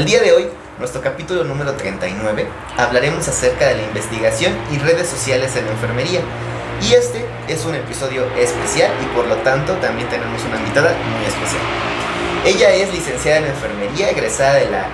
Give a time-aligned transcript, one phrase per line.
[0.00, 0.48] El día de hoy,
[0.78, 2.46] nuestro capítulo número 39,
[2.78, 6.20] hablaremos acerca de la investigación y redes sociales en la enfermería.
[6.80, 11.26] Y este es un episodio especial y por lo tanto también tenemos una invitada muy
[11.26, 11.60] especial.
[12.46, 14.86] Ella es licenciada en enfermería, egresada de la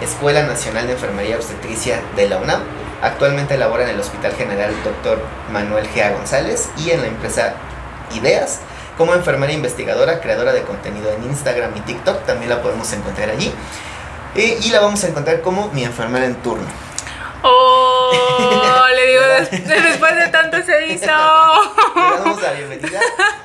[0.00, 2.60] Escuela Nacional de Enfermería Obstetricia de la UNAM.
[3.02, 5.18] Actualmente labora en el Hospital General Dr.
[5.50, 6.08] Manuel G.
[6.12, 7.54] González y en la empresa
[8.14, 8.60] Ideas
[8.96, 12.24] como enfermera investigadora, creadora de contenido en Instagram y TikTok.
[12.26, 13.52] También la podemos encontrar allí.
[14.34, 16.64] Eh, y la vamos a encontrar como mi enfermera en turno.
[17.42, 19.22] Oh, le digo,
[19.90, 21.06] después de tanto se hizo.
[21.06, 23.00] Le damos la bienvenida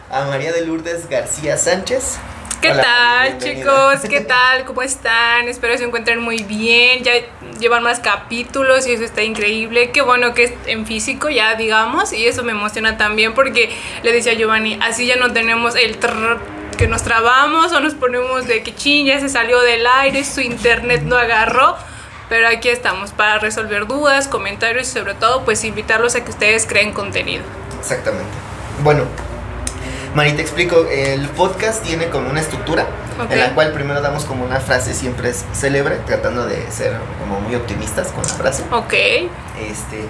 [0.09, 2.17] a María de Lourdes García Sánchez.
[2.61, 4.01] ¿Qué tal, chicos?
[4.09, 4.65] ¿Qué tal?
[4.65, 5.47] ¿Cómo están?
[5.47, 7.03] Espero se encuentren muy bien.
[7.03, 7.13] Ya
[7.59, 9.91] llevan más capítulos y eso está increíble.
[9.91, 13.69] Qué bueno que es en físico, ya digamos, y eso me emociona también porque
[14.03, 15.97] le decía a Giovanni, así ya no tenemos el
[16.77, 20.41] que nos trabamos o nos ponemos de que ching, ya se salió del aire, su
[20.41, 21.75] internet no agarró.
[22.29, 26.65] Pero aquí estamos para resolver dudas, comentarios y sobre todo pues invitarlos a que ustedes
[26.65, 27.43] creen contenido.
[27.79, 28.29] Exactamente.
[28.83, 29.05] Bueno,
[30.13, 32.85] Mari, te explico, el podcast tiene como una estructura
[33.29, 37.39] en la cual primero damos como una frase siempre es célebre, tratando de ser como
[37.39, 38.63] muy optimistas con la frase.
[38.71, 38.93] Ok.
[38.93, 40.05] Este,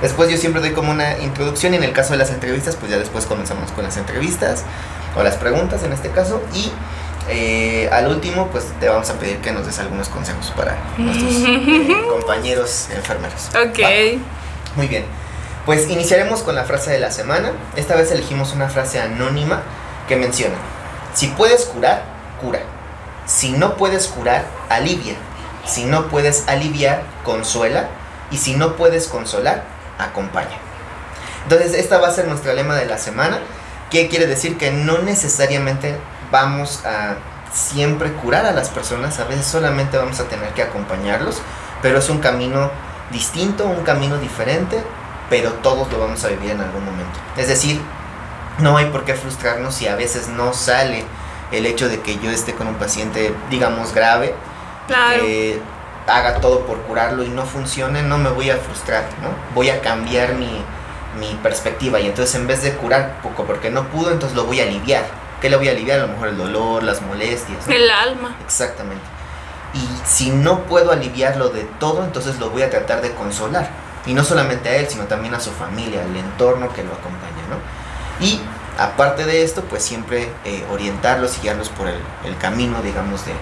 [0.00, 2.90] después yo siempre doy como una introducción y en el caso de las entrevistas, pues
[2.90, 4.64] ya después comenzamos con las entrevistas
[5.16, 6.70] o las preguntas en este caso y
[7.28, 11.34] eh, al último, pues te vamos a pedir que nos des algunos consejos para nuestros
[11.46, 13.48] eh, compañeros enfermeros.
[13.50, 13.78] Ok.
[14.76, 15.04] Muy bien.
[15.64, 17.52] Pues iniciaremos con la frase de la semana.
[17.76, 19.62] Esta vez elegimos una frase anónima
[20.08, 20.56] que menciona,
[21.14, 22.02] si puedes curar,
[22.40, 22.60] cura.
[23.26, 25.14] Si no puedes curar, alivia.
[25.64, 27.88] Si no puedes aliviar, consuela.
[28.30, 29.62] Y si no puedes consolar,
[29.98, 30.58] acompaña.
[31.44, 33.38] Entonces, esta va a ser nuestro lema de la semana.
[33.92, 34.56] ¿Qué quiere decir?
[34.56, 35.98] Que no necesariamente
[36.30, 37.16] vamos a
[37.52, 41.42] siempre curar a las personas, a veces solamente vamos a tener que acompañarlos,
[41.82, 42.70] pero es un camino
[43.10, 44.82] distinto, un camino diferente,
[45.28, 47.20] pero todos lo vamos a vivir en algún momento.
[47.36, 47.82] Es decir,
[48.60, 51.04] no hay por qué frustrarnos si a veces no sale
[51.50, 54.34] el hecho de que yo esté con un paciente, digamos, grave,
[55.20, 55.60] que
[56.06, 59.28] haga todo por curarlo y no funcione, no me voy a frustrar, ¿no?
[59.54, 60.64] Voy a cambiar mi,
[61.18, 64.60] mi perspectiva y entonces en vez de curar poco porque no pudo, entonces lo voy
[64.60, 65.04] a aliviar.
[65.40, 66.00] ¿Qué le voy a aliviar?
[66.00, 67.66] A lo mejor el dolor, las molestias.
[67.68, 68.36] El alma.
[68.44, 69.04] Exactamente.
[69.74, 73.68] Y si no puedo aliviarlo de todo, entonces lo voy a tratar de consolar
[74.06, 77.42] y no solamente a él, sino también a su familia, al entorno que lo acompaña,
[77.48, 78.24] ¿no?
[78.24, 78.40] Y
[78.78, 83.32] aparte de esto, pues siempre eh, orientarlos y guiarlos por el, camino, digamos, de,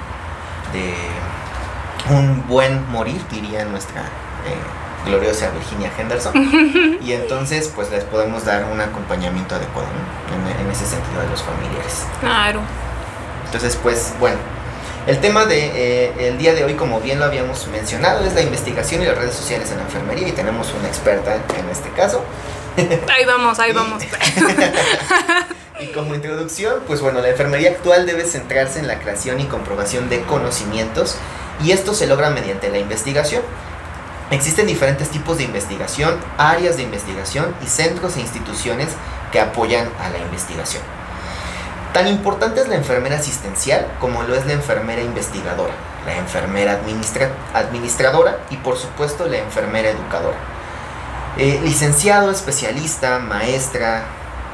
[0.72, 0.94] de,
[2.14, 6.33] un buen morir, diría nuestra eh, gloriosa Virginia Henderson.
[7.03, 10.61] y entonces, pues les podemos dar un acompañamiento adecuado, ¿no?
[10.61, 12.05] en ese sentido de los familiares.
[12.21, 12.61] Claro.
[13.47, 14.38] Entonces, pues, bueno,
[15.06, 18.43] el tema de eh, el día de hoy, como bien lo habíamos mencionado, es la
[18.43, 22.22] investigación y las redes sociales en la enfermería y tenemos una experta en este caso.
[23.09, 24.03] Ahí vamos, ahí vamos.
[25.81, 30.09] y como introducción, pues bueno, la enfermería actual debe centrarse en la creación y comprobación
[30.09, 31.17] de conocimientos
[31.65, 33.43] y esto se logra mediante la investigación.
[34.31, 38.91] Existen diferentes tipos de investigación, áreas de investigación y centros e instituciones
[39.33, 40.83] que apoyan a la investigación.
[41.93, 45.73] Tan importante es la enfermera asistencial como lo es la enfermera investigadora,
[46.07, 46.79] la enfermera
[47.53, 50.37] administradora y por supuesto la enfermera educadora.
[51.37, 54.05] Eh, licenciado, especialista, maestra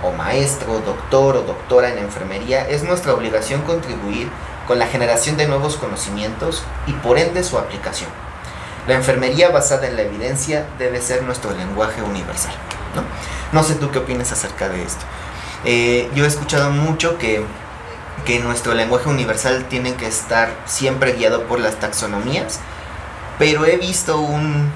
[0.02, 4.30] o maestro, doctor o doctora en enfermería, es nuestra obligación contribuir
[4.66, 8.08] con la generación de nuevos conocimientos y por ende su aplicación.
[8.86, 12.54] La enfermería basada en la evidencia debe ser nuestro lenguaje universal.
[12.94, 13.02] No,
[13.52, 15.04] no sé tú qué opinas acerca de esto.
[15.64, 17.44] Eh, yo he escuchado mucho que,
[18.42, 22.60] nuestro lenguaje universal tiene que estar siempre guiado por las taxonomías,
[23.38, 24.70] pero he visto un,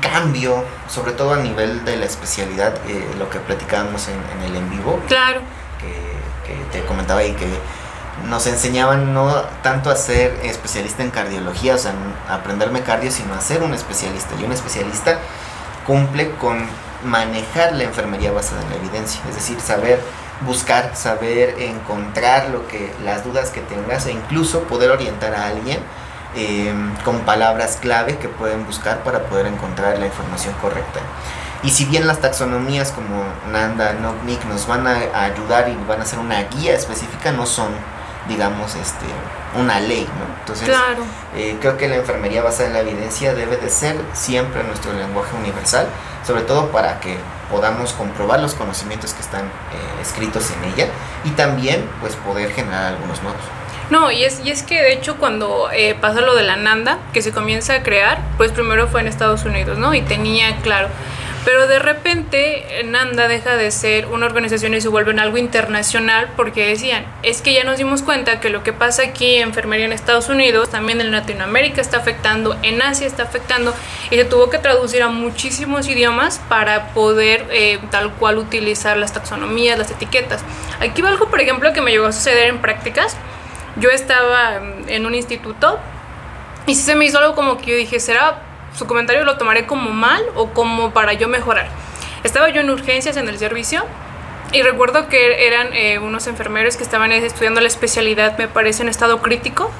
[0.00, 4.70] cambio, sobre todo a nivel de la especialidad, eh, lo que platicábamos en, el en
[4.70, 5.00] vivo.
[5.06, 5.40] Claro.
[5.80, 6.18] Que,
[6.72, 7.46] te comentaba y que
[8.26, 9.32] nos enseñaban no
[9.62, 11.92] tanto a ser especialista en cardiología, o sea,
[12.28, 14.34] aprenderme cardio, sino a ser un especialista.
[14.40, 15.18] Y un especialista
[15.86, 16.66] cumple con
[17.04, 20.00] manejar la enfermería basada en la evidencia, es decir, saber
[20.42, 25.78] buscar, saber encontrar lo que las dudas que tengas e incluso poder orientar a alguien
[26.36, 26.72] eh,
[27.04, 31.00] con palabras clave que pueden buscar para poder encontrar la información correcta.
[31.62, 33.94] Y si bien las taxonomías como Nanda,
[34.24, 37.72] Nick nos van a, ayudar y van a ser una guía específica, no son,
[38.28, 39.06] digamos, este,
[39.58, 40.38] una ley, ¿no?
[40.40, 40.68] Entonces,
[41.36, 45.34] eh, creo que la enfermería basada en la evidencia debe de ser siempre nuestro lenguaje
[45.36, 45.86] universal,
[46.26, 47.16] sobre todo para que
[47.50, 50.88] podamos comprobar los conocimientos que están eh, escritos en ella
[51.24, 53.40] y también pues poder generar algunos nuevos.
[53.90, 56.98] No, y es, y es que de hecho cuando eh, pasa lo de la Nanda,
[57.14, 59.94] que se comienza a crear, pues primero fue en Estados Unidos, ¿no?
[59.94, 60.88] Y tenía, claro,
[61.44, 66.30] pero de repente Nanda deja de ser una organización y se vuelve en algo internacional
[66.36, 69.86] porque decían, es que ya nos dimos cuenta que lo que pasa aquí en enfermería
[69.86, 73.74] en Estados Unidos, también en Latinoamérica está afectando, en Asia está afectando
[74.10, 79.12] y se tuvo que traducir a muchísimos idiomas para poder eh, tal cual utilizar las
[79.12, 80.42] taxonomías, las etiquetas.
[80.80, 83.16] Aquí va algo, por ejemplo, que me llegó a suceder en prácticas
[83.80, 85.78] yo estaba en un instituto
[86.66, 88.42] y si se me hizo algo como que yo dije, ¿será
[88.74, 91.68] su comentario lo tomaré como mal o como para yo mejorar?
[92.24, 93.84] Estaba yo en urgencias en el servicio
[94.52, 98.88] y recuerdo que eran eh, unos enfermeros que estaban estudiando la especialidad, me parece, en
[98.88, 99.70] estado crítico.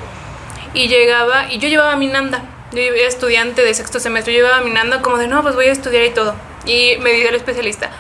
[0.75, 2.43] Y llegaba, y yo llevaba mi nanda.
[2.73, 5.67] Yo era estudiante de sexto semestre, yo llevaba mi nanda como de, no, pues voy
[5.67, 6.35] a estudiar y todo.
[6.67, 7.91] Y me dice el especialista,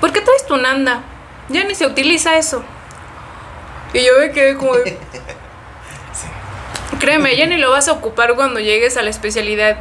[0.00, 1.02] ¿por qué traes tu nanda?
[1.48, 2.62] Ya ni se utiliza eso.
[3.94, 4.98] Y yo me quedé como de...
[7.00, 9.78] Créeme, ya ni lo vas a ocupar cuando llegues a la especialidad.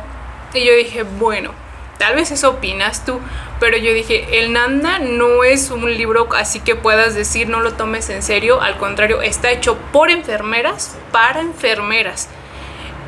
[0.53, 1.51] Y yo dije, bueno,
[1.97, 3.19] tal vez eso opinas tú,
[3.59, 7.73] pero yo dije, el Nanda no es un libro así que puedas decir no lo
[7.73, 12.29] tomes en serio, al contrario, está hecho por enfermeras, para enfermeras.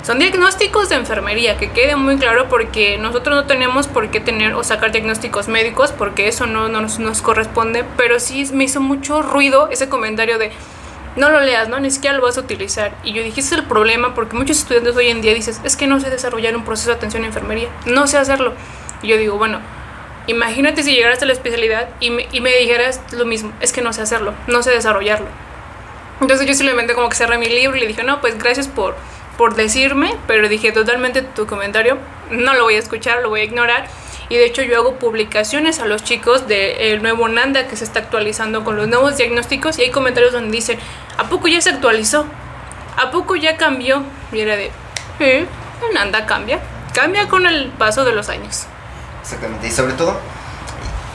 [0.06, 4.54] Son diagnósticos de enfermería, que quede muy claro porque nosotros no tenemos por qué tener
[4.54, 8.82] o sacar diagnósticos médicos porque eso no, no nos, nos corresponde, pero sí me hizo
[8.82, 10.52] mucho ruido ese comentario de
[11.16, 11.80] no lo leas, ¿no?
[11.80, 12.94] Ni siquiera lo vas a utilizar.
[13.04, 15.76] Y yo dije, ese es el problema, porque muchos estudiantes hoy en día dices, es
[15.76, 18.54] que no sé desarrollar un proceso de atención a enfermería, no sé hacerlo.
[19.02, 19.60] Y yo digo, bueno,
[20.28, 23.82] imagínate si llegaras a la especialidad y me, y me dijeras lo mismo, es que
[23.82, 25.28] no sé hacerlo, no sé desarrollarlo.
[26.22, 28.96] Entonces yo simplemente como que cerré mi libro y le dije, no, pues gracias por,
[29.38, 31.98] por decirme, pero dije totalmente tu comentario,
[32.32, 33.88] no lo voy a escuchar, lo voy a ignorar
[34.30, 38.00] y de hecho yo hago publicaciones a los chicos del nuevo Nanda que se está
[38.00, 40.80] actualizando con los nuevos diagnósticos y hay comentarios donde dicen,
[41.18, 42.25] ¿a poco ya se actualizó?
[42.98, 44.04] ¿A poco ya cambió?
[44.31, 44.72] Y era de,
[45.19, 45.45] ¿eh?
[45.88, 46.60] El Nanda cambia,
[46.94, 48.66] cambia con el paso de los años.
[49.22, 50.19] Exactamente, y sobre todo,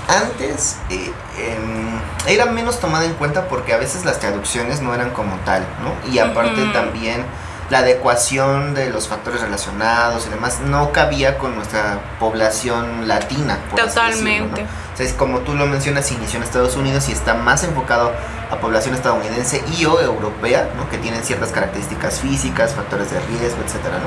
[0.08, 5.10] antes eh, em, era menos tomada en cuenta porque a veces las traducciones no eran
[5.10, 6.12] como tal, ¿no?
[6.12, 7.24] Y aparte también
[7.70, 13.58] la adecuación de los factores relacionados y demás no cabía con nuestra población latina.
[13.74, 14.62] Totalmente.
[14.62, 18.12] o sea, es como tú lo mencionas, inició en Estados Unidos y está más enfocado
[18.50, 20.90] a población estadounidense y o europea, ¿no?
[20.90, 24.06] que tienen ciertas características físicas, factores de riesgo, etcétera, ¿no?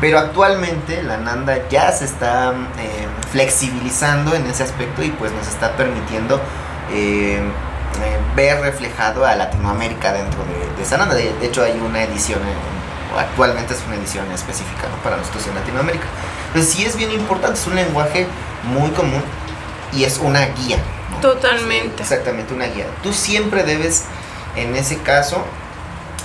[0.00, 5.46] Pero actualmente la NANDA ya se está eh, flexibilizando en ese aspecto y pues nos
[5.46, 6.40] está permitiendo
[6.92, 11.14] eh, eh, ver reflejado a Latinoamérica dentro de, de esa NANDA.
[11.14, 12.83] De, hecho hay una edición en
[13.18, 16.06] actualmente es una edición específica para nosotros en Latinoamérica.
[16.48, 18.26] Entonces sí es bien importante, es un lenguaje
[18.64, 19.22] muy común
[19.92, 20.78] y es una guía.
[21.20, 22.02] Totalmente.
[22.02, 22.86] exactamente, una guía.
[23.02, 24.04] Tú siempre debes,
[24.56, 25.44] en ese caso,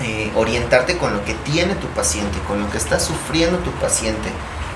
[0.01, 4.29] eh, orientarte con lo que tiene tu paciente, con lo que está sufriendo tu paciente,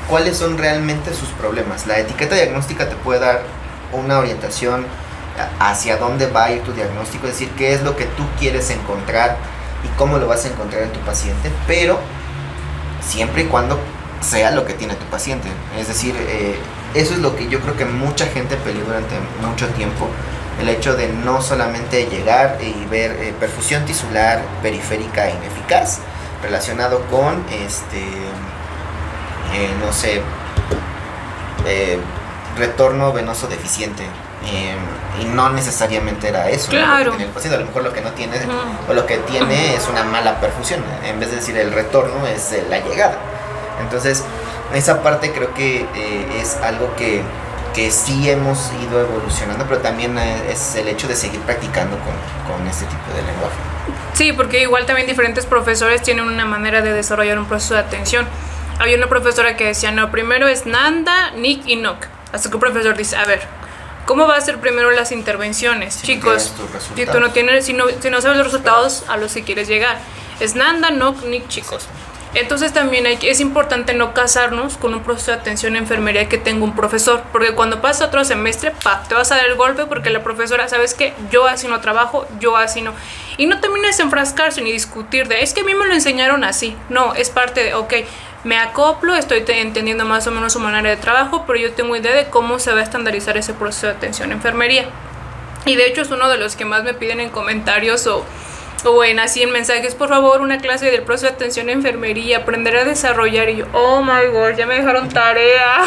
[0.09, 1.87] cuáles son realmente sus problemas.
[1.87, 3.43] La etiqueta diagnóstica te puede dar
[3.91, 4.85] una orientación
[5.59, 8.69] hacia dónde va a ir tu diagnóstico, es decir, qué es lo que tú quieres
[8.69, 9.37] encontrar
[9.83, 11.99] y cómo lo vas a encontrar en tu paciente, pero
[13.01, 13.79] siempre y cuando
[14.21, 15.49] sea lo que tiene tu paciente.
[15.77, 16.55] Es decir, eh,
[16.93, 19.15] eso es lo que yo creo que mucha gente peleó durante
[19.45, 20.07] mucho tiempo.
[20.61, 25.99] El hecho de no solamente llegar y ver eh, perfusión tisular periférica ineficaz
[26.41, 28.01] relacionado con, este,
[29.53, 30.21] eh, no sé,
[32.57, 34.03] retorno venoso deficiente
[34.45, 34.75] eh,
[35.21, 37.11] y no necesariamente era eso claro.
[37.11, 37.57] lo que el paciente.
[37.57, 38.37] A lo mejor lo que no tiene
[38.89, 40.83] o lo que tiene es una mala perfusión.
[41.05, 43.17] En vez de decir el retorno, es eh, la llegada.
[43.81, 44.23] Entonces,
[44.73, 47.21] esa parte creo que eh, es algo que,
[47.73, 52.67] que sí hemos ido evolucionando, pero también es el hecho de seguir practicando con, con
[52.67, 53.55] este tipo de lenguaje.
[54.13, 58.27] Sí, porque igual también diferentes profesores tienen una manera de desarrollar un proceso de atención.
[58.79, 62.05] Había una profesora que decía, no, primero es Nanda, Nick y Nock.
[62.31, 63.41] Hasta que un profesor dice, a ver,
[64.05, 66.01] ¿Cómo va a ser primero las intervenciones?
[66.01, 66.53] Chicos,
[66.95, 69.67] si tú no tienes, si no, si no sabes los resultados a los que quieres
[69.67, 69.97] llegar.
[70.39, 71.87] Es Nanda, no ni chicos.
[72.35, 76.39] Entonces también hay, es importante no casarnos con un proceso de atención en enfermería que
[76.39, 79.85] tenga un profesor, porque cuando pasa otro semestre, pa, te vas a dar el golpe
[79.85, 81.13] porque la profesora, ¿sabes qué?
[81.29, 82.93] Yo así no trabajo, yo así no.
[83.37, 86.43] Y no termines de enfrascarse ni discutir de, es que a mí me lo enseñaron
[86.43, 86.75] así.
[86.89, 87.93] No, es parte de, ok,
[88.43, 92.13] me acoplo, estoy entendiendo más o menos su manera de trabajo, pero yo tengo idea
[92.13, 94.85] de cómo se va a estandarizar ese proceso de atención a enfermería.
[95.65, 98.25] Y de hecho es uno de los que más me piden en comentarios o,
[98.85, 102.39] o en así en mensajes, por favor, una clase del proceso de atención a enfermería,
[102.39, 103.49] aprender a desarrollar.
[103.49, 105.83] Y yo, oh my god, ya me dejaron tarea.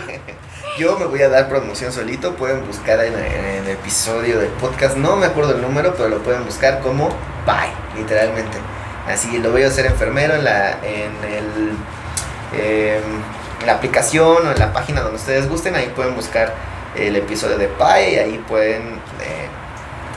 [0.78, 4.96] yo me voy a dar promoción solito, pueden buscar en, en, el episodio del podcast,
[4.96, 7.10] no me acuerdo el número, pero lo pueden buscar como
[7.44, 8.56] bye, literalmente
[9.08, 11.76] Así lo a hacer enfermero en la, en el,
[12.52, 13.02] em,
[13.66, 16.54] la aplicación o en la página donde ustedes gusten, ahí pueden buscar
[16.96, 19.48] el episodio de PAE y ahí pueden eh,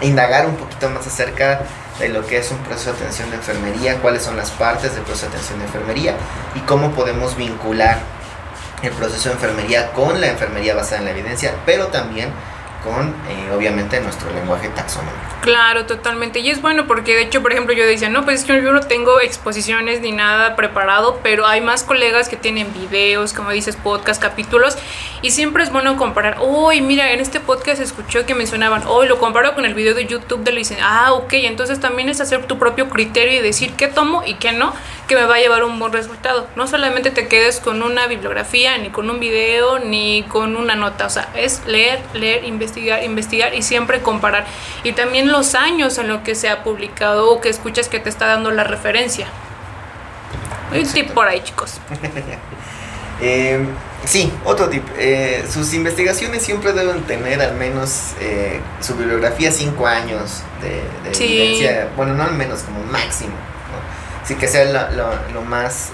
[0.01, 1.61] indagar un poquito más acerca
[1.99, 5.03] de lo que es un proceso de atención de enfermería, cuáles son las partes del
[5.03, 6.15] proceso de atención de enfermería
[6.53, 7.99] y cómo podemos vincular
[8.81, 12.29] el proceso de enfermería con la enfermería basada en la evidencia, pero también
[12.85, 15.17] con eh, obviamente nuestro lenguaje taxonómico.
[15.41, 16.39] Claro, totalmente.
[16.39, 18.71] Y es bueno porque de hecho, por ejemplo, yo decía, no, pues es que yo
[18.71, 23.75] no tengo exposiciones ni nada preparado, pero hay más colegas que tienen videos, como dices,
[23.75, 24.77] podcast, capítulos,
[25.21, 29.19] y siempre es bueno comparar, uy, mira, en este podcast escuchó que mencionaban, hoy lo
[29.19, 30.73] comparo con el video de YouTube de Luis.
[30.81, 34.51] Ah, ok, entonces también es hacer tu propio criterio y decir qué tomo y qué
[34.51, 34.73] no,
[35.07, 36.47] que me va a llevar un buen resultado.
[36.55, 41.05] No solamente te quedes con una bibliografía, ni con un video, ni con una nota,
[41.05, 44.45] o sea, es leer, leer, investigar, investigar y siempre comparar.
[44.83, 48.09] Y también los años en lo que se ha publicado o que escuchas que te
[48.09, 49.27] está dando la referencia.
[50.71, 51.79] Un tip por ahí, chicos.
[53.21, 53.65] eh,
[54.05, 54.83] sí, otro tip.
[54.97, 61.25] Eh, sus investigaciones siempre deben tener al menos eh, su bibliografía 5 años de, de
[61.25, 61.89] evidencia.
[61.95, 63.33] Bueno, no al menos, como máximo.
[64.23, 65.91] Así que sea lo, lo, más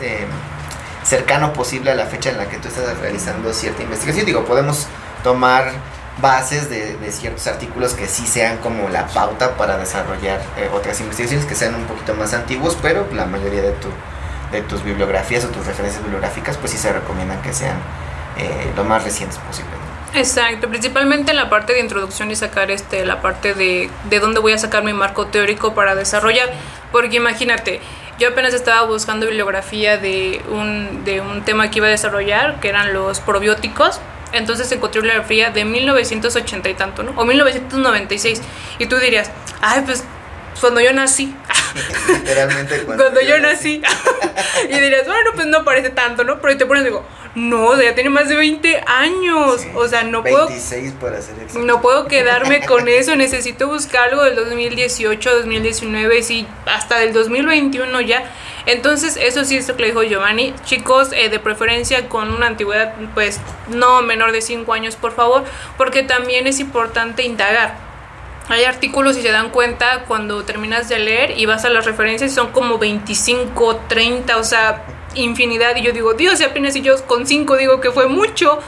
[1.04, 4.26] cercano posible a la fecha en la que tú estás realizando cierta investigación.
[4.26, 4.88] Digo, podemos
[5.22, 5.74] tomar
[6.22, 11.00] bases de, de, ciertos artículos que sí sean como la pauta para desarrollar eh, otras
[11.02, 13.90] investigaciones que sean un poquito más antiguos, pero la mayoría de, tu,
[14.52, 17.78] de tus bibliografías o tus referencias bibliográficas pues sí se recomiendan que sean
[18.38, 19.72] eh, lo más recientes posible.
[20.14, 24.42] Exacto, principalmente en la parte de introducción y sacar este la parte de, de dónde
[24.42, 26.50] voy a sacar mi marco teórico para desarrollar,
[26.92, 27.80] porque imagínate,
[28.20, 32.70] yo apenas estaba buscando bibliografía de un, de un tema que iba a desarrollar, que
[32.70, 34.00] eran los probióticos,
[34.34, 37.12] entonces encontré la fría de 1980 y tanto, ¿no?
[37.16, 38.42] O 1996.
[38.80, 40.04] Y tú dirías, ay, pues
[40.60, 41.34] cuando yo nací.
[42.08, 43.82] Literalmente cuando, yo, nací.
[44.70, 46.40] y dirías, bueno, pues no parece tanto, ¿no?
[46.40, 49.62] Pero te pones y digo, no, o sea, ya tiene más de 20 años.
[49.74, 51.00] o sea, no 26 puedo.
[51.00, 51.36] para ser.
[51.62, 53.16] No puedo quedarme con eso.
[53.16, 58.32] Necesito buscar algo del 2018, 2019, sí, hasta del 2021 ya.
[58.66, 60.54] Entonces, eso sí es lo que le dijo Giovanni.
[60.66, 63.40] Chicos, eh, de preferencia con una antigüedad, pues
[63.70, 65.44] no menor de 5 años, por favor,
[65.78, 67.76] porque también es importante indagar.
[68.50, 72.34] Hay artículos, si se dan cuenta, cuando terminas de leer y vas a las referencias,
[72.34, 74.84] son como 25, 30, o sea,
[75.16, 75.76] infinidad.
[75.76, 78.60] Y yo digo, Dios, y apenas y yo con 5 digo que fue mucho.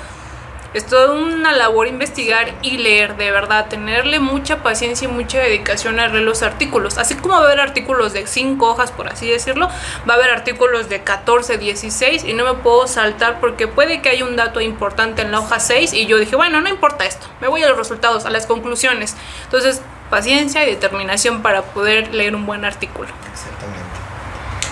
[0.73, 5.99] Es toda una labor investigar y leer, de verdad, tenerle mucha paciencia y mucha dedicación
[5.99, 6.97] a leer los artículos.
[6.97, 9.69] Así como va a haber artículos de 5 hojas, por así decirlo,
[10.09, 14.09] va a haber artículos de 14, 16 y no me puedo saltar porque puede que
[14.09, 17.27] haya un dato importante en la hoja 6 y yo dije, bueno, no importa esto,
[17.39, 19.15] me voy a los resultados, a las conclusiones.
[19.43, 23.09] Entonces, paciencia y determinación para poder leer un buen artículo.
[23.31, 23.83] Exactamente.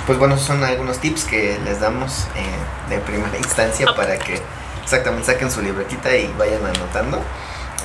[0.05, 4.41] Pues bueno, son algunos tips que les damos eh, de primera instancia para que
[4.83, 7.21] Exactamente, saquen su libretita y vayan anotando.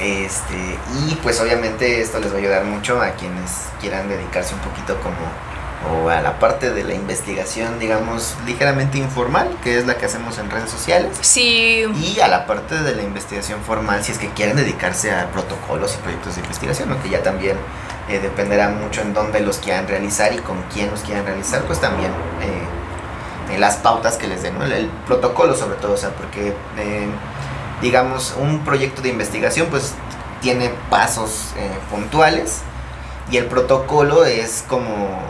[0.00, 3.50] Este, y pues obviamente esto les va a ayudar mucho a quienes
[3.80, 5.16] quieran dedicarse un poquito como
[5.84, 10.38] o a la parte de la investigación, digamos, ligeramente informal, que es la que hacemos
[10.38, 11.16] en redes sociales.
[11.20, 11.84] Sí.
[11.94, 15.94] Y a la parte de la investigación formal, si es que quieren dedicarse a protocolos
[15.94, 17.56] y proyectos de investigación, aunque ya también
[18.08, 21.80] eh, dependerá mucho en dónde los quieran realizar y con quién los quieran realizar, pues
[21.80, 22.10] también
[22.42, 22.62] eh,
[23.58, 26.48] las pautas que les den, el, protocolo sobre todo, o sea, porque
[26.78, 27.08] eh,
[27.80, 29.94] digamos un proyecto de investigación pues
[30.40, 32.62] tiene pasos eh, puntuales
[33.30, 35.20] y el protocolo es como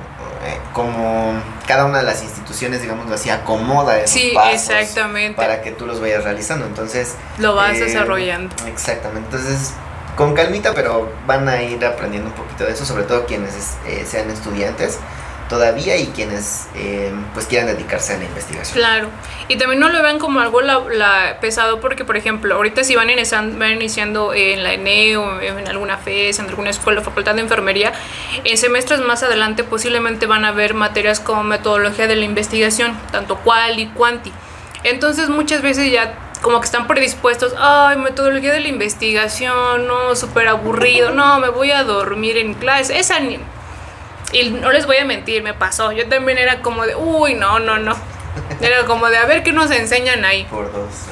[0.44, 1.34] eh, como
[1.66, 5.36] cada una de las instituciones digamos así acomoda esos sí, pasos exactamente.
[5.36, 6.66] para que tú los vayas realizando.
[6.66, 8.54] Entonces lo vas desarrollando.
[8.66, 9.36] exactamente.
[9.36, 9.72] Entonces
[10.16, 13.54] con calmita pero van a ir aprendiendo un poquito de eso sobre todo quienes
[14.06, 14.98] sean estudiantes
[15.48, 18.76] todavía y quienes eh, pues quieran dedicarse a la investigación.
[18.76, 19.08] Claro,
[19.48, 23.10] y también no lo vean como algo la, pesado porque, por ejemplo, ahorita si van
[23.10, 27.42] iniciando, van iniciando en la ENE o en alguna FES, en alguna escuela facultad de
[27.42, 27.92] enfermería,
[28.44, 33.36] en semestres más adelante posiblemente van a ver materias como metodología de la investigación, tanto
[33.36, 34.32] cual y cuanti.
[34.84, 40.48] Entonces muchas veces ya como que están predispuestos, ay, metodología de la investigación, no, súper
[40.48, 42.98] aburrido, no, me voy a dormir en clase.
[42.98, 43.18] Esa
[44.32, 45.92] y no les voy a mentir, me pasó.
[45.92, 47.96] Yo también era como de, uy, no, no, no.
[48.60, 50.44] Era como de a ver qué nos enseñan ahí.
[50.50, 51.06] Por dos.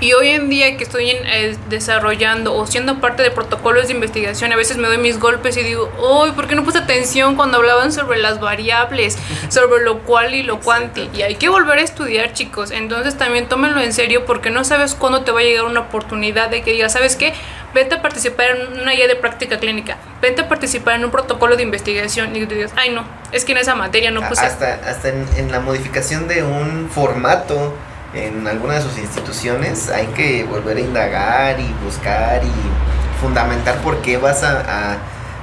[0.00, 4.52] Y hoy en día que estoy eh, desarrollando o siendo parte de protocolos de investigación,
[4.52, 7.58] a veces me doy mis golpes y digo, uy, ¿por qué no puse atención cuando
[7.58, 9.16] hablaban sobre las variables,
[9.48, 11.08] sobre lo cual y lo cuanti?
[11.14, 12.70] Y hay que volver a estudiar, chicos.
[12.70, 16.50] Entonces también tómenlo en serio porque no sabes cuándo te va a llegar una oportunidad
[16.50, 17.32] de que digas, ¿sabes qué?
[17.74, 21.56] Vente a participar en una guía de práctica clínica, vente a participar en un protocolo
[21.56, 22.34] de investigación.
[22.34, 24.46] Y tú dices, ay no, es que en esa materia no puse.
[24.46, 27.74] Hasta, hasta en, en la modificación de un formato
[28.14, 34.00] en alguna de sus instituciones hay que volver a indagar y buscar y fundamentar por
[34.02, 34.98] qué vas a,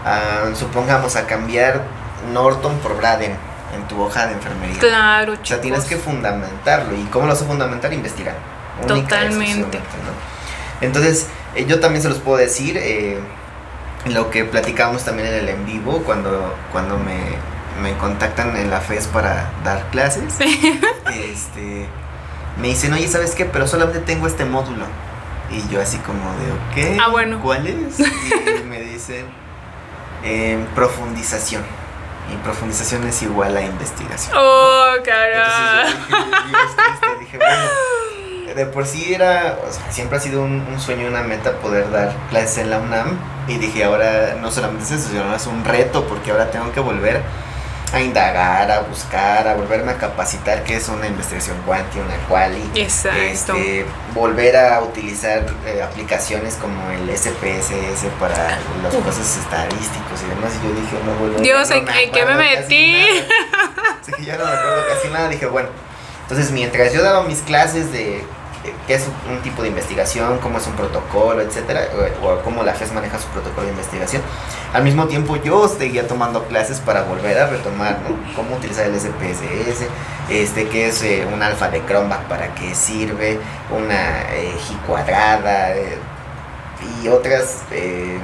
[0.05, 1.81] a, supongamos, a cambiar
[2.31, 3.35] Norton por Braden
[3.75, 4.79] en tu hoja de enfermería.
[4.79, 5.43] Claro, chicos.
[5.43, 6.95] O sea, tienes que fundamentarlo.
[6.95, 7.91] ¿Y cómo lo vas a fundamentar?
[7.93, 8.35] Investigar.
[8.88, 9.79] Totalmente.
[10.81, 13.20] Entonces, eh, yo también se los puedo decir, eh,
[14.05, 17.20] lo que platicamos también en el en vivo, cuando, cuando me,
[17.81, 20.39] me contactan en la FES para dar clases,
[21.13, 21.88] este,
[22.60, 23.46] me dicen, oye, ¿sabes qué?
[23.46, 24.86] Pero solamente tengo este módulo.
[25.50, 27.39] Y yo así como de, ok, ah, bueno.
[27.41, 28.00] ¿cuál es?
[28.62, 29.25] Y me dicen,
[30.24, 31.63] eh, profundización.
[32.31, 34.38] Y profundización es igual a investigación.
[34.38, 35.88] Oh, cara.
[35.89, 37.63] Entonces dije, bueno,
[38.55, 41.89] de por sí era, o sea, siempre ha sido un, un, sueño, una meta poder
[41.91, 43.17] dar clases en la UNAM.
[43.48, 46.79] Y dije, ahora no solamente es eso, sino es un reto, porque ahora tengo que
[46.79, 47.22] volver
[47.93, 52.63] a indagar, a buscar, a volverme a capacitar qué es una investigación cuanti, una quali.
[52.75, 53.20] Exacto.
[53.20, 60.53] Este, volver a utilizar eh, aplicaciones como el SPSS para las cosas estadísticos y demás.
[60.62, 63.05] Y yo dije, no vuelvo Dios, ¿en qué me metí?
[64.01, 65.27] Así que ya no me acuerdo casi nada.
[65.27, 65.70] Dije, bueno,
[66.22, 68.24] entonces mientras yo daba mis clases de
[68.87, 71.87] qué es un tipo de investigación, cómo es un protocolo, etcétera,
[72.21, 74.21] o, cómo la FES maneja su protocolo de investigación.
[74.73, 78.15] Al mismo tiempo yo seguía tomando clases para volver a retomar, ¿no?
[78.35, 79.87] Cómo utilizar el SPSS,
[80.29, 83.39] este, qué es eh, un alfa de Cronbach, para qué sirve,
[83.71, 85.97] una eh, G cuadrada eh,
[87.03, 88.19] y otras, eh,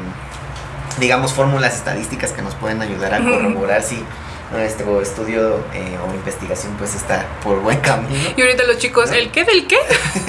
[0.99, 4.03] digamos, fórmulas estadísticas que nos pueden ayudar a corroborar si
[4.51, 8.29] nuestro estudio eh, o investigación pues está por buen camino.
[8.35, 9.77] Y ahorita los chicos, ¿el qué del qué?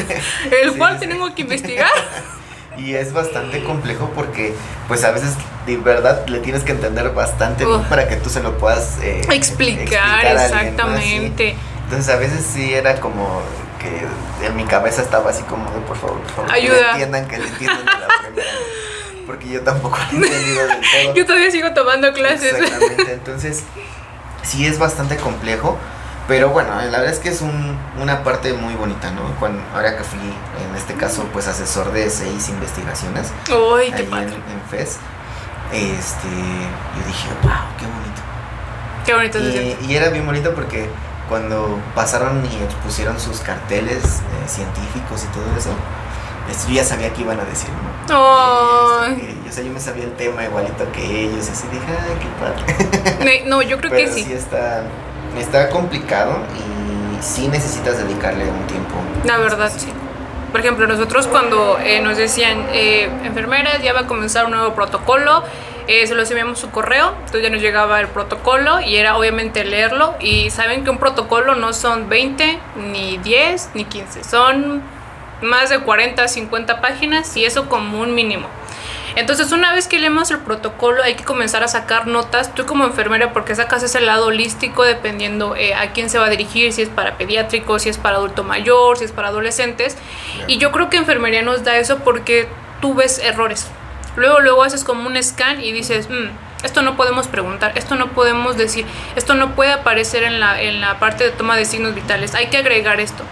[0.62, 1.90] ¿El cual tenemos que investigar?
[2.78, 4.54] y es bastante complejo porque
[4.86, 5.34] pues a veces
[5.66, 9.22] de verdad le tienes que entender bastante bien para que tú se lo puedas eh,
[9.32, 11.56] explicar, exactamente.
[11.84, 13.42] Entonces a veces sí era como
[13.80, 16.76] que en mi cabeza estaba así como de por favor, por favor, Ayuda.
[16.76, 18.50] que entiendan, que le entiendan de la primera.
[19.26, 21.14] Porque yo tampoco he entendido del todo.
[21.14, 22.54] Yo todavía sigo tomando clases.
[22.54, 23.62] Exactamente, entonces
[24.48, 25.76] sí es bastante complejo,
[26.26, 29.22] pero bueno, la verdad es que es un, una parte muy bonita, ¿no?
[29.38, 34.28] Cuando, ahora que fui, en este caso, pues asesor de seis investigaciones Uy, ahí en,
[34.28, 34.98] en, FES,
[35.72, 38.22] este, yo dije, wow, qué bonito.
[39.06, 39.38] Qué bonito.
[39.38, 40.88] Y, y era bien bonito porque
[41.28, 45.70] cuando pasaron y expusieron sus carteles eh, científicos y todo eso,
[46.68, 47.98] yo ya sabía que iban a decir, ¿no?
[48.18, 49.00] Oh.
[49.02, 53.44] o sea, yo me sabía el tema igualito que ellos, así dije, ay, qué padre.
[53.46, 54.24] No, yo creo Pero que sí.
[54.24, 54.82] sí está,
[55.38, 58.94] está complicado y sí necesitas dedicarle un tiempo.
[59.24, 59.88] La verdad, sí.
[60.50, 64.72] Por ejemplo, nosotros cuando eh, nos decían, eh, enfermeras, ya va a comenzar un nuevo
[64.72, 65.42] protocolo,
[65.86, 69.64] eh, se los enviamos su correo, entonces ya nos llegaba el protocolo y era obviamente
[69.64, 74.82] leerlo y saben que un protocolo no son 20, ni 10, ni 15, son
[75.42, 78.48] más de 40, 50 páginas y eso como un mínimo.
[79.16, 82.54] Entonces, una vez que leemos el protocolo, hay que comenzar a sacar notas.
[82.54, 86.30] Tú como enfermera, porque sacas ese lado holístico, dependiendo eh, a quién se va a
[86.30, 89.96] dirigir, si es para pediátricos, si es para adulto mayor, si es para adolescentes.
[90.46, 92.48] Y yo creo que enfermería nos da eso porque
[92.80, 93.66] tú ves errores.
[94.14, 98.08] Luego, luego haces como un scan y dices, mm, esto no podemos preguntar, esto no
[98.12, 98.84] podemos decir,
[99.16, 102.48] esto no puede aparecer en la, en la parte de toma de signos vitales, hay
[102.48, 103.24] que agregar esto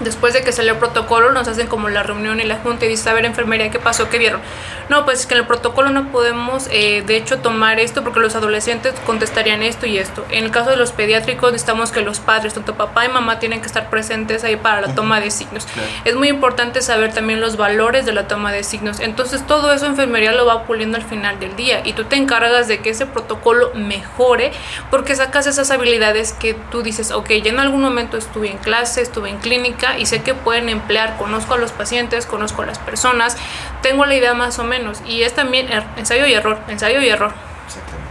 [0.00, 2.88] después de que salió el protocolo, nos hacen como la reunión y la junta y
[2.88, 4.08] dice, a ver, enfermería, ¿qué pasó?
[4.08, 4.40] ¿Qué vieron?
[4.88, 8.20] No, pues es que en el protocolo no podemos, eh, de hecho, tomar esto porque
[8.20, 10.24] los adolescentes contestarían esto y esto.
[10.30, 13.60] En el caso de los pediátricos, necesitamos que los padres, tanto papá y mamá, tienen
[13.60, 15.66] que estar presentes ahí para la toma de signos.
[16.04, 19.00] Es muy importante saber también los valores de la toma de signos.
[19.00, 22.68] Entonces, todo eso enfermería lo va puliendo al final del día y tú te encargas
[22.68, 24.52] de que ese protocolo mejore
[24.90, 29.02] porque sacas esas habilidades que tú dices, ok, ya en algún momento estuve en clase,
[29.02, 32.78] estuve en clínica, y sé que pueden emplear, conozco a los pacientes, conozco a las
[32.78, 33.36] personas,
[33.82, 37.08] tengo la idea más o menos y es también er ensayo y error, ensayo y
[37.08, 37.32] error.
[37.66, 38.06] Exactamente.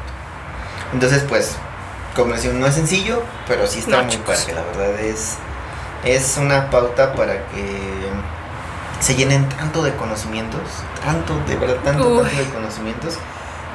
[0.93, 1.55] Entonces, pues,
[2.15, 4.35] como decimos, no es sencillo, pero sí está No, muy chicos.
[4.39, 5.35] padre, la verdad es,
[6.05, 8.09] es una pauta para que
[8.99, 10.61] se llenen tanto de conocimientos,
[11.03, 12.23] tanto, de verdad, tanto, Uy.
[12.23, 13.15] tanto de conocimientos,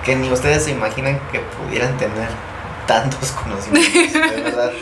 [0.05, 2.29] que ni ustedes se imaginan que pudieran tener
[2.87, 4.73] tantos conocimientos, de verdad.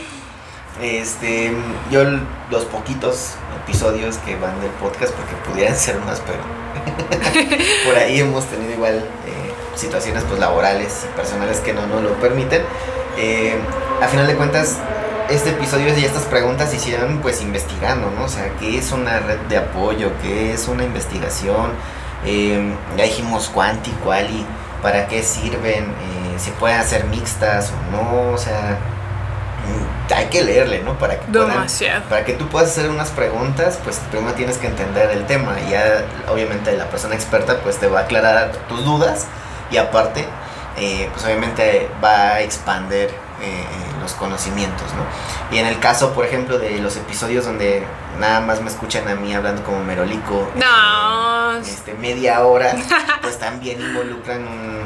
[0.81, 1.51] Este,
[1.91, 2.03] yo
[2.49, 6.39] los poquitos episodios que van del podcast, porque pudieran ser más, pero
[7.85, 12.13] por ahí hemos tenido igual eh, situaciones pues laborales y personales que no nos lo
[12.21, 12.61] permiten.
[13.17, 13.57] Eh,
[14.01, 14.77] a final de cuentas,
[15.29, 18.23] este episodio y estas preguntas se hicieron pues investigando, ¿no?
[18.23, 20.11] O sea, ¿qué es una red de apoyo?
[20.21, 21.71] ¿Qué es una investigación?
[22.25, 24.45] Eh, ya dijimos cuanti, y
[24.81, 25.93] para qué sirven,
[26.37, 28.79] si pueden hacer mixtas o no, o sea,
[30.15, 30.97] hay que leerle, ¿no?
[30.97, 31.31] Para que,
[32.09, 35.55] para que tú puedas hacer unas preguntas, pues primero tienes que entender el tema.
[35.67, 39.27] Y ya, obviamente, la persona experta, pues te va a aclarar tus dudas
[39.71, 40.25] y aparte,
[40.77, 43.09] eh, pues obviamente va a expander
[43.41, 43.63] eh,
[44.01, 45.55] los conocimientos, ¿no?
[45.55, 47.83] Y en el caso, por ejemplo, de los episodios donde
[48.19, 51.57] nada más me escuchan a mí hablando como merolico, no.
[51.57, 52.75] este, media hora,
[53.21, 54.79] pues también involucran un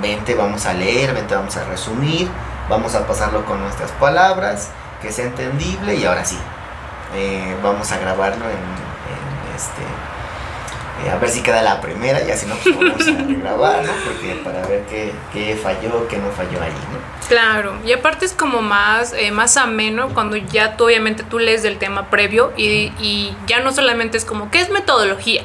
[0.00, 2.28] 20 vamos a leer, 20 vamos a resumir,
[2.68, 6.38] vamos a pasarlo con nuestras palabras, que sea entendible y ahora sí,
[7.14, 9.82] eh, vamos a grabarlo en, en este
[11.04, 13.92] eh, a ver si queda la primera y así no, pues vamos a grabar, ¿no?
[14.06, 17.28] Porque para ver qué, qué, falló, qué no falló ahí, ¿no?
[17.28, 21.62] Claro, y aparte es como más, eh, más ameno cuando ya tú obviamente tú lees
[21.62, 25.42] del tema previo y, y ya no solamente es como, ¿qué es metodología?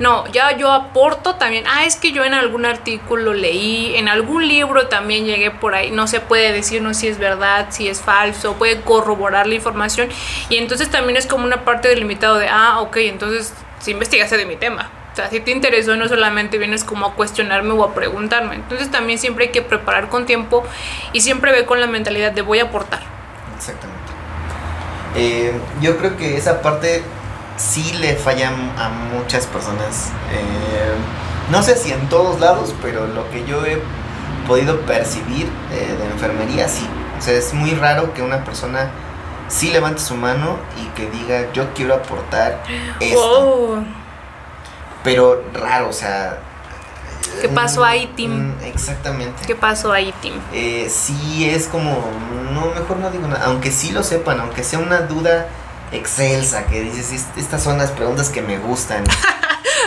[0.00, 1.64] No, ya yo aporto también.
[1.68, 5.90] Ah, es que yo en algún artículo leí, en algún libro también llegué por ahí.
[5.90, 10.08] No se puede decir no si es verdad, si es falso, puede corroborar la información.
[10.48, 14.46] Y entonces también es como una parte delimitado de, ah, ok, entonces si investigaste de
[14.46, 14.90] mi tema.
[15.12, 18.54] O sea, si te interesó, no solamente vienes como a cuestionarme o a preguntarme.
[18.54, 20.64] Entonces también siempre hay que preparar con tiempo
[21.12, 23.00] y siempre ve con la mentalidad de voy a aportar.
[23.54, 24.00] Exactamente.
[25.16, 27.02] Eh, yo creo que esa parte
[27.60, 30.08] sí le falla a muchas personas.
[30.32, 30.94] Eh,
[31.50, 33.80] no sé si en todos lados, pero lo que yo he
[34.46, 36.86] podido percibir eh, de enfermería sí.
[37.18, 38.90] O sea, es muy raro que una persona
[39.48, 42.62] sí levante su mano y que diga yo quiero aportar
[42.98, 43.84] esto.
[45.04, 46.38] Pero raro, o sea...
[47.40, 48.48] ¿Qué pasó ahí, Tim?
[48.48, 49.46] Mm, exactamente.
[49.46, 50.34] ¿Qué pasó ahí, Tim?
[50.52, 52.04] Eh, sí, es como,
[52.52, 55.48] no, mejor no digo nada, aunque sí lo sepan, aunque sea una duda
[55.92, 59.04] excelsa, que dices, estas son las preguntas que me gustan.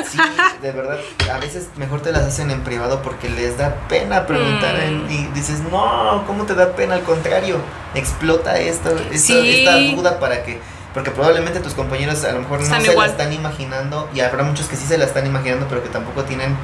[0.09, 0.19] Sí,
[0.61, 0.97] de verdad,
[1.31, 5.09] a veces mejor te las hacen en privado porque les da pena preguntar mm.
[5.09, 6.95] y dices, no, ¿cómo te da pena?
[6.95, 7.57] Al contrario,
[7.95, 10.59] explota esta, esta, duda para que,
[10.93, 14.67] porque probablemente tus compañeros a lo mejor no se la están imaginando y habrá muchos
[14.67, 16.55] que sí se la están imaginando, pero que tampoco tienen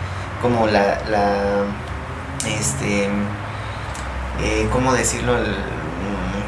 [0.42, 1.64] como la, la
[2.48, 3.10] este,
[4.42, 5.38] eh, ¿cómo decirlo?
[5.38, 5.56] El,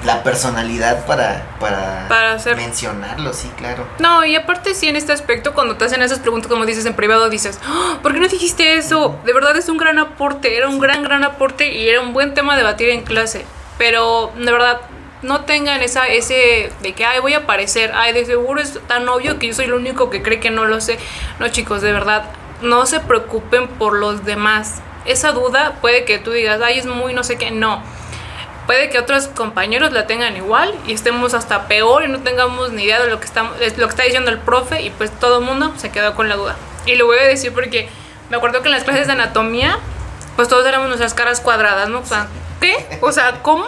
[0.03, 3.85] la personalidad para, para, mencionarlo, sí, claro.
[3.99, 6.95] No, y aparte sí en este aspecto, cuando te hacen esas preguntas, como dices en
[6.95, 7.99] privado, dices, ¡Ah!
[8.01, 9.19] ¿por qué no dijiste eso?
[9.25, 12.33] De verdad es un gran aporte, era un gran, gran aporte y era un buen
[12.33, 13.45] tema a debatir en clase.
[13.77, 14.81] Pero de verdad,
[15.21, 19.07] no tengan esa, ese de que, ay, voy a aparecer, ay, de seguro es tan
[19.07, 20.97] obvio que yo soy el único que cree que no lo sé.
[21.39, 22.25] No, chicos, de verdad,
[22.61, 24.81] no se preocupen por los demás.
[25.05, 27.83] Esa duda puede que tú digas, ay, es muy no sé qué, no
[28.65, 32.83] puede que otros compañeros la tengan igual y estemos hasta peor y no tengamos ni
[32.83, 35.45] idea de lo que, estamos, lo que está diciendo el profe y pues todo el
[35.45, 36.55] mundo se quedó con la duda.
[36.85, 37.89] Y lo voy a decir porque
[38.29, 39.77] me acuerdo que en las clases de anatomía,
[40.35, 41.99] pues todos éramos nuestras caras cuadradas, ¿no?
[41.99, 42.27] O sea,
[42.59, 42.99] ¿qué?
[43.01, 43.65] O sea, ¿cómo?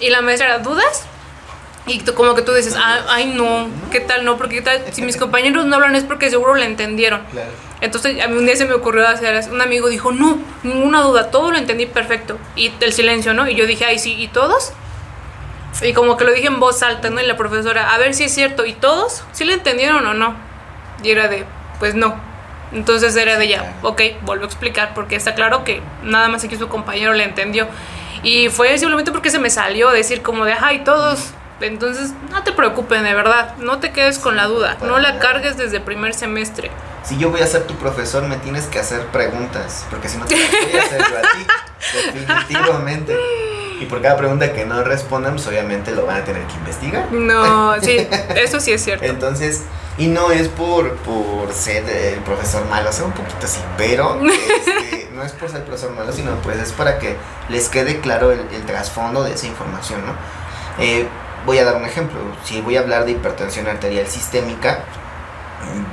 [0.00, 1.06] Y la maestra era, ¿dudas?
[1.86, 4.24] Y como que tú dices, ah, ay no, ¿qué tal?
[4.24, 4.82] No, porque tal?
[4.92, 7.22] si mis compañeros no hablan es porque seguro la entendieron.
[7.84, 11.30] Entonces a mí un día se me ocurrió hacer, un amigo dijo, no, ninguna duda,
[11.30, 12.38] todo lo entendí perfecto.
[12.56, 13.46] Y el silencio, ¿no?
[13.46, 14.72] Y yo dije, ay, sí, ¿y todos?
[15.82, 17.20] Y como que lo dije en voz alta, ¿no?
[17.20, 19.22] Y la profesora, a ver si es cierto, ¿y todos?
[19.32, 20.34] ¿Sí lo entendieron o no?
[21.02, 21.44] Y era de,
[21.78, 22.14] pues no.
[22.72, 26.56] Entonces era de ya, ok, vuelvo a explicar, porque está claro que nada más aquí
[26.56, 27.68] su compañero le entendió.
[28.22, 32.52] Y fue simplemente porque se me salió decir como de, ay, todos entonces, no te
[32.52, 36.70] preocupes, de verdad, no te quedes con la duda, no la cargues desde primer semestre.
[37.04, 40.24] Si yo voy a ser tu profesor, me tienes que hacer preguntas, porque si no
[40.24, 43.16] te voy a hacer yo a ti, definitivamente.
[43.80, 47.12] Y por cada pregunta que no respondan, pues obviamente lo van a tener que investigar.
[47.12, 49.04] No, sí, eso sí es cierto.
[49.04, 49.64] Entonces,
[49.98, 54.18] y no es por, por ser el profesor malo, o sea, un poquito así, pero
[54.26, 57.16] este, no es por ser el profesor malo, sino pues es para que
[57.48, 60.14] les quede claro el, el trasfondo de esa información, ¿no?
[60.82, 61.06] Eh,
[61.44, 62.18] voy a dar un ejemplo.
[62.44, 64.80] Si voy a hablar de hipertensión arterial sistémica,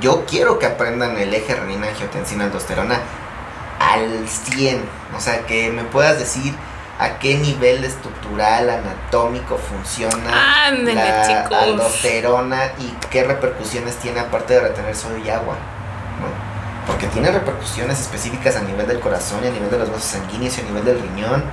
[0.00, 3.00] yo quiero que aprendan el eje renina angiotensina aldosterona
[3.78, 4.82] al 100.
[5.16, 6.54] O sea, que me puedas decir
[6.98, 14.94] a qué nivel estructural, anatómico funciona la aldosterona y qué repercusiones tiene aparte de retener
[14.94, 15.56] sodio y agua.
[16.86, 20.58] Porque tiene repercusiones específicas a nivel del corazón y a nivel de los vasos sanguíneos
[20.58, 21.44] y a nivel del riñón.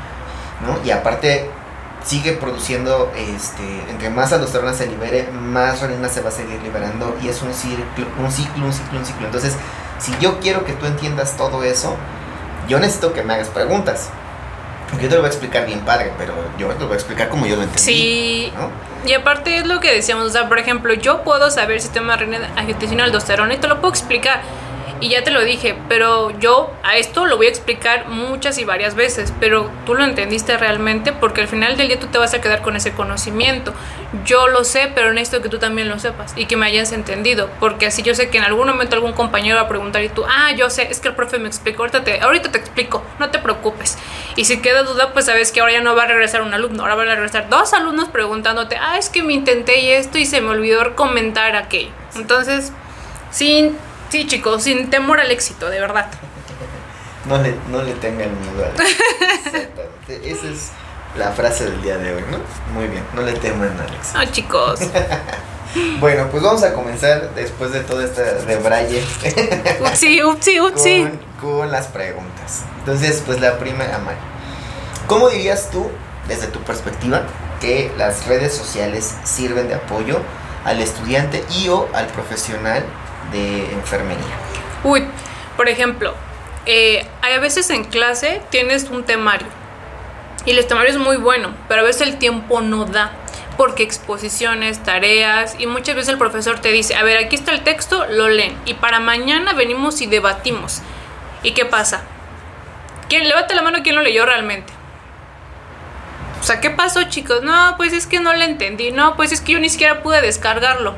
[0.61, 0.83] ¿no?
[0.83, 1.49] Y aparte
[2.03, 7.15] sigue produciendo, este, entre más aldosterona se libere, más renina se va a seguir liberando
[7.21, 7.85] y es un ciclo,
[8.19, 9.25] un ciclo, un ciclo, un ciclo.
[9.25, 9.55] Entonces,
[9.99, 11.95] si yo quiero que tú entiendas todo eso,
[12.67, 14.09] yo necesito que me hagas preguntas.
[14.99, 17.29] Yo te lo voy a explicar bien padre, pero yo te lo voy a explicar
[17.29, 17.83] como yo lo entendí.
[17.83, 18.53] Sí.
[19.05, 22.17] Y aparte es lo que decíamos, o sea, por ejemplo, yo puedo saber si sistema
[22.17, 24.41] renina angiotensina aldosterona y te lo puedo explicar.
[25.01, 28.65] Y ya te lo dije, pero yo a esto lo voy a explicar muchas y
[28.65, 32.33] varias veces, pero tú lo entendiste realmente porque al final del día tú te vas
[32.33, 33.73] a quedar con ese conocimiento.
[34.25, 37.49] Yo lo sé, pero necesito que tú también lo sepas y que me hayas entendido,
[37.61, 40.25] porque así yo sé que en algún momento algún compañero va a preguntar y tú,
[40.27, 43.29] ah, yo sé, es que el profe me explicó, ahorita te, ahorita te explico, no
[43.29, 43.97] te preocupes.
[44.35, 46.83] Y si queda duda, pues sabes que ahora ya no va a regresar un alumno,
[46.83, 50.25] ahora van a regresar dos alumnos preguntándote, ah, es que me intenté y esto y
[50.25, 51.91] se me olvidó comentar aquello.
[52.15, 52.73] Entonces,
[53.31, 53.77] sin
[54.09, 56.09] Sí, chicos, sin temor al éxito, de verdad.
[57.25, 60.31] No le, no le tengan miedo al Exactamente.
[60.31, 60.71] Esa es
[61.17, 62.39] la frase del día de hoy, ¿no?
[62.73, 64.17] Muy bien, no le teman al éxito.
[64.17, 64.79] No, chicos.
[65.99, 69.03] bueno, pues vamos a comenzar después de todo este rebraye.
[69.81, 71.01] upsi, upsi, upsi.
[71.39, 72.63] Con, con, las preguntas.
[72.79, 74.17] Entonces, pues la primera, Mari.
[75.07, 75.89] ¿Cómo dirías tú,
[76.27, 77.23] desde tu perspectiva,
[77.61, 80.19] que las redes sociales sirven de apoyo
[80.65, 82.83] al estudiante y o al profesional
[83.31, 84.23] de enfermería?
[84.83, 85.03] Uy,
[85.57, 86.13] por ejemplo,
[86.65, 89.47] eh, a veces en clase tienes un temario
[90.45, 93.11] y el temario es muy bueno, pero a veces el tiempo no da
[93.57, 97.61] porque exposiciones, tareas y muchas veces el profesor te dice, a ver, aquí está el
[97.61, 100.81] texto, lo leen y para mañana venimos y debatimos.
[101.43, 102.03] ¿Y qué pasa?
[103.09, 104.71] ¿Quién levanta la mano quién lo leyó realmente?
[106.39, 107.43] O sea, ¿qué pasó, chicos?
[107.43, 108.91] No, pues es que no le entendí.
[108.91, 110.95] No, pues es que yo ni siquiera pude descargarlo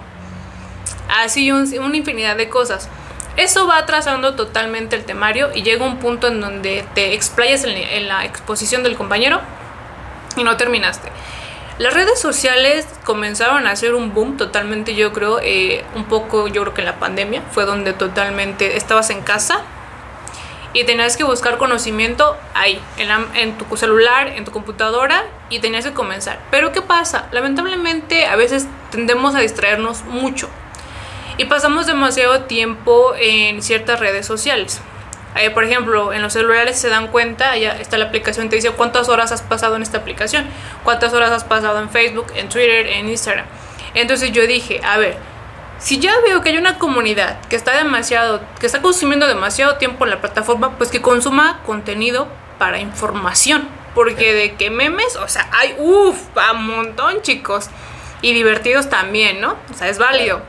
[1.11, 2.89] así un, una infinidad de cosas.
[3.37, 8.07] Eso va atrasando totalmente el temario y llega un punto en donde te explayas en,
[8.07, 9.39] la exposición del compañero
[10.35, 11.09] y no terminaste.
[11.77, 16.61] Las redes sociales comenzaron a hacer un boom totalmente, yo creo, eh, un poco, yo
[16.61, 19.61] creo que en la pandemia fue donde totalmente estabas en casa
[20.73, 25.85] y tenías que buscar conocimiento ahí, en, en, tu celular, en tu computadora y tenías
[25.85, 26.39] que comenzar.
[26.51, 27.29] Pero ¿qué pasa?
[27.31, 30.49] Lamentablemente a veces tendemos a distraernos mucho
[31.37, 34.81] y pasamos demasiado tiempo en ciertas redes sociales.
[35.35, 38.71] Eh, por ejemplo, en los celulares se dan cuenta, ya está la aplicación, te dice
[38.71, 40.45] cuántas horas has pasado en esta aplicación,
[40.83, 43.45] cuántas horas has pasado en Facebook, en Twitter, en Instagram.
[43.93, 45.17] Entonces yo dije, a ver,
[45.79, 50.03] si ya veo que hay una comunidad que está demasiado, que está consumiendo demasiado tiempo
[50.03, 52.27] en la plataforma, pues que consuma contenido
[52.59, 53.67] para información.
[53.95, 57.69] Porque de que memes, o sea, hay uff, a un montón, chicos.
[58.21, 59.57] Y divertidos también, ¿no?
[59.69, 60.41] O sea, es válido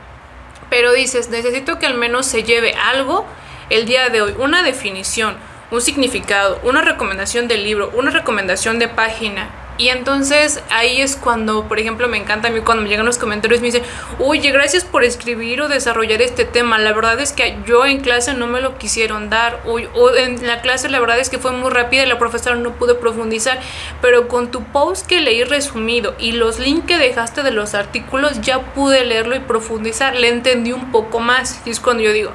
[0.73, 3.27] pero dices, necesito que al menos se lleve algo
[3.69, 5.35] el día de hoy, una definición,
[5.69, 11.67] un significado, una recomendación del libro, una recomendación de página, y entonces ahí es cuando,
[11.67, 13.83] por ejemplo, me encanta a mí cuando me llegan los comentarios y me dicen,
[14.19, 16.77] oye, gracias por escribir o desarrollar este tema.
[16.77, 19.61] La verdad es que yo en clase no me lo quisieron dar.
[19.65, 22.55] O, o en la clase la verdad es que fue muy rápida y la profesora
[22.55, 23.59] no pudo profundizar.
[23.99, 28.41] Pero con tu post que leí resumido y los links que dejaste de los artículos
[28.41, 30.15] ya pude leerlo y profundizar.
[30.15, 31.61] Le entendí un poco más.
[31.65, 32.31] Y es cuando yo digo,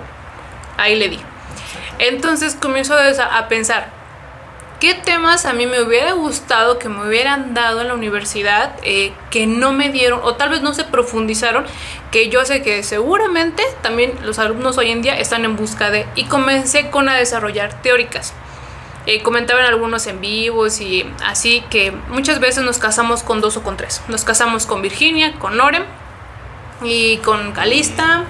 [0.77, 1.20] ahí le di.
[2.01, 3.97] Entonces comienzo a pensar,
[4.80, 9.12] ¿Qué temas a mí me hubiera gustado que me hubieran dado en la universidad eh,
[9.28, 11.64] que no me dieron o tal vez no se profundizaron?
[12.12, 16.06] Que yo sé que seguramente también los alumnos hoy en día están en busca de...
[16.14, 18.32] Y comencé con a desarrollar teóricas.
[19.06, 23.64] Eh, comentaban algunos en vivos y así que muchas veces nos casamos con dos o
[23.64, 24.00] con tres.
[24.06, 25.82] Nos casamos con Virginia, con Norem
[26.82, 28.26] y con Calista.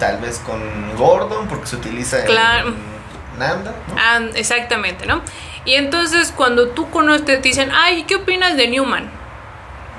[0.00, 0.60] Tal vez con
[0.96, 2.93] Gordon porque se utiliza claro.
[3.38, 3.74] Nanda.
[3.96, 5.22] Ah, exactamente, ¿no?
[5.64, 9.10] Y entonces cuando tú conoces, te dicen, ay, ¿qué opinas de Newman?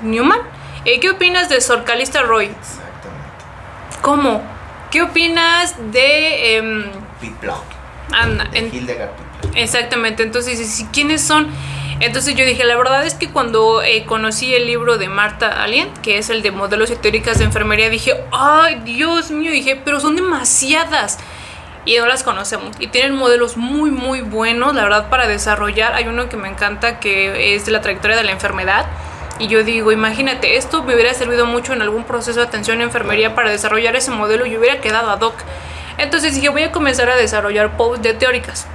[0.02, 0.40] ¿Newman?
[0.84, 2.46] ¿Y qué opinas de Sor Calista Roy?
[2.46, 4.00] Exactamente.
[4.02, 4.42] ¿Cómo?
[4.90, 6.58] ¿Qué opinas de...
[6.58, 6.92] Eh,
[8.12, 8.48] Anda,
[9.54, 11.48] Exactamente, entonces, ¿quiénes son?
[11.98, 15.88] Entonces yo dije, la verdad es que cuando eh, conocí el libro de Marta Alien,
[16.02, 19.98] que es el de modelos y teóricas de enfermería, dije, ay, Dios mío, dije, pero
[19.98, 21.18] son demasiadas
[21.86, 22.76] y no las conocemos.
[22.78, 25.94] Y tienen modelos muy, muy buenos, la verdad, para desarrollar.
[25.94, 28.86] Hay uno que me encanta que es de la trayectoria de la enfermedad.
[29.38, 32.82] Y yo digo, imagínate, esto me hubiera servido mucho en algún proceso de atención en
[32.82, 35.34] enfermería para desarrollar ese modelo y hubiera quedado ad hoc.
[35.96, 38.66] Entonces dije, voy a comenzar a desarrollar posts de teóricas.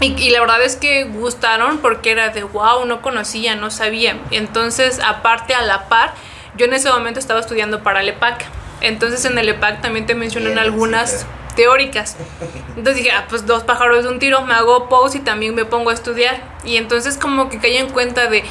[0.00, 4.18] Y, y, la verdad es que gustaron porque era de wow, no conocía, no sabía.
[4.30, 6.12] Entonces, aparte a la par,
[6.56, 8.44] yo en ese momento estaba estudiando para el EPAC.
[8.86, 12.16] Entonces en el EPAC también te mencionan algunas teóricas.
[12.76, 15.64] Entonces dije, ah, pues dos pájaros de un tiro, me hago pause y también me
[15.64, 16.40] pongo a estudiar.
[16.64, 18.44] Y entonces como que caí en cuenta de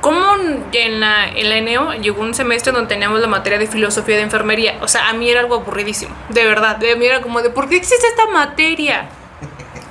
[0.00, 0.24] cómo
[0.72, 4.22] en la, en la ENEO llegó un semestre donde teníamos la materia de filosofía de
[4.22, 4.78] enfermería.
[4.82, 6.76] O sea, a mí era algo aburridísimo, de verdad.
[6.76, 9.08] De mí era como de, ¿por qué existe esta materia?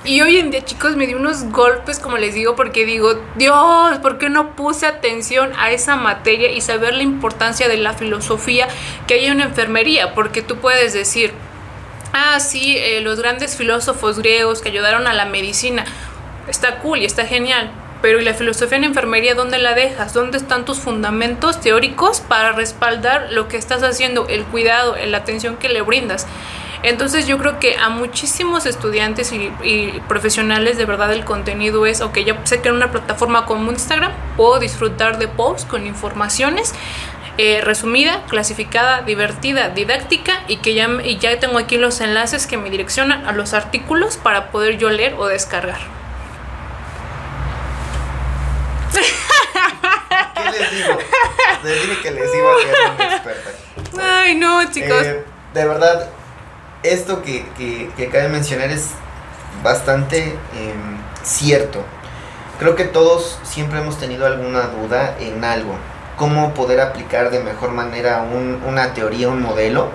[0.06, 3.98] Y hoy en día, chicos, me di unos golpes, como les digo, porque digo, Dios,
[3.98, 8.68] ¿por qué no puse atención a esa materia y saber la importancia de la filosofía
[9.08, 10.14] que hay en enfermería?
[10.14, 11.32] Porque tú puedes decir,
[12.12, 15.84] ah, sí, eh, los grandes filósofos griegos que ayudaron a la medicina.
[16.46, 17.72] Está cool y está genial.
[18.00, 20.14] Pero ¿y la filosofía en enfermería dónde la dejas?
[20.14, 25.56] ¿Dónde están tus fundamentos teóricos para respaldar lo que estás haciendo, el cuidado, la atención
[25.56, 26.28] que le brindas?
[26.86, 32.18] Entonces yo creo que a muchísimos estudiantes y, profesionales de verdad el contenido es, ok,
[32.18, 36.72] ya sé que en una plataforma como Instagram puedo disfrutar de posts con informaciones
[37.38, 42.56] eh, resumida, clasificada, divertida, didáctica y que ya, y ya tengo aquí los enlaces que
[42.56, 45.80] me direccionan a los artículos para poder yo leer o descargar.
[48.92, 50.98] ¿Qué les digo?
[51.64, 53.50] Les dije que les iba a experta.
[54.00, 55.02] Ay, no, chicos.
[55.02, 56.08] Eh, de verdad,
[56.82, 57.44] esto que,
[57.96, 58.90] que, cabe mencionar es
[59.62, 61.82] bastante em, cierto.
[62.58, 65.74] Creo que todos siempre hemos tenido alguna duda en algo.
[66.16, 68.24] Cómo poder aplicar de mejor manera
[68.66, 69.90] una teoría, un modelo,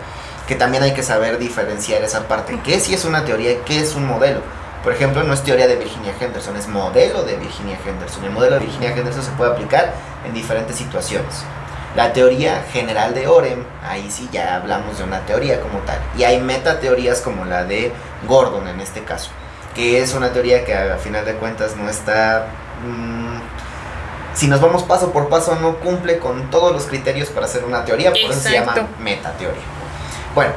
[0.48, 2.60] que también hay que saber diferenciar esa parte.
[2.64, 4.42] ¿Qué si es una teoría y qué es un modelo?
[4.84, 8.24] Por ejemplo, no es teoría de Virginia Henderson, es modelo de Virginia Henderson.
[8.24, 9.94] El modelo de Virginia Henderson se puede aplicar
[10.26, 11.44] en diferentes situaciones.
[11.96, 16.00] La teoría general de Orem, ahí sí ya hablamos de una teoría como tal.
[16.18, 17.92] Y hay metateorías como la de
[18.28, 19.30] Gordon en este caso,
[19.76, 22.48] que es una teoría que a final de cuentas no está...
[22.86, 23.40] Mm,
[24.34, 27.84] si nos vamos paso por paso no cumple con todos los criterios para hacer una
[27.84, 29.62] teoría, por eso se llama metateoría.
[30.34, 30.54] Bueno,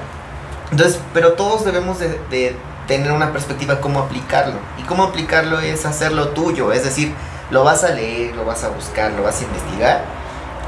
[0.71, 2.55] entonces, pero todos debemos de, de
[2.87, 4.55] tener una perspectiva cómo aplicarlo.
[4.79, 7.13] Y cómo aplicarlo es hacerlo tuyo, es decir,
[7.51, 10.24] lo vas a leer, lo vas a buscar, lo vas a investigar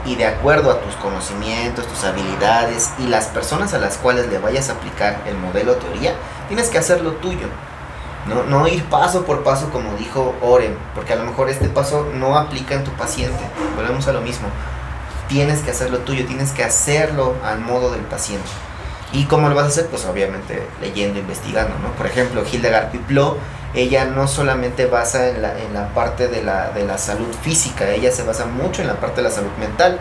[0.06, 4.38] y de acuerdo a tus conocimientos, tus habilidades y las personas a las cuales le
[4.38, 6.14] vayas a aplicar el modelo teoría,
[6.48, 7.48] tienes que hacerlo tuyo.
[8.26, 12.08] No, no ir paso por paso como dijo Oren, porque a lo mejor este paso
[12.14, 13.44] no aplica en tu paciente.
[13.76, 14.48] Volvemos a lo mismo.
[15.28, 18.48] Tienes que hacerlo tuyo, tienes que hacerlo al modo del paciente.
[19.12, 19.86] ¿Y cómo lo vas a hacer?
[19.86, 21.90] Pues obviamente leyendo, investigando, ¿no?
[21.92, 23.38] Por ejemplo, Hildegard Piplo
[23.76, 27.90] ella no solamente basa en la, en la parte de la, de la, salud física,
[27.90, 30.00] ella se basa mucho en la parte de la salud mental.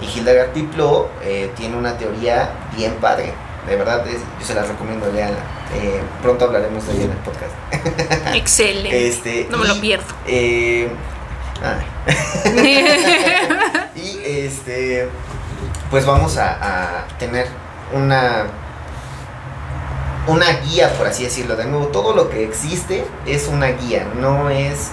[0.00, 3.32] Y Hildegard Piplo eh, tiene una teoría bien padre.
[3.66, 5.38] De verdad, yo se la recomiendo, leanla.
[5.74, 7.52] Eh, pronto hablaremos de ella en el podcast.
[8.34, 9.08] Excelente.
[9.08, 10.04] Este, no me lo pierdo.
[10.26, 10.88] Eh,
[13.96, 15.08] y este,
[15.90, 16.58] pues vamos a,
[17.00, 17.46] a tener
[17.94, 18.44] una
[20.26, 21.56] una guía, por así decirlo.
[21.56, 24.90] De nuevo, todo lo que existe es una guía, no es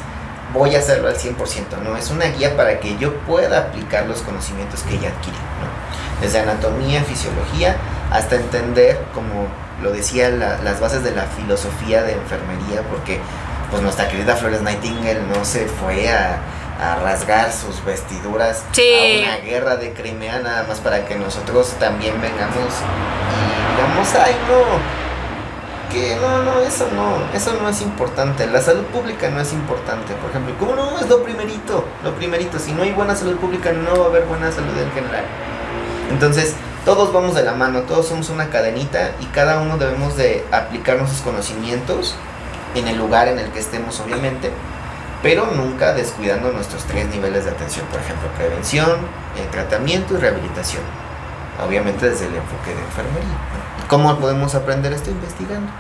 [0.54, 1.36] voy a hacerlo al 100%,
[1.84, 6.22] no, es una guía para que yo pueda aplicar los conocimientos que ya adquirí, ¿no?
[6.22, 7.76] Desde anatomía, fisiología,
[8.12, 9.48] hasta entender, como
[9.82, 13.20] lo decía, las bases de la filosofía de enfermería, porque
[13.72, 16.40] pues nuestra querida Flores Nightingale no se fue a,
[17.02, 22.58] rasgar sus vestiduras a una guerra de Crimea nada más para que nosotros también vengamos
[22.58, 25.03] y digamos, ay no,
[26.20, 28.48] no, no, eso no, eso no es importante.
[28.48, 30.56] La salud pública no es importante, por ejemplo.
[30.60, 31.00] ¿Cómo no?
[31.00, 32.58] Es lo primerito, lo primerito.
[32.60, 35.26] Si no hay buena salud pública, no va a haber buena salud en general.
[36.10, 40.44] Entonces, todos vamos de la mano, todos somos una cadenita y cada uno debemos de
[40.52, 42.16] aplicar nuestros conocimientos
[42.76, 44.52] en el lugar en el que estemos, obviamente,
[45.22, 48.90] pero nunca descuidando nuestros tres niveles de atención, por ejemplo, prevención,
[49.38, 50.84] eh, tratamiento y rehabilitación.
[51.66, 53.38] Obviamente desde el enfoque de enfermería.
[53.88, 55.12] ¿Cómo podemos aprender esto?
[55.12, 55.72] Investigando.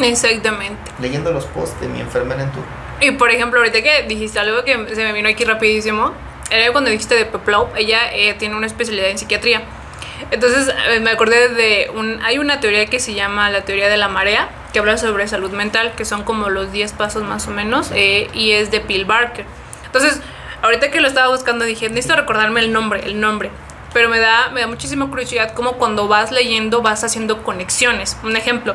[0.00, 0.90] Exactamente.
[1.00, 2.60] Leyendo los posts de mi enfermera en tu.
[3.00, 6.12] Y por ejemplo, ahorita que dijiste algo que se me vino aquí rapidísimo,
[6.50, 9.62] era cuando dijiste de Peplau, ella eh, tiene una especialidad en psiquiatría.
[10.30, 12.20] Entonces eh, me acordé de un...
[12.22, 15.50] Hay una teoría que se llama la teoría de la marea, que habla sobre salud
[15.50, 19.04] mental, que son como los 10 pasos más o menos, eh, y es de Bill
[19.04, 19.46] Barker.
[19.86, 20.20] Entonces,
[20.62, 23.50] ahorita que lo estaba buscando dije, necesito recordarme el nombre, el nombre
[23.92, 28.16] pero me da, me da muchísima curiosidad como cuando vas leyendo vas haciendo conexiones.
[28.22, 28.74] Un ejemplo,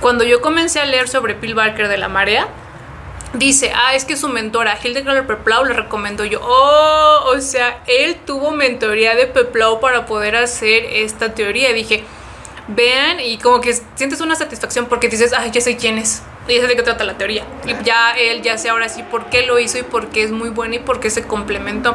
[0.00, 2.48] cuando yo comencé a leer sobre Bill Barker de la marea,
[3.34, 8.16] dice, ah, es que su mentora, Hildegard Peplau, le recomendó yo, oh, o sea, él
[8.26, 11.72] tuvo mentoría de Peplau para poder hacer esta teoría.
[11.72, 12.04] Dije,
[12.68, 16.22] vean, y como que sientes una satisfacción porque dices, ah, ya sé quién es.
[16.48, 17.44] Y es de qué trata la teoría.
[17.66, 20.32] Y ya él ya sé ahora sí por qué lo hizo y por qué es
[20.32, 21.94] muy bueno y por qué se complementó.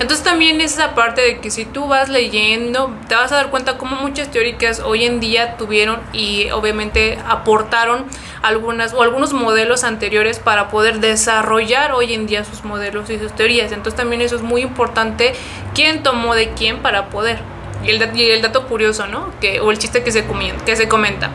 [0.00, 3.50] Entonces también es esa parte de que si tú vas leyendo, te vas a dar
[3.50, 8.04] cuenta cómo muchas teóricas hoy en día tuvieron y obviamente aportaron
[8.42, 13.32] algunas o algunos modelos anteriores para poder desarrollar hoy en día sus modelos y sus
[13.32, 13.70] teorías.
[13.70, 15.34] Entonces también eso es muy importante,
[15.72, 17.38] quién tomó de quién para poder.
[17.84, 19.30] Y el, y el dato curioso, ¿no?
[19.40, 20.24] Que, o el chiste que se,
[20.64, 21.30] que se comenta.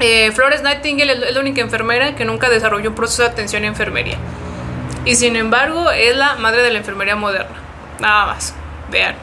[0.00, 3.68] Eh, Flores Nightingale es la única enfermera que nunca desarrolló un proceso de atención en
[3.68, 4.16] enfermería.
[5.04, 7.56] Y sin embargo, es la madre de la enfermería moderna.
[7.98, 8.54] Nada más.
[8.90, 9.14] Vean.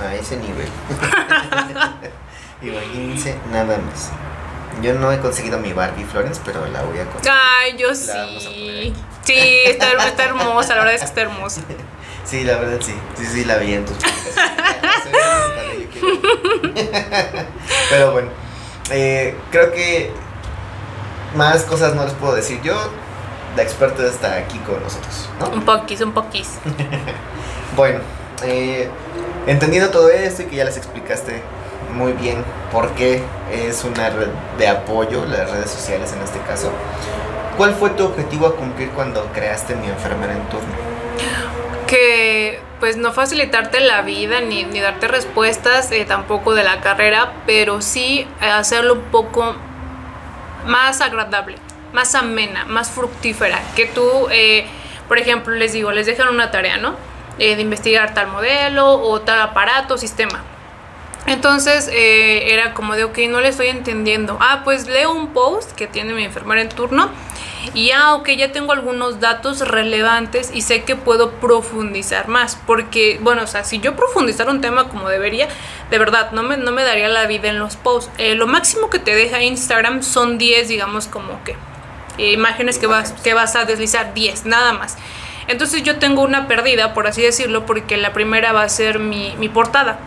[0.00, 0.68] A ese nivel.
[2.62, 4.10] Imagínense nada más.
[4.82, 7.32] Yo no he conseguido mi Barbie Florence, pero la voy a conseguir.
[7.60, 8.92] Ay, yo sí.
[9.22, 11.60] Sí, está, está hermosa, la verdad es que está hermosa.
[12.24, 12.94] Sí, la verdad sí.
[13.18, 13.98] Sí, sí, la vi en tus
[17.90, 18.30] Pero bueno,
[18.90, 20.10] eh, creo que
[21.36, 22.60] más cosas no les puedo decir.
[22.62, 22.74] Yo,
[23.56, 25.48] la experta está aquí con nosotros, ¿no?
[25.50, 26.58] Un poquis, un poquis.
[27.76, 28.00] bueno,
[28.42, 28.88] eh,
[29.46, 31.42] entendiendo todo esto y que ya les explicaste
[31.94, 33.22] muy bien por qué
[33.52, 34.28] es una red
[34.58, 36.70] de apoyo, las redes sociales en este caso.
[37.56, 40.93] ¿Cuál fue tu objetivo a cumplir cuando creaste mi enfermera en turno?
[41.86, 47.80] Que pues no facilitarte la vida ni, darte respuestas eh, tampoco de la carrera, pero
[47.80, 49.56] sí hacerlo un poco
[50.66, 51.56] más agradable,
[51.94, 53.58] más amena, más fructífera.
[53.74, 54.66] Que tú, eh,
[55.08, 56.94] por ejemplo, les digo, les dejan una tarea, ¿no?
[57.38, 60.42] Eh, de investigar tal modelo o tal aparato, sistema.
[61.26, 64.36] Entonces era como de, ok, no le estoy entendiendo.
[64.40, 67.10] Ah, pues leo un post que tiene mi enfermera en turno
[67.72, 72.58] y ya, ok, ya tengo algunos datos relevantes y sé que puedo profundizar más.
[72.66, 75.48] Porque, bueno, o sea, si yo profundizara un tema como debería,
[75.90, 78.10] de verdad, no me, no me daría la vida en los posts.
[78.18, 81.56] Eh, lo máximo que te deja Instagram son 10, digamos, como que
[82.18, 84.96] eh, imágenes que vas, que vas a deslizar, 10, nada más.
[85.46, 89.34] Entonces yo tengo una perdida, por así decirlo, porque la primera va a ser mi,
[89.38, 89.98] mi portada.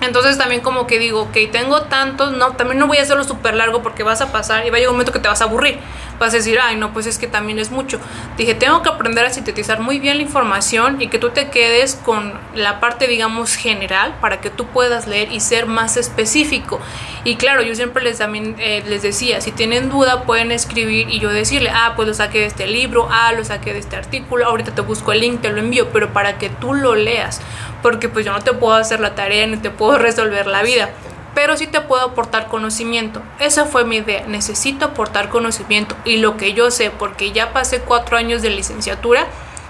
[0.00, 3.54] Entonces también como que digo, ok, tengo tantos, no, también no voy a hacerlo súper
[3.54, 5.44] largo porque vas a pasar y va a llegar un momento que te vas a
[5.44, 5.78] aburrir.
[6.18, 8.00] Vas a decir, ay, no, pues es que también es mucho.
[8.36, 11.94] Dije, tengo que aprender a sintetizar muy bien la información y que tú te quedes
[11.94, 16.80] con la parte, digamos, general para que tú puedas leer y ser más específico.
[17.24, 21.20] Y claro, yo siempre les, también, eh, les decía, si tienen duda pueden escribir y
[21.20, 24.46] yo decirle, ah, pues lo saqué de este libro, ah, lo saqué de este artículo,
[24.46, 27.40] ahorita te busco el link, te lo envío, pero para que tú lo leas
[27.82, 30.90] porque pues yo no te puedo hacer la tarea ni te puedo resolver la vida,
[31.38, 33.22] pero sí te puedo aportar conocimiento.
[33.38, 37.78] Esa fue mi idea, necesito aportar conocimiento y lo que yo sé, porque ya pasé
[37.78, 39.24] cuatro años de licenciatura,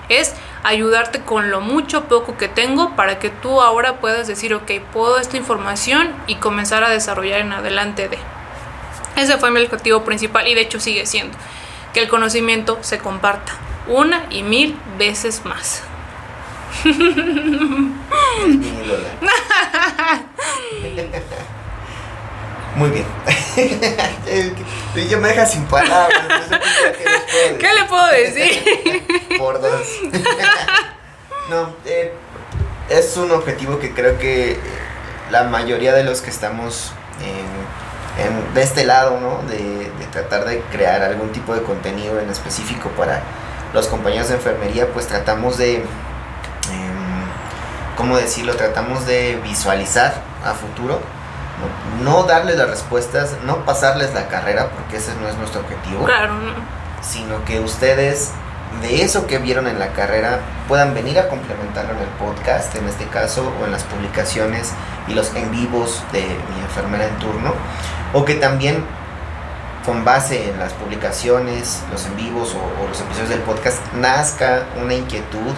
[0.08, 0.32] es
[0.64, 5.18] ayudarte con lo mucho poco que tengo para que tú ahora puedas decir, ok, puedo
[5.18, 8.16] esta información y comenzar a desarrollar en adelante de.
[9.16, 11.36] Ese fue mi objetivo principal y de hecho sigue siendo
[11.92, 13.52] que el conocimiento se comparta
[13.88, 15.82] una y mil veces más.
[22.78, 23.06] Muy bien.
[25.10, 26.44] Yo me deja sin palabras.
[27.58, 29.04] ¿Qué, le puedo decir?
[29.38, 29.86] Por dos.
[31.50, 32.12] no, eh,
[32.88, 34.58] es un objetivo que creo que
[35.30, 36.92] la mayoría de los que estamos
[38.16, 39.42] en, de este lado, ¿no?
[39.48, 43.22] De, de, tratar de crear algún tipo de contenido en específico para
[43.74, 45.82] los compañeros de enfermería, pues tratamos de
[47.96, 48.54] ¿cómo decirlo?
[48.54, 51.00] Tratamos de visualizar a futuro,
[52.02, 56.04] no, darles las respuestas, no pasarles la carrera, porque ese no es nuestro objetivo.
[56.04, 56.34] Claro.
[57.02, 58.32] Sino que ustedes,
[58.82, 62.86] de eso que vieron en la carrera, puedan venir a complementarlo en el podcast, en
[62.88, 64.72] este caso, o en las publicaciones
[65.08, 67.54] y los en vivos de mi enfermera en turno,
[68.12, 68.84] o que también
[69.84, 74.64] con base en las publicaciones, los en vivos o, o los episodios del podcast, nazca
[74.80, 75.54] una inquietud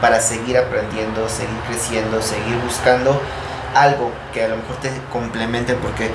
[0.00, 3.20] para seguir aprendiendo, seguir creciendo, seguir buscando
[3.74, 6.10] algo que a lo mejor te complemente porque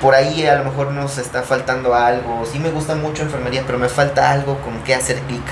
[0.00, 2.44] por ahí a lo mejor nos está faltando algo.
[2.50, 5.42] Sí me gusta mucho enfermería, pero me falta algo con que hacer clic.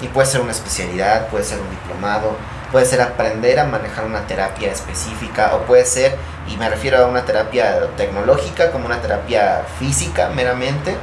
[0.00, 2.36] Y puede ser una especialidad, puede ser un diplomado,
[2.72, 6.16] puede ser aprender a manejar una terapia específica o puede ser,
[6.48, 10.96] y me refiero a una terapia tecnológica como una terapia física meramente,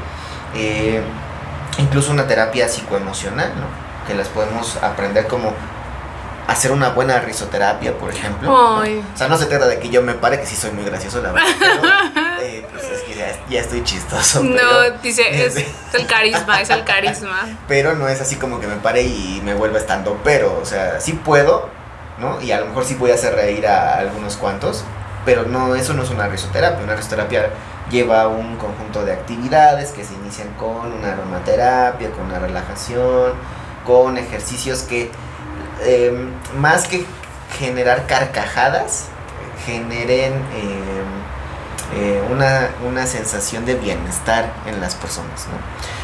[0.56, 1.02] eh,
[1.78, 3.84] incluso una terapia psicoemocional, ¿no?
[4.06, 5.54] que las podemos aprender como
[6.48, 8.54] hacer una buena risoterapia, por ejemplo.
[8.54, 8.84] O
[9.16, 11.32] sea, no se trata de que yo me pare, que sí soy muy gracioso, la
[11.32, 11.48] verdad.
[12.44, 14.44] Eh, pues es que ya, estoy chistoso.
[14.44, 15.56] No, dice, es,
[15.94, 17.48] el carisma, es el carisma.
[17.70, 21.00] Pero no es así como que me pare y me vuelva estando, pero, o sea,
[21.00, 21.70] sí puedo,
[22.18, 22.42] ¿no?
[22.42, 24.84] Y a lo mejor sí voy a hacer reír a algunos cuantos,
[25.24, 26.84] pero no, eso no es una risoterapia.
[26.84, 27.50] Una risoterapia
[27.90, 33.32] lleva un conjunto de actividades que se inician con una aromaterapia, con una relajación
[33.86, 35.12] con ejercicios que
[35.86, 37.06] em, más que
[37.58, 39.06] generar carcajadas,
[39.66, 41.24] generen em,
[41.96, 45.46] eh, una, sensación de bienestar en las personas.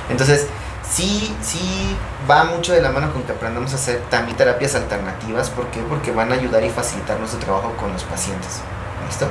[0.10, 0.48] Entonces,
[0.90, 1.98] sí, sí
[2.30, 5.50] va mucho de la mano con que aprendamos a hacer también terapias alternativas.
[5.50, 5.80] ¿Por qué?
[5.82, 8.62] Porque van a ayudar y facilitar nuestro trabajo con los pacientes.
[9.08, 9.28] ¿Listo?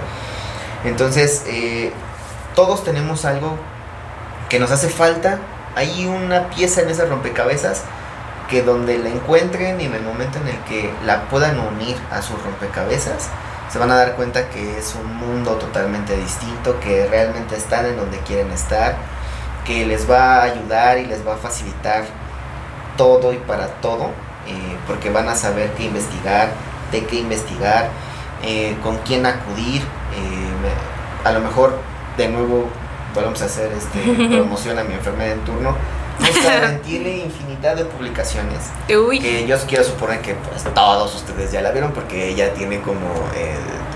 [0.84, 1.92] Entonces, eh,
[2.54, 3.56] todos tenemos algo
[4.48, 5.38] que nos hace falta.
[5.76, 7.82] Hay una pieza en ese rompecabezas
[8.48, 12.22] que donde la encuentren y en el momento en el que la puedan unir a
[12.22, 13.28] sus rompecabezas,
[13.70, 17.96] se van a dar cuenta que es un mundo totalmente distinto, que realmente están en
[17.96, 18.96] donde quieren estar,
[19.66, 22.04] que les va a ayudar y les va a facilitar
[22.96, 24.06] todo y para todo,
[24.46, 26.48] eh, porque van a saber qué investigar,
[26.90, 27.90] de qué investigar,
[28.42, 29.82] eh, con quién acudir.
[29.82, 31.74] Eh, a lo mejor,
[32.16, 32.68] de nuevo,
[33.14, 34.00] volvemos a hacer este,
[34.36, 35.76] promoción a mi enfermedad en turno.
[36.84, 38.58] tiene infinidad de publicaciones.
[39.20, 43.08] Que yo quiero suponer que pues, todos ustedes ya la vieron porque ella tiene como,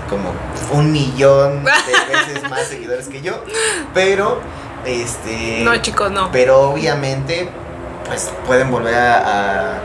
[0.09, 0.33] como
[0.71, 1.71] un millón de
[2.15, 3.43] veces más seguidores que yo.
[3.93, 4.39] Pero,
[4.85, 5.61] este.
[5.63, 6.31] No, chicos, no.
[6.31, 7.49] Pero obviamente,
[8.05, 9.79] pues pueden volver a,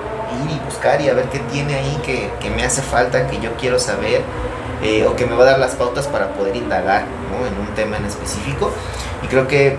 [0.45, 3.41] ir y buscar y a ver qué tiene ahí que, que me hace falta, que
[3.41, 4.23] yo quiero saber.
[4.81, 7.97] Eh, o que me va a dar las pautas para poder indagar en un tema
[7.97, 8.71] en específico.
[9.25, 9.77] Y creo que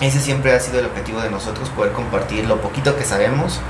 [0.00, 3.60] ese siempre ha sido el objetivo de nosotros, poder compartir lo poquito que sabemos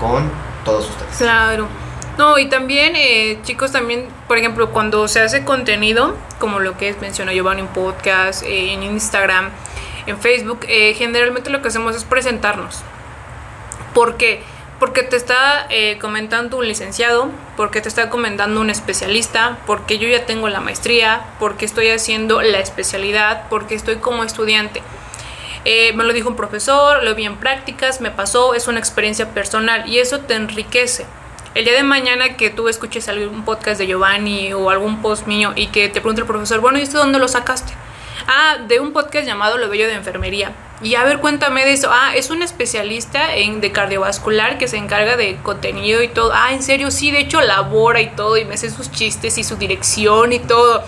[0.00, 0.30] con
[0.64, 1.16] todos ustedes.
[1.16, 1.68] Claro.
[2.18, 6.94] No, y también, eh, chicos, también, por ejemplo, cuando se hace contenido, como lo que
[7.00, 9.50] mencionó Giovanni en podcast, eh, en Instagram,
[10.06, 12.82] en Facebook, eh, generalmente lo que hacemos es presentarnos.
[13.92, 14.42] ¿Por qué?
[14.78, 15.68] Porque te está
[16.00, 21.24] comentando un licenciado, porque te está comentando un especialista, porque yo ya tengo la maestría,
[21.38, 24.82] porque estoy haciendo la especialidad, porque estoy como estudiante.
[25.68, 29.34] Eh, me lo dijo un profesor, lo vi en prácticas, me pasó, es una experiencia
[29.34, 31.06] personal y eso te enriquece.
[31.56, 35.54] El día de mañana que tú escuches algún podcast de Giovanni o algún post mío
[35.56, 37.72] y que te pregunte el profesor, bueno, ¿y esto dónde lo sacaste?
[38.28, 40.52] Ah, de un podcast llamado Lo Bello de Enfermería.
[40.82, 41.88] Y a ver, cuéntame de eso.
[41.90, 46.30] Ah, es un especialista en, de cardiovascular que se encarga de contenido y todo.
[46.32, 49.42] Ah, en serio, sí, de hecho labora y todo y me hace sus chistes y
[49.42, 50.84] su dirección y todo.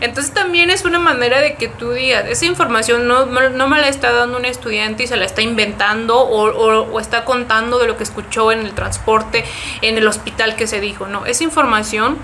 [0.00, 3.88] Entonces también es una manera de que tú digas, esa información no, no me la
[3.88, 8.04] está dando un estudiante y se la está inventando o, está contando de lo que
[8.04, 9.44] escuchó en el transporte,
[9.82, 12.18] en el hospital que se dijo, no, esa información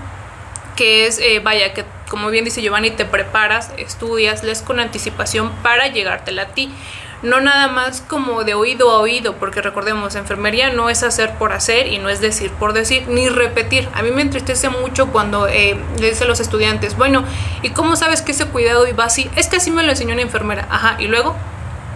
[0.75, 5.51] que es, eh, vaya, que como bien dice Giovanni, te preparas, estudias, lees con anticipación
[5.63, 6.71] para llegártela a ti
[7.21, 11.53] no nada más como de oído a oído, porque recordemos, enfermería no es hacer por
[11.53, 13.89] hacer y no es decir por decir, ni repetir.
[13.93, 17.23] A mí me entristece mucho cuando eh, le dicen los estudiantes, bueno,
[17.61, 19.29] ¿y cómo sabes que ese cuidado iba así?
[19.35, 20.67] Es que así me lo enseñó una enfermera.
[20.69, 21.35] Ajá, y luego,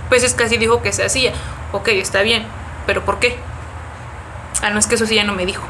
[0.10, 1.34] pues es que así dijo que se hacía.
[1.72, 2.46] Ok, está bien,
[2.86, 3.38] pero ¿por qué?
[4.62, 5.64] Ah, no es que eso sí ya no me dijo.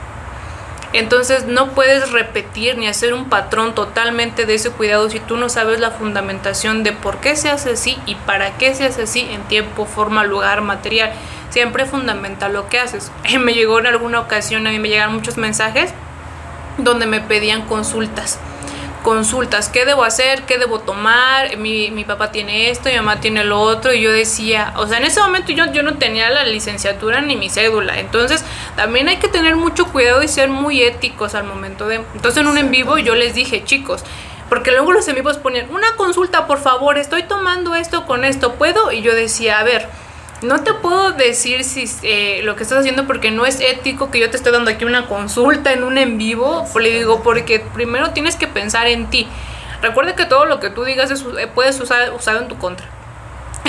[0.91, 5.47] Entonces no puedes repetir ni hacer un patrón totalmente de ese cuidado si tú no
[5.49, 9.27] sabes la fundamentación de por qué se hace así y para qué se hace así
[9.31, 11.11] en tiempo, forma, lugar, material.
[11.51, 13.11] Siempre fundamental lo que haces.
[13.39, 15.93] Me llegó en alguna ocasión, a mí me llegaron muchos mensajes
[16.77, 18.39] donde me pedían consultas
[19.03, 20.43] consultas, ¿qué debo hacer?
[20.43, 21.57] ¿Qué debo tomar?
[21.57, 24.97] Mi, mi, papá tiene esto, mi mamá tiene lo otro, y yo decía, o sea,
[24.97, 28.43] en ese momento yo, yo no tenía la licenciatura ni mi cédula, entonces
[28.75, 31.95] también hay que tener mucho cuidado y ser muy éticos al momento de...
[32.13, 34.03] Entonces en un en vivo yo les dije, chicos,
[34.49, 38.55] porque luego los en vivos ponían, una consulta, por favor, estoy tomando esto con esto,
[38.55, 38.91] ¿puedo?
[38.91, 39.87] Y yo decía, a ver,
[40.41, 44.19] no te puedo decir si eh, lo que estás haciendo porque no es ético que
[44.19, 46.65] yo te esté dando aquí una consulta en un en vivo.
[46.79, 49.27] Le digo, porque primero tienes que pensar en ti.
[49.81, 52.87] Recuerda que todo lo que tú digas es, eh, puedes usar usado en tu contra.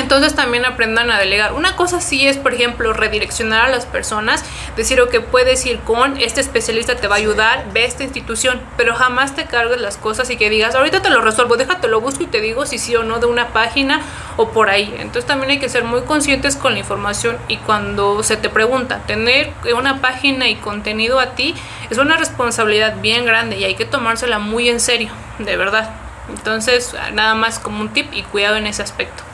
[0.01, 1.53] Entonces también aprendan a delegar.
[1.53, 4.45] Una cosa sí es, por ejemplo, redireccionar a las personas,
[4.77, 8.95] decir, que puedes ir con este especialista, te va a ayudar, ve esta institución, pero
[8.95, 12.25] jamás te cargues las cosas y que digas, ahorita te lo resuelvo, déjate lo busco
[12.25, 14.01] y te digo si sí o no de una página
[14.37, 14.95] o por ahí.
[14.99, 19.01] Entonces también hay que ser muy conscientes con la información y cuando se te pregunta,
[19.07, 21.55] tener una página y contenido a ti
[21.89, 25.91] es una responsabilidad bien grande y hay que tomársela muy en serio, de verdad.
[26.29, 29.30] Entonces, nada más como un tip y cuidado en ese aspecto.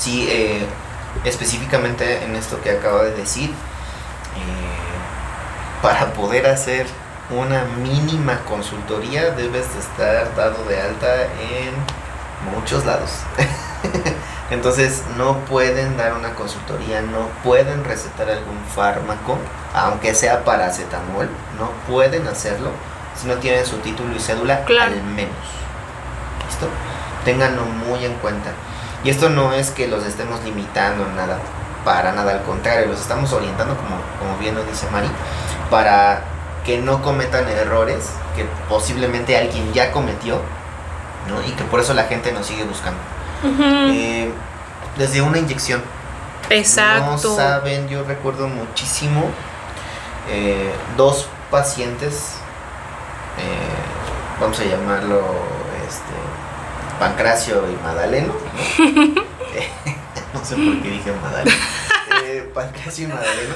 [0.00, 0.64] Sí, eh,
[1.24, 3.52] específicamente en esto que acaba de decir, eh,
[5.82, 6.86] para poder hacer
[7.28, 13.10] una mínima consultoría debes de estar dado de alta en muchos lados.
[14.50, 19.36] Entonces no pueden dar una consultoría, no pueden recetar algún fármaco,
[19.74, 21.28] aunque sea paracetamol,
[21.58, 22.70] no pueden hacerlo
[23.14, 25.36] si no tienen su título y cédula al menos.
[26.48, 26.68] ¿Listo?
[27.26, 28.50] Ténganlo muy en cuenta.
[29.04, 31.38] Y esto no es que los estemos limitando nada,
[31.84, 35.08] para nada, al contrario, los estamos orientando, como, como bien nos dice Mari,
[35.70, 36.22] para
[36.64, 40.40] que no cometan errores que posiblemente alguien ya cometió,
[41.28, 41.40] ¿no?
[41.48, 42.98] Y que por eso la gente nos sigue buscando.
[43.42, 44.30] Eh,
[44.98, 45.82] desde una inyección.
[46.50, 47.28] Exacto.
[47.28, 49.24] No saben, yo recuerdo muchísimo
[50.28, 52.34] eh, dos pacientes,
[53.38, 55.22] eh, vamos a llamarlo
[57.00, 58.34] Pancracio y Madaleno.
[60.34, 60.44] ¿no?
[60.44, 61.56] sé por qué dije Madaleno.
[62.26, 63.54] Eh, Pancracio y Madaleno.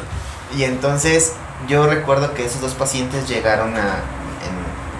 [0.57, 1.35] Y entonces
[1.69, 3.99] yo recuerdo que esos dos pacientes llegaron a,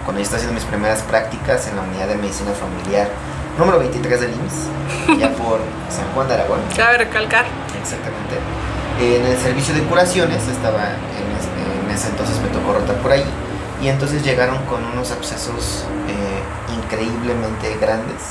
[0.05, 3.09] cuando yo estaba haciendo mis primeras prácticas en la unidad de medicina familiar
[3.57, 6.59] número 23 del IMSS, ya por San Juan de Aragón.
[6.75, 7.45] Cabe recalcar.
[7.81, 8.37] Exactamente.
[9.01, 13.25] En el servicio de curaciones, estaba en, ese entonces me tocó rotar por ahí,
[13.81, 18.21] y entonces llegaron con unos abscesos eh, increíblemente grandes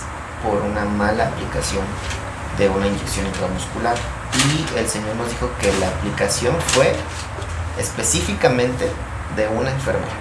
[0.42, 1.82] por una mala aplicación
[2.58, 3.96] de una inyección intramuscular.
[4.34, 6.94] Y el Señor nos dijo que la aplicación fue
[7.78, 8.90] específicamente
[9.36, 10.12] de una enfermera.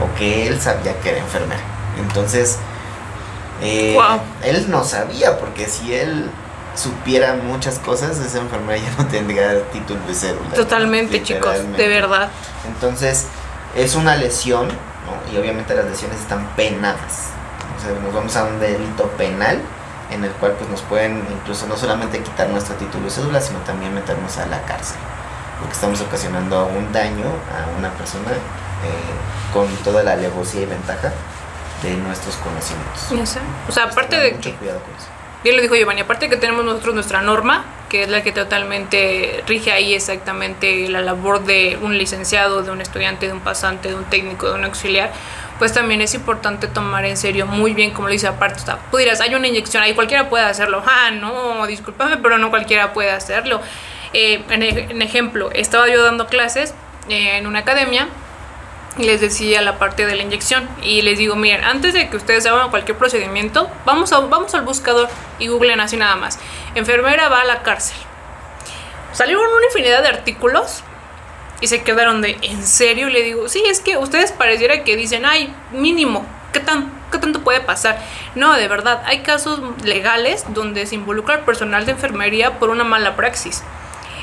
[0.00, 1.60] O que él sabía que era enfermera.
[1.98, 2.58] Entonces,
[3.60, 3.98] eh,
[4.44, 6.30] él no sabía, porque si él
[6.74, 10.54] supiera muchas cosas, esa enfermera ya no tendría título de cédula.
[10.54, 12.30] Totalmente, chicos, de verdad.
[12.66, 13.26] Entonces,
[13.74, 15.32] es una lesión, ¿no?
[15.32, 17.30] y obviamente las lesiones están penadas.
[17.76, 19.60] O sea, nos vamos a un delito penal
[20.10, 23.58] en el cual pues nos pueden incluso no solamente quitar nuestro título de cédula, sino
[23.60, 24.96] también meternos a la cárcel,
[25.58, 31.12] porque estamos ocasionando un daño a una persona eh, con toda la alevosía y ventaja
[31.82, 33.06] de nuestros conocimientos.
[33.68, 35.06] O sea, aparte de mucho cuidado con eso.
[35.44, 39.44] Bien lo dijo Giovanni, aparte que tenemos nosotros nuestra norma, que es la que totalmente
[39.46, 43.94] rige ahí exactamente la labor de un licenciado, de un estudiante, de un pasante, de
[43.94, 45.12] un técnico, de un auxiliar,
[45.60, 48.78] pues también es importante tomar en serio muy bien, como lo dice aparte, o sea,
[48.90, 53.12] pudieras, hay una inyección ahí, cualquiera puede hacerlo, ah, no, discúlpame, pero no cualquiera puede
[53.12, 53.60] hacerlo.
[54.12, 56.74] Eh, en, ejemplo, estaba yo dando clases
[57.08, 58.08] eh, en una academia
[58.96, 62.46] les decía la parte de la inyección y les digo, miren, antes de que ustedes
[62.46, 65.08] hagan cualquier procedimiento, vamos, a, vamos al buscador
[65.38, 66.38] y googlen así nada más.
[66.74, 67.96] Enfermera va a la cárcel.
[69.12, 70.82] Salieron una infinidad de artículos
[71.60, 73.08] y se quedaron de, ¿en serio?
[73.08, 77.40] Le digo, sí, es que ustedes pareciera que dicen, ay, mínimo, ¿qué, tan, ¿qué tanto
[77.42, 77.98] puede pasar?
[78.34, 82.84] No, de verdad, hay casos legales donde se involucra al personal de enfermería por una
[82.84, 83.62] mala praxis.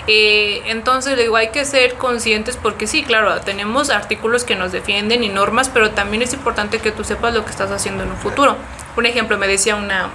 [0.08, 5.24] Eh, entonces digo, hay que ser conscientes porque sí, claro, tenemos artículos que nos defienden
[5.24, 8.18] y normas, pero también es importante que tú sepas lo que estás haciendo en un
[8.18, 8.56] futuro.
[8.96, 10.10] Un ejemplo, me decía una,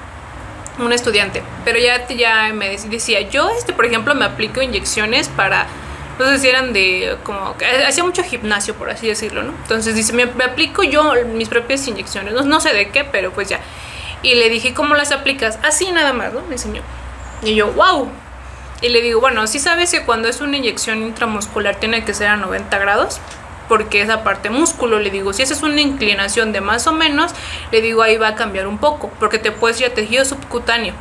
[0.79, 5.67] una estudiante, pero ya, ya me decía, yo, este, por ejemplo, me aplico inyecciones para,
[6.21, 9.53] no sé si eran de, como, hacía mucho gimnasio, por así decirlo, ¿no?
[9.63, 13.49] Entonces dice, me, aplico yo mis propias inyecciones, no, no sé de qué, pero pues
[13.49, 13.61] ya.
[14.23, 15.59] Y le dije, ¿cómo las aplicas?
[15.63, 16.43] Así nada más, ¿no?
[16.43, 16.83] Me enseñó.
[17.43, 18.09] Y yo, wow,
[18.83, 22.29] y le digo, bueno, si sabes que cuando es una inyección intramuscular tiene que ser
[22.29, 23.21] a 90 grados,
[23.69, 27.33] porque esa parte músculo, le digo, si esa es una inclinación de más o menos,
[27.71, 30.95] le digo, ahí va a cambiar un poco, porque te puedes ir a tejido subcutáneo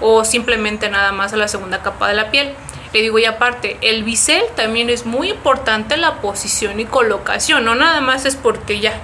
[0.00, 2.54] o simplemente nada más a la segunda capa de la piel.
[2.92, 7.74] Le digo, y aparte, el bisel también es muy importante la posición y colocación, no
[7.74, 9.00] nada más es porque ya.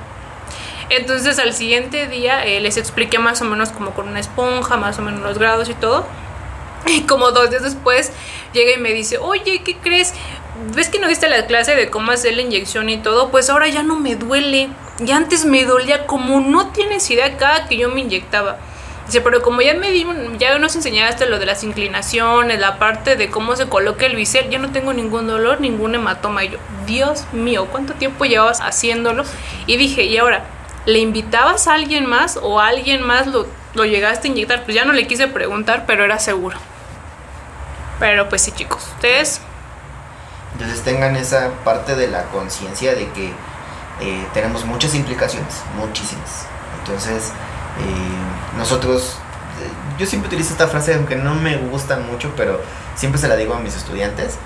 [0.89, 4.99] Entonces al siguiente día eh, les expliqué más o menos como con una esponja, más
[4.99, 6.07] o menos los grados y todo.
[6.87, 8.13] Y como dos días después
[8.53, 10.15] llega y me dice, oye, ¿qué crees?
[10.75, 13.31] ¿Ves que no diste la clase de cómo hacer la inyección y todo?
[13.31, 14.69] Pues ahora ya no me duele.
[15.05, 18.59] Y antes me dolía como no tienes idea cada que yo me inyectaba.
[19.07, 20.07] Dice, pero como ya me di,
[20.39, 24.49] ya nos enseñaste lo de las inclinaciones, la parte de cómo se coloca el bisel,
[24.49, 26.45] ya no tengo ningún dolor, ningún hematoma.
[26.45, 29.25] Y yo, Dios mío, ¿cuánto tiempo llevabas haciéndolo?
[29.67, 30.45] Y dije, y ahora,
[30.87, 34.65] ¿le invitabas a alguien más o a alguien más lo, lo llegaste a inyectar?
[34.65, 36.57] Pues ya no le quise preguntar, pero era seguro.
[38.03, 39.41] Pero pues sí, chicos, ustedes.
[40.55, 43.29] Entonces tengan esa parte de la conciencia de que
[44.01, 46.47] eh, tenemos muchas implicaciones, muchísimas.
[46.81, 49.19] Entonces, eh, nosotros,
[49.63, 52.61] eh, yo siempre utilizo esta frase, aunque no me gusta mucho, pero
[52.97, 54.37] siempre se la digo a mis estudiantes.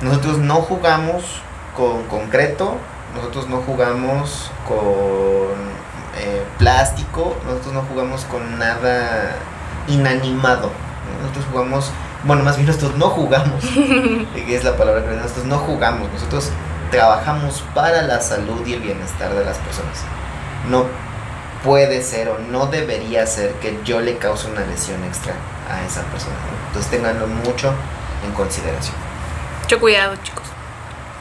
[0.00, 1.40] Nosotros no jugamos
[1.76, 2.78] con concreto,
[3.14, 5.84] nosotros no jugamos con
[6.58, 9.36] plástico, nosotros no jugamos con nada
[9.86, 10.72] inanimado.
[11.22, 11.92] Nosotros jugamos
[12.24, 13.64] bueno, más bien nosotros no jugamos,
[14.34, 16.50] que es la palabra que nosotros no jugamos, nosotros
[16.90, 19.98] trabajamos para la salud y el bienestar de las personas.
[20.68, 20.86] No
[21.62, 25.34] puede ser o no debería ser que yo le cause una lesión extra
[25.70, 26.36] a esa persona.
[26.68, 27.72] Entonces tenganlo mucho
[28.24, 28.94] en consideración.
[29.62, 30.44] Mucho cuidado, chicos.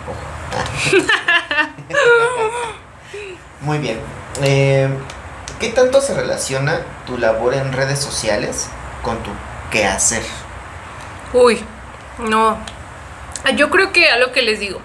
[0.07, 0.99] Ojo.
[3.61, 3.99] Muy bien.
[4.41, 4.89] Eh,
[5.59, 8.67] ¿Qué tanto se relaciona tu labor en redes sociales
[9.01, 9.31] con tu
[9.71, 10.23] quehacer?
[11.33, 11.57] Uy,
[12.19, 12.59] no.
[13.55, 14.79] Yo creo que a lo que les digo,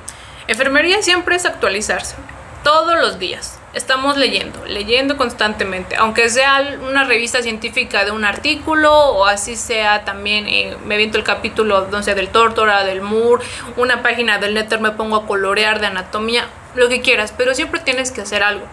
[0.47, 2.17] enfermería siempre es actualizarse,
[2.65, 3.59] todos los días.
[3.75, 10.07] Estamos leyendo, leyendo constantemente, aunque sea una revista científica de un artículo o así sea
[10.07, 13.45] también, eh, me viento el capítulo, no sé, del Tortora, del Moore,
[13.77, 17.81] una página del Netter me pongo a colorear de anatomía, lo que quieras, pero siempre
[17.81, 18.67] tienes que hacer algo.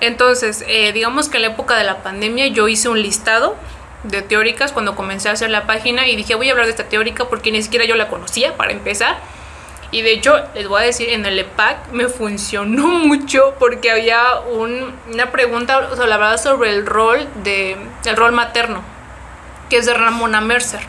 [0.00, 3.56] Entonces, eh, digamos que en la época de la pandemia yo hice un listado
[4.04, 6.84] de teóricas cuando comencé a hacer la página y dije voy a hablar de esta
[6.84, 9.18] teórica porque ni siquiera yo la conocía para empezar
[9.90, 14.22] Y de hecho, les voy a decir, en el EPAC me funcionó mucho porque había
[14.50, 18.82] una pregunta o sea, la verdad, sobre el rol de el rol materno,
[19.70, 20.80] que es de Ramona Mercer.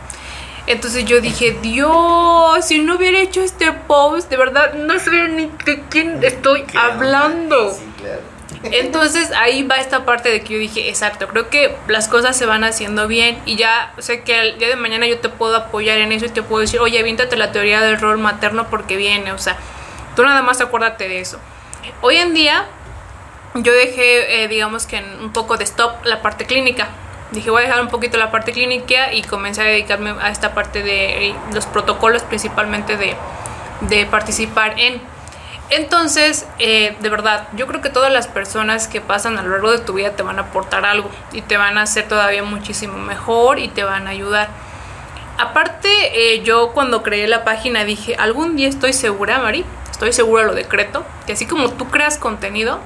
[0.67, 5.49] Entonces yo dije, Dios, si no hubiera hecho este post, de verdad no sé ni
[5.65, 7.73] de quién estoy hablando.
[7.73, 8.38] Sí, claro.
[8.63, 12.45] Entonces ahí va esta parte de que yo dije, exacto, creo que las cosas se
[12.45, 15.97] van haciendo bien y ya sé que el día de mañana yo te puedo apoyar
[15.99, 19.31] en eso y te puedo decir, oye, aviéntate la teoría del rol materno porque viene,
[19.31, 19.55] o sea,
[20.15, 21.39] tú nada más acuérdate de eso.
[22.01, 22.65] Hoy en día
[23.55, 26.89] yo dejé, eh, digamos que un poco de stop la parte clínica.
[27.31, 30.53] Dije, voy a dejar un poquito la parte clínica y comencé a dedicarme a esta
[30.53, 33.15] parte de los protocolos, principalmente de,
[33.81, 34.99] de participar en
[35.69, 39.71] entonces, eh, de verdad, yo creo que todas las personas que pasan a lo largo
[39.71, 42.97] de tu vida te van a aportar algo y te van a hacer todavía muchísimo
[42.97, 44.49] mejor y te van a ayudar.
[45.37, 50.43] Aparte, eh, yo cuando creé la página dije, algún día estoy segura, Mari, estoy segura,
[50.43, 52.79] lo decreto, que así como tú creas contenido,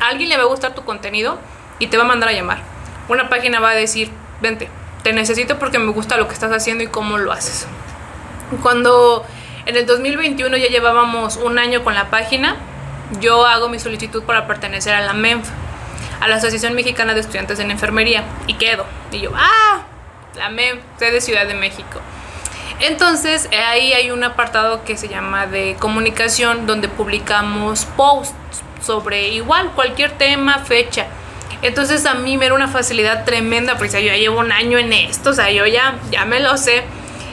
[0.00, 1.38] a alguien le va a gustar tu contenido
[1.78, 2.62] y te va a mandar a llamar.
[3.08, 4.10] Una página va a decir,
[4.40, 4.68] vente,
[5.02, 7.66] te necesito porque me gusta lo que estás haciendo y cómo lo haces.
[8.62, 9.24] Cuando
[9.68, 12.56] en el 2021 ya llevábamos un año con la página.
[13.20, 15.46] Yo hago mi solicitud para pertenecer a la MENF,
[16.20, 18.86] a la Asociación Mexicana de Estudiantes en Enfermería, y quedo.
[19.12, 19.82] Y yo, ¡ah!
[20.36, 22.00] La MENF, de Ciudad de México.
[22.80, 28.34] Entonces, ahí hay un apartado que se llama de comunicación, donde publicamos posts
[28.82, 31.08] sobre igual cualquier tema, fecha.
[31.60, 34.94] Entonces a mí me era una facilidad tremenda, porque yo ya llevo un año en
[34.94, 36.84] esto, o sea, yo ya, ya me lo sé.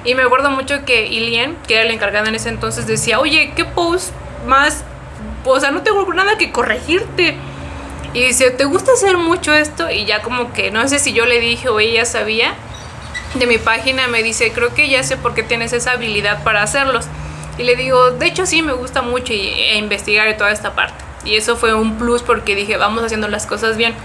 [0.06, 3.54] Y me acuerdo mucho que Ilien, que era la encargada en ese entonces, decía, oye,
[3.56, 4.14] ¿qué post
[4.46, 4.84] más?
[5.44, 7.36] O sea, no tengo nada que corregirte.
[8.14, 9.90] Y dice, ¿te gusta hacer mucho esto?
[9.90, 12.54] Y ya como que, no sé si yo le dije o ella sabía
[13.34, 16.62] de mi página, me dice, creo que ya sé por qué tienes esa habilidad para
[16.62, 17.08] hacerlos.
[17.58, 21.04] Y le digo, de hecho sí, me gusta mucho y, e investigar toda esta parte.
[21.26, 23.96] Y eso fue un plus porque dije, vamos haciendo las cosas bien.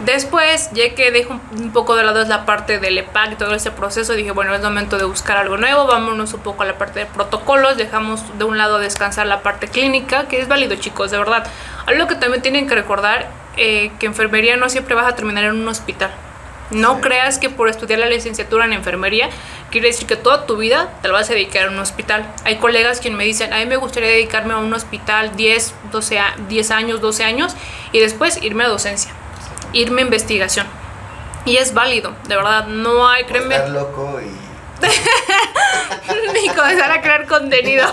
[0.00, 3.70] Después, ya que dejo un poco de lado la parte del EPAC y todo ese
[3.70, 7.00] proceso, dije, bueno, es momento de buscar algo nuevo, vámonos un poco a la parte
[7.00, 11.18] de protocolos, dejamos de un lado descansar la parte clínica, que es válido chicos, de
[11.18, 11.46] verdad.
[11.86, 15.52] Algo que también tienen que recordar, eh, que enfermería no siempre vas a terminar en
[15.52, 16.10] un hospital.
[16.70, 19.30] No creas que por estudiar la licenciatura en enfermería
[19.70, 22.26] quiere decir que toda tu vida te la vas a dedicar a un hospital.
[22.44, 26.20] Hay colegas que me dicen, a mí me gustaría dedicarme a un hospital 10, 12,
[26.48, 27.54] 10 años, 12 años
[27.92, 29.14] y después irme a docencia
[29.72, 30.66] irme a investigación.
[31.44, 33.54] Y es válido, de verdad, no hay, créeme.
[33.54, 34.46] Estar loco y...
[36.34, 37.86] Ni comenzar a crear contenido.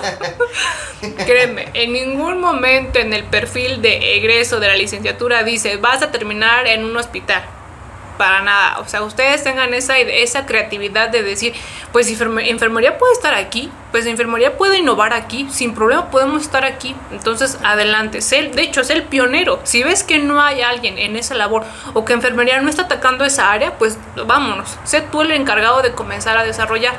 [1.25, 6.11] créeme, en ningún momento en el perfil de egreso de la licenciatura dice vas a
[6.11, 7.43] terminar en un hospital
[8.17, 8.79] para nada.
[8.79, 11.53] O sea, ustedes tengan esa, esa creatividad de decir,
[11.91, 16.95] pues enfermería puede estar aquí, pues enfermería puede innovar aquí, sin problema podemos estar aquí.
[17.11, 18.21] Entonces, adelante.
[18.21, 19.59] Sé, de hecho, es el pionero.
[19.63, 23.25] Si ves que no hay alguien en esa labor o que enfermería no está atacando
[23.25, 24.77] esa área, pues vámonos.
[24.83, 26.95] Sé tú el encargado de comenzar a desarrollar.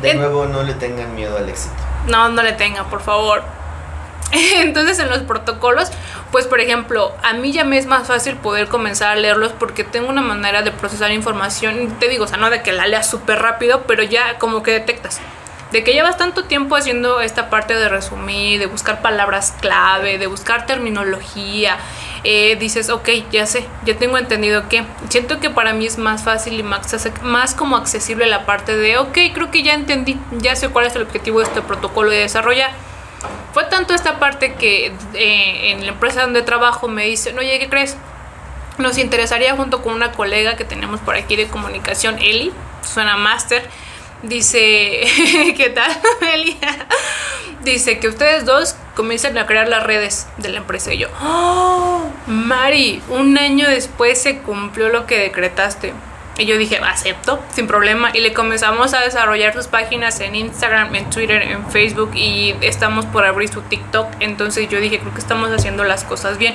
[0.00, 1.74] De nuevo, no le tengan miedo al éxito.
[2.08, 3.42] No, no le tengan, por favor.
[4.56, 5.90] Entonces en los protocolos,
[6.32, 9.84] pues por ejemplo, a mí ya me es más fácil poder comenzar a leerlos porque
[9.84, 13.08] tengo una manera de procesar información, te digo, o sea, no de que la leas
[13.08, 15.20] súper rápido, pero ya como que detectas.
[15.70, 20.28] De que llevas tanto tiempo haciendo esta parte de resumir, de buscar palabras clave, de
[20.28, 21.78] buscar terminología,
[22.22, 26.22] eh, dices, ok, ya sé, ya tengo entendido que siento que para mí es más
[26.22, 30.54] fácil y más, más como accesible la parte de, ok, creo que ya entendí, ya
[30.54, 32.70] sé cuál es el objetivo de este protocolo de desarrollar
[33.52, 37.68] fue tanto esta parte que eh, en la empresa donde trabajo me dicen, oye, ¿qué
[37.68, 37.96] crees?
[38.78, 42.52] Nos interesaría junto con una colega que tenemos por aquí de comunicación, Eli,
[42.82, 43.68] suena máster,
[44.22, 45.02] dice,
[45.56, 45.90] ¿qué tal,
[46.34, 46.58] Eli?
[47.62, 50.92] dice que ustedes dos comiencen a crear las redes de la empresa.
[50.92, 55.92] Y yo, ¡Oh, Mari, un año después se cumplió lo que decretaste.
[56.36, 58.10] Y yo dije, acepto, sin problema.
[58.12, 63.06] Y le comenzamos a desarrollar sus páginas en Instagram, en Twitter, en Facebook y estamos
[63.06, 64.08] por abrir su TikTok.
[64.20, 66.54] Entonces yo dije, creo que estamos haciendo las cosas bien.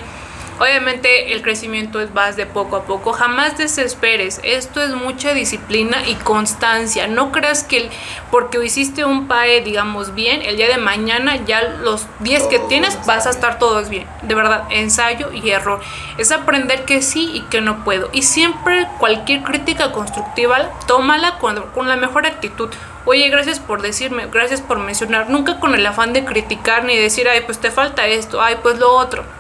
[0.60, 3.14] Obviamente el crecimiento es más de poco a poco.
[3.14, 4.42] Jamás desesperes.
[4.44, 7.08] Esto es mucha disciplina y constancia.
[7.08, 7.90] No creas que
[8.30, 12.98] porque hiciste un PAE, digamos, bien, el día de mañana ya los 10 que tienes
[13.06, 14.06] vas a estar todos bien.
[14.24, 15.80] De verdad, ensayo y error.
[16.18, 18.10] Es aprender que sí y que no puedo.
[18.12, 22.70] Y siempre cualquier crítica constructiva, tómala con, con la mejor actitud.
[23.06, 25.30] Oye, gracias por decirme, gracias por mencionar.
[25.30, 28.78] Nunca con el afán de criticar ni decir, ay, pues te falta esto, ay, pues
[28.78, 29.39] lo otro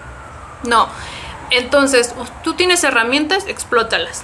[0.63, 0.89] no.
[1.51, 4.23] Entonces, tú tienes herramientas, explótalas.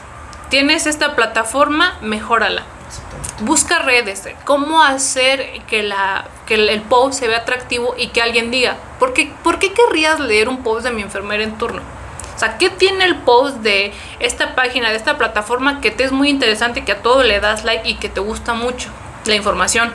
[0.49, 2.63] Tienes esta plataforma, mejórala.
[3.41, 8.51] busca redes, cómo hacer que, la, que el post se vea atractivo y que alguien
[8.51, 11.81] diga, ¿por qué, ¿por qué querrías leer un post de mi enfermera en turno?
[12.35, 16.11] O sea, ¿qué tiene el post de esta página, de esta plataforma que te es
[16.11, 18.89] muy interesante, que a todo le das like y que te gusta mucho?
[19.25, 19.91] La información,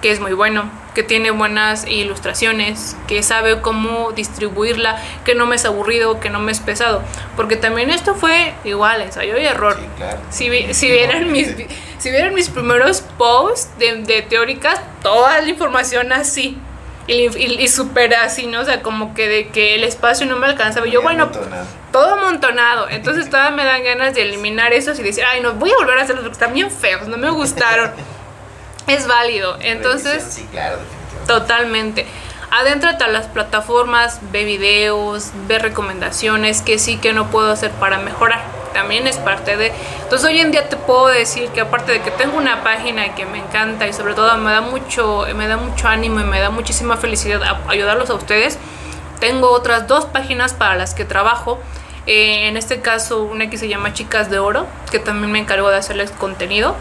[0.00, 5.56] que es muy bueno, que tiene buenas ilustraciones, que sabe cómo distribuirla, que no me
[5.56, 7.02] es aburrido, que no me es pesado.
[7.36, 9.76] Porque también esto fue igual, ensayo y error.
[9.78, 10.18] Sí, claro.
[10.30, 11.54] Si, si, vieran mis,
[11.98, 16.58] si vieran mis primeros posts de, de teóricas, toda la información así.
[17.06, 18.60] Y, y, súper así, ¿no?
[18.60, 20.86] O sea, como que de que el espacio no me alcanzaba.
[20.86, 21.28] Yo, bueno,
[21.90, 22.88] todo amontonado.
[22.90, 25.98] Entonces todavía me dan ganas de eliminar esos y decir, ay, no, voy a volver
[25.98, 27.90] a hacerlos porque están bien feos, no me gustaron.
[28.94, 29.56] es válido.
[29.60, 30.78] Entonces, sí, claro,
[31.26, 32.06] totalmente.
[32.50, 37.98] Adéntrate a las plataformas, ve videos, ve recomendaciones, que sí, que no puedo hacer para
[37.98, 38.42] mejorar.
[38.72, 39.72] También es parte de...
[40.02, 43.24] Entonces hoy en día te puedo decir que aparte de que tengo una página que
[43.24, 46.50] me encanta y sobre todo me da mucho, me da mucho ánimo y me da
[46.50, 48.58] muchísima felicidad ayudarlos a ustedes,
[49.20, 51.60] tengo otras dos páginas para las que trabajo.
[52.06, 55.68] Eh, en este caso una que se llama Chicas de Oro, que también me encargo
[55.70, 56.74] de hacerles contenido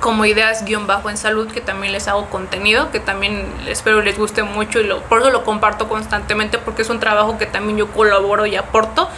[0.00, 4.18] como ideas guion bajo en salud que también les hago contenido que también espero les
[4.18, 7.78] guste mucho y lo, por eso lo comparto constantemente porque es un trabajo que también
[7.78, 9.08] yo colaboro y aporto.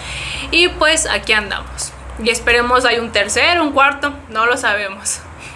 [0.50, 1.92] Y pues aquí andamos.
[2.22, 5.20] Y esperemos hay un tercero un cuarto no lo sabemos.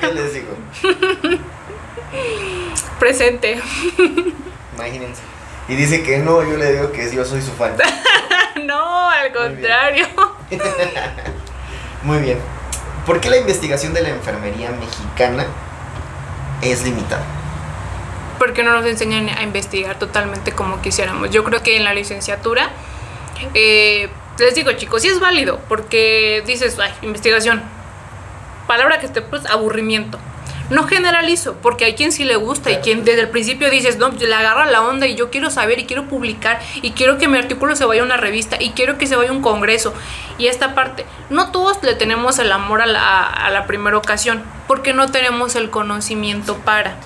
[0.00, 0.56] ¿Qué les digo?
[2.98, 3.60] presente.
[4.74, 5.22] Imagínense.
[5.68, 7.74] Y dice que no yo le digo que yo soy su fan.
[8.66, 10.06] No al contrario.
[12.02, 12.38] Muy bien
[13.06, 15.46] ¿Por qué la investigación de la enfermería mexicana
[16.62, 17.24] es limitada?
[18.38, 21.30] Porque no nos enseñan a investigar totalmente como quisiéramos.
[21.30, 22.70] Yo creo que en la licenciatura,
[23.54, 27.62] eh, les digo chicos, sí es válido, porque dices, ay, investigación,
[28.66, 30.18] palabra que te pues aburrimiento.
[30.72, 34.08] No generalizo, porque hay quien sí le gusta y quien desde el principio dices, no,
[34.08, 37.36] le agarra la onda y yo quiero saber y quiero publicar y quiero que mi
[37.36, 39.92] artículo se vaya a una revista y quiero que se vaya a un congreso.
[40.38, 44.42] Y esta parte, no todos le tenemos el amor a la, a la primera ocasión,
[44.66, 46.96] porque no tenemos el conocimiento para.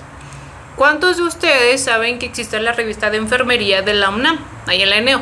[0.77, 4.89] ¿Cuántos de ustedes saben que existe la revista de enfermería de la UNAM, ahí en
[4.91, 5.19] la ENEO?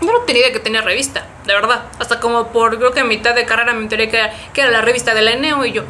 [0.00, 1.86] Yo no tenía idea que tenía revista, de verdad.
[1.98, 4.70] Hasta como por, creo que a mitad de carrera me enteré que era, que era
[4.70, 5.82] la revista de la ENEO y yo,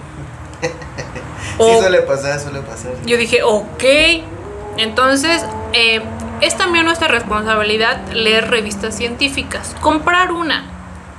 [1.59, 2.93] sí, suele pasar, suele pasar.
[3.05, 3.85] Yo dije, ok.
[4.77, 6.01] Entonces, eh,
[6.41, 9.75] es también nuestra responsabilidad leer revistas científicas.
[9.81, 10.65] Comprar una.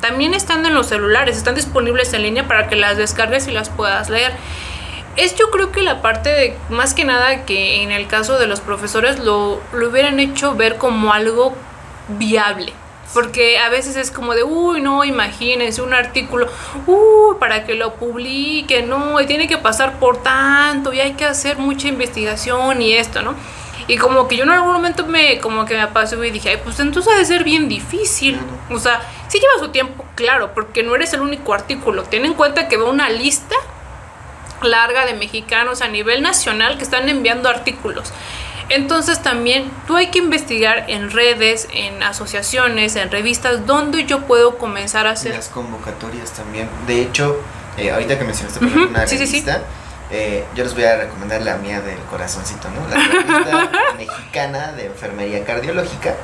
[0.01, 3.69] También están en los celulares, están disponibles en línea para que las descargues y las
[3.69, 4.31] puedas leer.
[5.17, 8.47] Es yo creo que la parte de, más que nada, que en el caso de
[8.47, 11.53] los profesores lo, lo hubieran hecho ver como algo
[12.07, 12.73] viable
[13.13, 16.47] porque a veces es como de, uy, no, imagínense un artículo,
[16.85, 21.25] uy, para que lo publique, no, y tiene que pasar por tanto, y hay que
[21.25, 23.35] hacer mucha investigación y esto, ¿no?
[23.87, 26.59] Y como que yo en algún momento me, como que me pasó y dije, ay,
[26.63, 28.39] pues entonces ha de ser bien difícil.
[28.69, 32.03] O sea, sí lleva su tiempo, claro, porque no eres el único artículo.
[32.03, 33.55] Ten en cuenta que veo una lista
[34.61, 38.13] larga de mexicanos a nivel nacional que están enviando artículos.
[38.69, 44.57] Entonces también tú hay que investigar en redes, en asociaciones, en revistas, donde yo puedo
[44.57, 45.33] comenzar a hacer...
[45.33, 46.69] Las convocatorias también.
[46.85, 47.41] De hecho,
[47.77, 49.61] eh, ahorita que mencionaste una revista,
[50.11, 52.87] eh, yo les voy a recomendar la mía del corazoncito, ¿no?
[52.89, 56.15] La revista mexicana de enfermería cardiológica,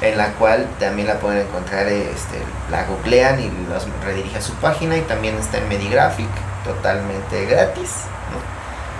[0.00, 4.54] en la cual también la pueden encontrar, este, la googlean y los redirige a su
[4.54, 6.28] página y también está en Medigraphic,
[6.64, 8.04] totalmente gratis.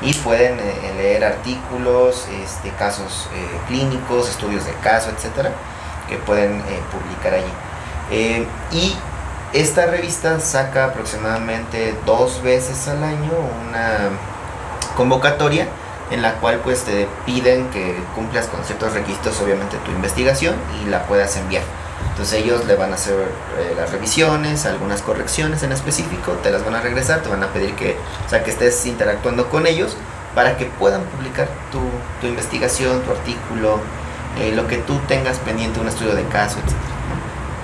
[0.05, 5.51] Y pueden eh, leer artículos, este, casos eh, clínicos, estudios de caso, etcétera,
[6.09, 8.47] que pueden eh, publicar allí.
[8.71, 8.95] y
[9.55, 13.31] esta revista saca aproximadamente dos veces al año
[13.67, 14.11] una
[14.97, 15.69] convocatoria
[16.11, 20.91] en la cual pues te piden que cumplas con ciertos requisitos obviamente tu investigación y
[20.91, 21.63] la puedas enviar.
[22.15, 23.17] Entonces ellos le van a hacer
[23.59, 27.49] eh, las revisiones, algunas correcciones en específico, te las van a regresar, te van a
[27.49, 27.97] pedir que,
[28.29, 29.97] sea, que estés interactuando con ellos
[30.33, 31.81] para que puedan publicar tu,
[32.21, 33.81] tu investigación, tu artículo,
[34.39, 36.75] eh, lo que tú tengas pendiente, un estudio de caso, etc.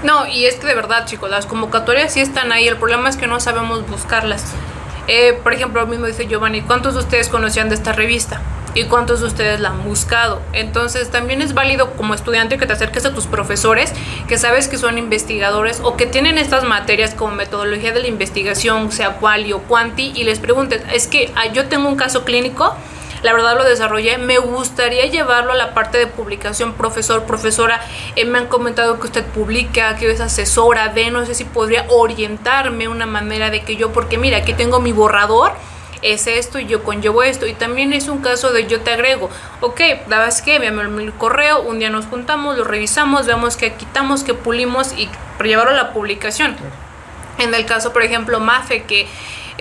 [0.03, 3.17] No, y es que de verdad, chicos, las convocatorias sí están ahí, el problema es
[3.17, 4.43] que no sabemos buscarlas.
[5.09, 8.41] Eh, por ejemplo, lo mismo dice Giovanni, ¿cuántos de ustedes conocían de esta revista?
[8.75, 10.41] y cuántos de ustedes la han buscado.
[10.53, 13.93] Entonces también es válido como estudiante que te acerques a tus profesores
[14.29, 18.93] que sabes que son investigadores o que tienen estas materias como metodología de la investigación,
[18.93, 22.75] sea quali o quanti, y les preguntes, es que ah, yo tengo un caso clínico,
[23.23, 24.19] la verdad lo desarrollé.
[24.19, 27.81] Me gustaría llevarlo a la parte de publicación, profesor, profesora.
[28.17, 31.87] Eh, me han comentado que usted publica, que es asesora de, no sé si podría
[31.89, 35.53] orientarme una manera de que yo, porque mira, aquí tengo mi borrador
[36.03, 37.47] es esto y yo conllevo esto.
[37.47, 41.63] Y también es un caso de yo te agrego, ok, dabas que, envíame el correo,
[41.63, 45.09] un día nos juntamos, lo revisamos, vemos que quitamos, que pulimos y
[45.43, 46.57] llevarlo a la publicación.
[47.39, 49.07] En el caso, por ejemplo, Mafe, que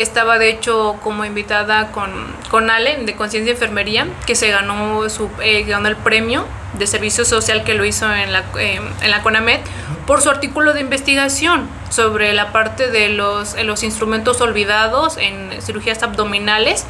[0.02, 2.12] estaba de hecho como invitada con,
[2.50, 7.26] con Ale de Conciencia Enfermería, que se ganó, su, eh, ganó el premio de servicio
[7.26, 9.60] social que lo hizo en la, eh, en la CONAMED
[10.06, 16.02] por su artículo de investigación sobre la parte de los, los instrumentos olvidados en cirugías
[16.02, 16.86] abdominales.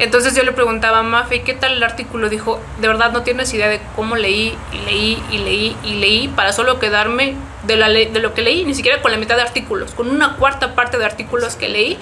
[0.00, 2.28] Entonces yo le preguntaba a Mafe, ¿qué tal el artículo?
[2.28, 4.56] Dijo, de verdad no tienes idea de cómo leí
[4.86, 8.74] leí y leí y leí para solo quedarme de, la de lo que leí, ni
[8.74, 11.98] siquiera con la mitad de artículos, con una cuarta parte de artículos que leí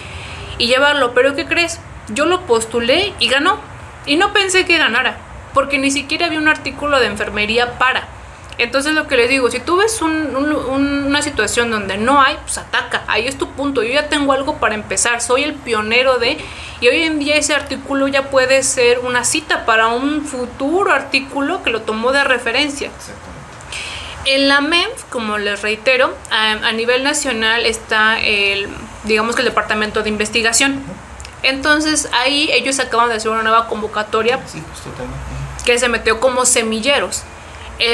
[0.58, 1.14] y llevarlo.
[1.14, 1.80] Pero ¿qué crees?
[2.08, 3.58] Yo lo postulé y ganó.
[4.06, 5.18] Y no pensé que ganara,
[5.52, 8.06] porque ni siquiera había un artículo de enfermería para.
[8.58, 13.02] Entonces lo que les digo, si tú ves una situación donde no hay, pues ataca,
[13.06, 16.38] ahí es tu punto, yo ya tengo algo para empezar, soy el pionero de,
[16.80, 21.62] y hoy en día ese artículo ya puede ser una cita para un futuro artículo
[21.62, 22.90] que lo tomó de referencia.
[24.26, 28.68] En la MENF, como les reitero, a, nivel nacional está el,
[29.04, 30.82] digamos que el departamento de investigación.
[31.44, 34.40] Entonces ahí ellos acaban de hacer una nueva convocatoria
[35.64, 37.22] que se metió como semilleros.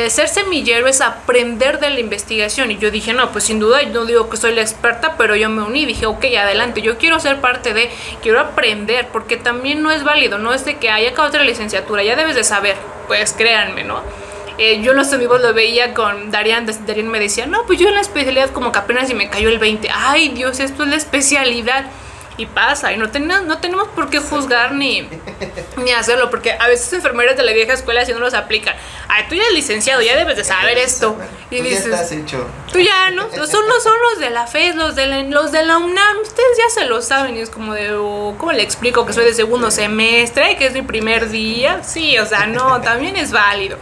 [0.09, 4.07] ser semillero es aprender de la investigación y yo dije, no, pues sin duda, no
[4.07, 7.43] digo que soy la experta, pero yo me uní, dije, ok, adelante, yo quiero ser
[7.43, 7.91] parte de,
[8.23, 12.03] quiero aprender, porque también no es válido, no es de que haya acabado la licenciatura,
[12.03, 12.77] ya debes de saber,
[13.07, 14.01] pues créanme, ¿no?
[14.59, 17.89] Eh, yo en los amigos lo veía con Darían, Darían me decía, no, pues yo
[17.89, 19.89] en la especialidad como que apenas y me cayó el 20.
[19.93, 21.87] Ay, Dios, esto es la especialidad.
[22.39, 25.07] Y pasa, y no, tenemos, no tenemos por qué juzgar ni,
[25.77, 28.75] ni hacerlo, porque a veces enfermeros de la vieja escuela si no los aplican.
[29.07, 31.15] Ay, tú ya eres licenciado, ya debes de saber esto.
[31.51, 32.47] Y tú dices, ya estás hecho.
[32.73, 33.29] Tú ya, ¿no?
[33.31, 36.57] Son, no son los de la FES, los de la, los de la UNAM, ustedes
[36.57, 37.37] ya se lo saben.
[37.37, 40.73] Y es como de, oh, ¿cómo le explico que soy de segundo semestre, que es
[40.73, 41.85] mi primer día?
[41.85, 43.77] Sí, o sea, no, también es válido.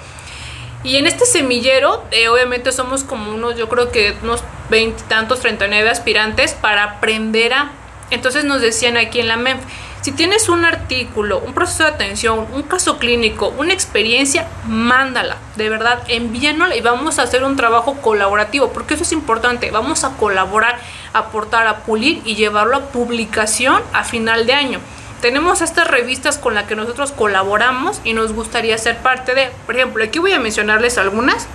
[0.82, 5.66] Y en este semillero, eh, obviamente somos como unos, yo creo que unos veintitantos, treinta
[5.68, 7.72] nueve aspirantes para aprender a...
[8.10, 9.62] Entonces nos decían aquí en la MENF,
[10.00, 15.68] si tienes un artículo, un proceso de atención, un caso clínico, una experiencia, mándala, de
[15.68, 20.16] verdad, envíanosla y vamos a hacer un trabajo colaborativo, porque eso es importante, vamos a
[20.16, 20.80] colaborar,
[21.12, 24.80] aportar, a pulir y llevarlo a publicación a final de año
[25.20, 29.50] tenemos estas revistas con las que nosotros colaboramos y nos gustaría ser parte de.
[29.66, 31.46] Por ejemplo, aquí voy a mencionarles algunas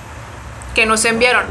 [0.73, 1.45] que nos enviaron.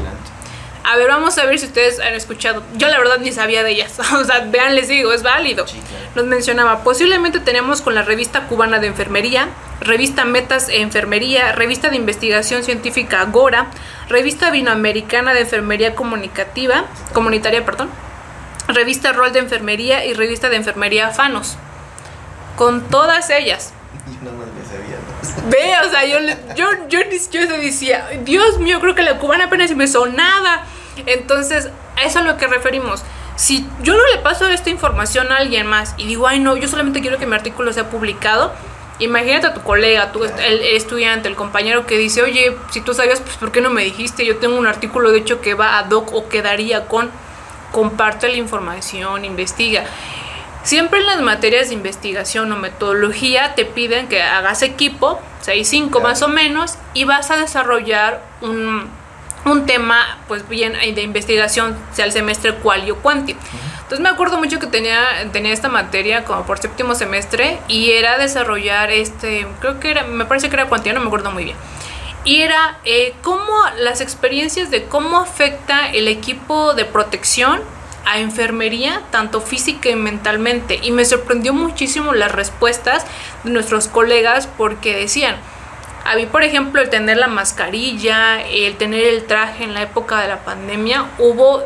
[0.83, 2.61] A ver, vamos a ver si ustedes han escuchado.
[2.75, 3.99] Yo la verdad ni sabía de ellas.
[4.13, 5.65] o sea, vean, les digo, es válido.
[6.13, 9.49] Nos mencionaba, posiblemente tenemos con la revista cubana de enfermería,
[9.81, 13.67] revista Metas Enfermería, revista de investigación científica Agora,
[14.09, 17.89] revista vinoamericana de enfermería comunicativa, comunitaria, perdón,
[18.67, 21.57] revista Rol de Enfermería y revista de Enfermería Fanos
[22.55, 23.73] con todas ellas.
[24.23, 24.97] Yo no me sabía.
[25.49, 26.17] Ve, o sea, yo,
[26.55, 26.99] yo, yo,
[27.31, 30.63] yo decía, Dios mío, creo que la cubana apenas me sonaba.
[31.05, 33.03] Entonces, a eso es a lo que referimos.
[33.35, 36.67] Si yo no le paso esta información a alguien más y digo, ay, no, yo
[36.67, 38.53] solamente quiero que mi artículo sea publicado,
[38.99, 43.19] imagínate a tu colega, tu, el, estudiante, el compañero que dice, oye, si tú sabías,
[43.19, 44.25] pues ¿por qué no me dijiste?
[44.25, 47.11] Yo tengo un artículo, de hecho, que va a doc o quedaría con,
[47.71, 49.83] comparte la información, investiga.
[50.65, 56.23] Siempre en las materias de investigación o metodología te piden que hagas equipo, 6-5 más
[56.23, 58.89] o menos, y vas a desarrollar un,
[59.67, 63.35] tema, pues bien, de investigación, sea el semestre cual o cuanti.
[63.75, 68.17] Entonces me acuerdo mucho que tenía, tenía esta materia como por séptimo semestre y era
[68.17, 71.57] desarrollar este, creo que era, me parece que era cuantía, no me acuerdo muy bien.
[72.23, 77.61] Y era eh, cómo las experiencias de cómo afecta el equipo de protección
[78.05, 80.79] a enfermería, tanto física y mentalmente.
[80.81, 83.05] Y me sorprendió muchísimo las respuestas
[83.43, 85.35] de nuestros colegas porque decían,
[86.05, 90.21] a mí, por ejemplo, el tener la mascarilla, el tener el traje en la época
[90.21, 91.63] de la pandemia, hubo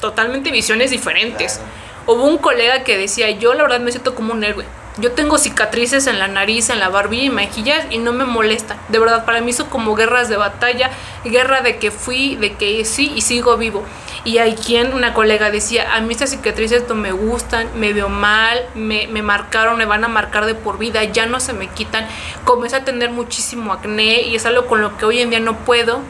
[0.00, 1.60] totalmente visiones diferentes.
[2.06, 4.64] Hubo un colega que decía, yo la verdad me siento como un héroe.
[4.98, 8.78] Yo tengo cicatrices en la nariz, en la barbilla y mejillas y no me molesta.
[8.88, 10.90] De verdad, para mí son como guerras de batalla,
[11.22, 13.84] guerra de que fui, de que sí y sigo vivo.
[14.24, 18.08] Y hay quien, una colega decía, a mí estas cicatrices no me gustan, me veo
[18.08, 21.68] mal, me, me marcaron, me van a marcar de por vida, ya no se me
[21.68, 22.08] quitan.
[22.44, 25.58] Comencé a tener muchísimo acné y es algo con lo que hoy en día no
[25.58, 26.00] puedo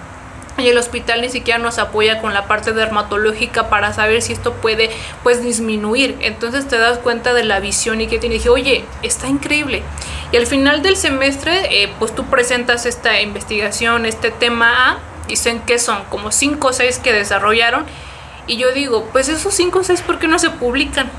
[0.58, 4.54] y el hospital ni siquiera nos apoya con la parte dermatológica para saber si esto
[4.54, 4.90] puede
[5.22, 6.16] pues disminuir.
[6.20, 9.82] Entonces te das cuenta de la visión y que te dije, oye, está increíble.
[10.32, 14.98] Y al final del semestre, eh, pues tú presentas esta investigación, este tema A,
[15.28, 17.84] dicen que son como 5 o 6 que desarrollaron.
[18.46, 21.10] Y yo digo, pues esos 5 o 6, ¿por qué no se publican?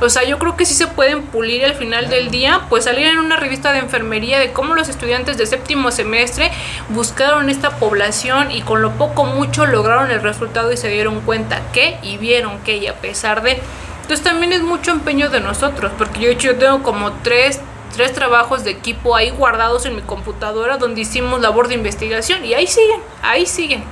[0.00, 3.06] O sea, yo creo que sí se pueden pulir al final del día, pues salir
[3.06, 6.50] en una revista de enfermería de cómo los estudiantes de séptimo semestre
[6.88, 11.60] buscaron esta población y con lo poco mucho lograron el resultado y se dieron cuenta
[11.72, 13.60] que y vieron que y a pesar de...
[14.02, 17.60] Entonces también es mucho empeño de nosotros, porque yo, yo tengo como tres,
[17.94, 22.54] tres trabajos de equipo ahí guardados en mi computadora donde hicimos labor de investigación y
[22.54, 23.84] ahí siguen, ahí siguen.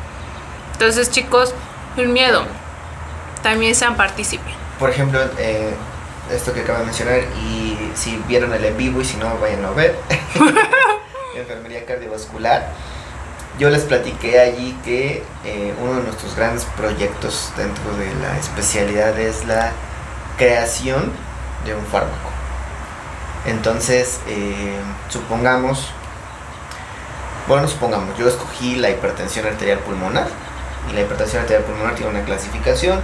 [0.72, 1.54] Entonces chicos,
[1.96, 2.44] sin miedo,
[3.42, 4.54] también sean partícipes.
[4.78, 5.74] Por ejemplo, eh,
[6.30, 9.64] esto que acabo de mencionar y si vieron el en vivo y si no, vayan
[9.64, 9.98] a ver.
[11.36, 12.72] Enfermería cardiovascular.
[13.58, 19.18] Yo les platiqué allí que eh, uno de nuestros grandes proyectos dentro de la especialidad
[19.18, 19.72] es la
[20.36, 21.12] creación
[21.64, 22.30] de un fármaco.
[23.46, 25.88] Entonces, eh, supongamos,
[27.48, 30.28] bueno, supongamos, yo escogí la hipertensión arterial pulmonar
[30.90, 33.00] y la hipertensión arterial pulmonar tiene una clasificación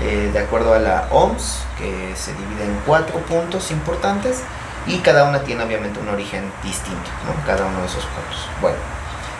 [0.00, 4.42] eh, de acuerdo a la OMS, que se divide en cuatro puntos importantes
[4.86, 7.10] y cada una tiene obviamente un origen distinto,
[7.46, 8.48] cada uno de esos puntos.
[8.60, 8.76] Bueno,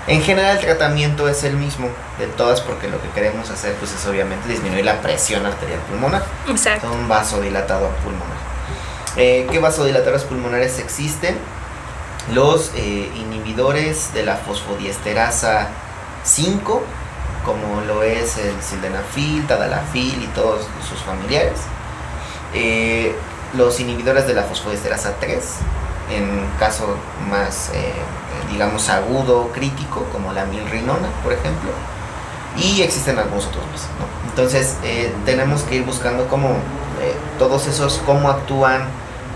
[0.07, 1.89] en general el tratamiento es el mismo
[2.19, 6.25] de todas porque lo que queremos hacer pues es obviamente disminuir la presión arterial pulmonar.
[6.49, 6.91] Exacto.
[6.93, 8.37] Un vasodilatador pulmonar.
[9.17, 11.37] Eh, ¿Qué vasodilatadores pulmonares existen?
[12.33, 15.69] Los eh, inhibidores de la fosfodiesterasa
[16.25, 16.83] 5
[17.47, 21.61] como lo es el sildenafil, tadalafil y todos sus familiares.
[22.53, 23.14] Eh,
[23.57, 25.44] los inhibidores de la fosfodiesterasa 3,
[26.14, 26.97] en caso
[27.30, 27.92] más, eh,
[28.51, 31.70] digamos, agudo, crítico, como la milrinona, por ejemplo.
[32.59, 33.88] Y existen algunos otros más.
[34.28, 36.57] Entonces, eh, tenemos que ir buscando cómo
[37.38, 38.82] todos esos, cómo actúan,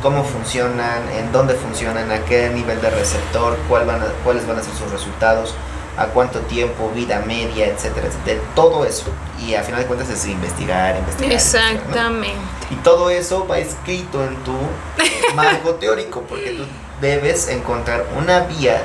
[0.03, 4.63] cómo funcionan, en dónde funcionan, a qué nivel de receptor, cuál van cuáles van a
[4.63, 5.55] ser sus resultados
[6.01, 9.11] a cuánto tiempo, vida media, etcétera, de todo eso.
[9.39, 11.33] Y a final de cuentas es investigar, investigar.
[11.33, 12.39] Exactamente.
[12.71, 14.55] Y todo eso va escrito en tu
[15.35, 16.65] marco teórico, porque tú
[17.03, 18.83] debes encontrar una vía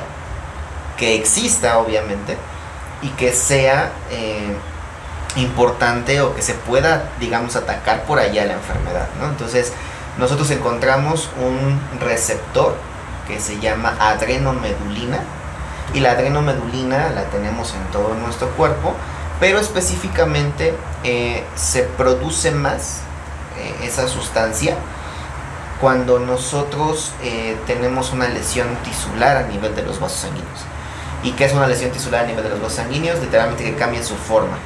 [0.98, 2.38] que exista, obviamente,
[3.02, 4.54] y que sea eh,
[5.38, 9.28] importante o que se pueda, digamos, atacar por allá la enfermedad, ¿no?
[9.30, 9.72] Entonces,
[10.18, 12.76] nosotros encontramos un receptor
[13.26, 15.20] que se llama adrenomedulina,
[15.94, 18.94] y la adrenomedulina la tenemos en todo nuestro cuerpo,
[19.40, 20.74] pero específicamente
[21.04, 23.02] eh, se produce más
[23.58, 24.76] eh, esa sustancia
[25.80, 30.62] cuando nosotros eh, tenemos una lesión tisular a nivel de los vasos sanguíneos.
[31.24, 33.20] ¿Y qué es una lesión tisular a nivel de los vasos sanguíneos?
[33.20, 34.58] Literalmente que cambien su forma.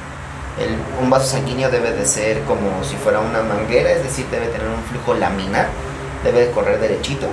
[1.00, 4.68] un vaso sanguíneo debe de ser como si fuera una manguera, es decir, debe tener
[4.68, 5.68] un flujo laminar,
[6.22, 7.28] debe de correr derechito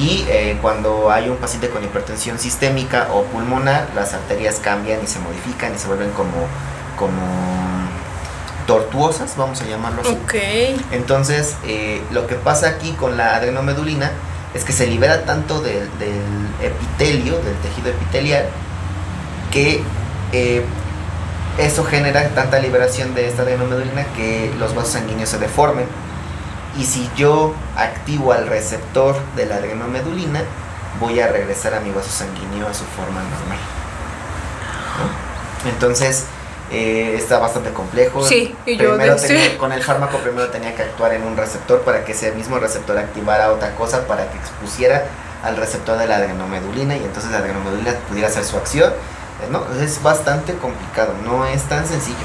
[0.00, 5.06] y eh, cuando hay un paciente con hipertensión sistémica o pulmonar, las arterias cambian y
[5.06, 6.46] se modifican y se vuelven como,
[6.96, 7.20] como
[8.66, 10.16] tortuosas, vamos a llamarlo así.
[10.90, 14.10] Entonces, eh, lo que pasa aquí con la adrenomedulina
[14.54, 15.90] es que se libera tanto del,
[16.62, 18.46] epitelio, del tejido epitelial,
[19.50, 19.82] que
[20.32, 20.64] eh,
[21.58, 25.86] eso genera tanta liberación de esta adrenomedulina que los vasos sanguíneos se deformen
[26.78, 30.42] y si yo activo al receptor de la adrenomedulina,
[31.00, 33.58] voy a regresar a mi vaso sanguíneo a su forma normal.
[35.66, 36.26] Entonces,
[36.70, 38.22] eh, está bastante complejo.
[38.24, 38.96] Sí, y yo
[39.58, 42.96] con el fármaco primero tenía que actuar en un receptor para que ese mismo receptor
[42.96, 45.06] activara otra cosa para que expusiera
[45.42, 48.92] al receptor de la adrenomedulina y entonces la adrenomedulina pudiera hacer su acción.
[49.50, 49.64] ¿no?
[49.82, 52.16] Es bastante complicado, no es tan sencillo.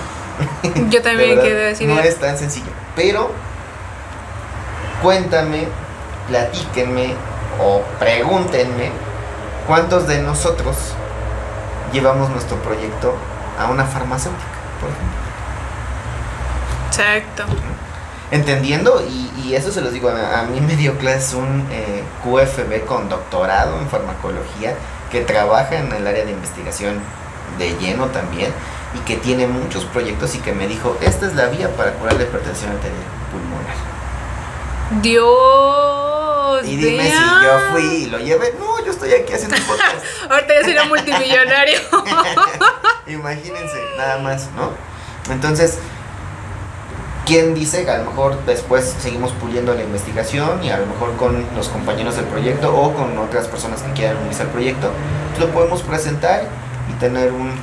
[0.89, 1.87] Yo también quiero decir.
[1.87, 3.31] No es tan sencillo, pero
[5.01, 5.67] cuéntame,
[6.27, 7.13] platíquenme
[7.61, 8.91] o pregúntenme
[9.67, 10.75] cuántos de nosotros
[11.91, 13.15] llevamos nuestro proyecto
[13.59, 14.43] a una farmacéutica,
[14.79, 15.25] por ejemplo.
[16.87, 17.43] Exacto.
[18.31, 23.07] Entendiendo, y, eso se los digo, a, mí me dio clase un eh, QFB con
[23.07, 24.73] doctorado en farmacología
[25.11, 26.99] que trabaja en el área de investigación
[27.59, 28.51] de lleno también
[28.95, 32.15] y que tiene muchos proyectos y que me dijo, esta es la vía para curar
[32.15, 33.84] la hipertensión arterial pulmonar.
[35.01, 36.65] Dios.
[36.65, 38.53] Y dime si yo fui y lo llevé.
[38.59, 40.05] No, yo estoy aquí haciendo podcast.
[40.29, 41.79] Ahorita ya sería multimillonario.
[43.07, 44.71] Imagínense, nada más, ¿no?
[45.31, 45.79] Entonces,
[47.25, 51.15] ¿quién dice que a lo mejor después seguimos puliendo la investigación y a lo mejor
[51.17, 54.91] con los compañeros del proyecto o con otras personas que quieran unirse al proyecto,
[55.39, 56.47] lo podemos presentar
[56.89, 57.53] y tener un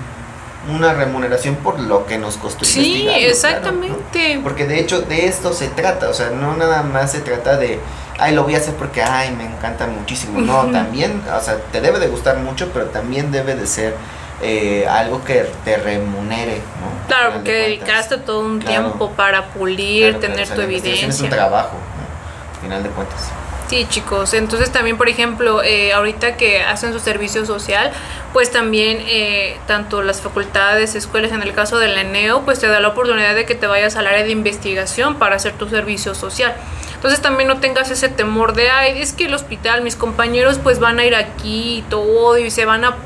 [0.71, 4.41] una remuneración por lo que nos costó sí, exactamente.
[4.43, 7.81] Porque de hecho de esto se trata, o sea, no nada más se trata de,
[8.19, 10.41] ay, lo voy a hacer porque, ay, me encanta muchísimo.
[10.41, 13.97] No, también, o sea, te debe de gustar mucho, pero también debe de ser
[14.41, 17.07] eh, algo que te remunere, ¿no?
[17.09, 21.09] Claro, porque dedicaste todo un tiempo para pulir, tener tu evidencia.
[21.09, 22.55] Es un trabajo, ¿no?
[22.55, 23.33] Al final de cuentas.
[23.73, 24.35] Sí, chicos.
[24.35, 27.91] Entonces también, por ejemplo, eh, ahorita que hacen su servicio social,
[28.35, 32.81] pues también eh, tanto las facultades, escuelas, en el caso del ENEO, pues te da
[32.81, 36.55] la oportunidad de que te vayas al área de investigación para hacer tu servicio social.
[36.97, 40.79] Entonces también no tengas ese temor de, ay, es que el hospital, mis compañeros pues
[40.79, 42.99] van a ir aquí y todo y se van a...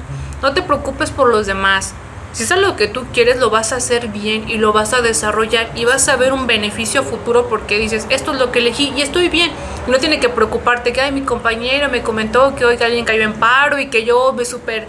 [0.43, 1.95] No te preocupes por los demás.
[2.33, 5.01] Si es algo que tú quieres, lo vas a hacer bien y lo vas a
[5.01, 8.93] desarrollar y vas a ver un beneficio futuro porque dices, esto es lo que elegí
[8.95, 9.51] y estoy bien.
[9.87, 13.35] No tiene que preocuparte que, ay, mi compañero me comentó que hoy alguien cayó en
[13.35, 14.87] paro y que yo me super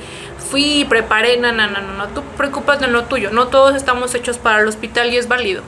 [0.50, 1.38] fui y preparé.
[1.38, 3.32] No, no, no, no, no, tú preocupate en lo tuyo.
[3.32, 5.64] No todos estamos hechos para el hospital y es válido.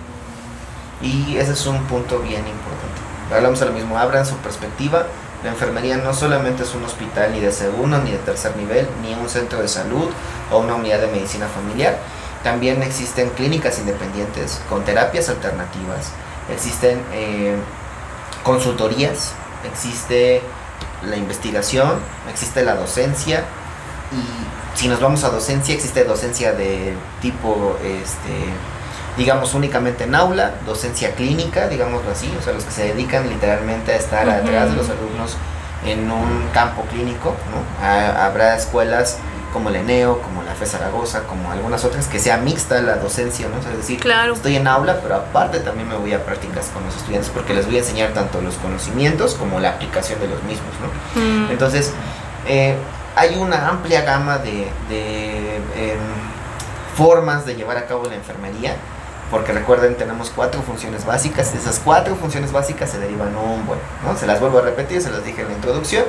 [1.02, 3.00] Y ese es un punto bien importante.
[3.34, 5.06] Hablamos lo mismo, abran su perspectiva
[5.44, 9.14] la enfermería no solamente es un hospital ni de segundo ni de tercer nivel, ni
[9.14, 10.10] un centro de salud
[10.52, 11.98] o una unidad de medicina familiar.
[12.44, 16.12] También existen clínicas independientes con terapias alternativas,
[16.52, 17.56] existen eh,
[18.44, 19.34] consultorías,
[19.72, 20.42] existe
[21.04, 22.00] la investigación,
[22.30, 23.44] existe la docencia
[24.12, 28.46] y si nos vamos a docencia, existe docencia de tipo este,
[29.18, 33.94] digamos, únicamente en aula, docencia clínica, digámoslo así, o sea, los que se dedican literalmente
[33.94, 35.36] a estar atrás de los alumnos
[35.86, 37.88] en un campo clínico, ¿no?
[37.88, 39.18] habrá escuelas
[39.54, 43.48] como el ENEO, como la FE Zaragoza, como algunas otras, que sea mixta la docencia,
[43.48, 43.58] ¿no?
[43.58, 44.34] es decir, claro.
[44.34, 47.66] estoy en aula, pero aparte también me voy a prácticas con los estudiantes porque les
[47.66, 51.22] voy a enseñar tanto los conocimientos como la aplicación de los mismos, ¿no?
[51.22, 51.52] Mm.
[51.52, 51.94] Entonces,
[52.48, 52.76] eh,
[53.16, 54.68] hay una amplia gama de,
[55.76, 56.00] em,
[56.96, 58.76] formas de llevar a cabo la enfermería
[59.30, 61.54] porque recuerden, tenemos cuatro funciones básicas.
[61.54, 64.18] De esas cuatro funciones básicas se derivan un buen, ¿no?
[64.18, 66.06] Se las vuelvo a repetir, se las dije en la introducción.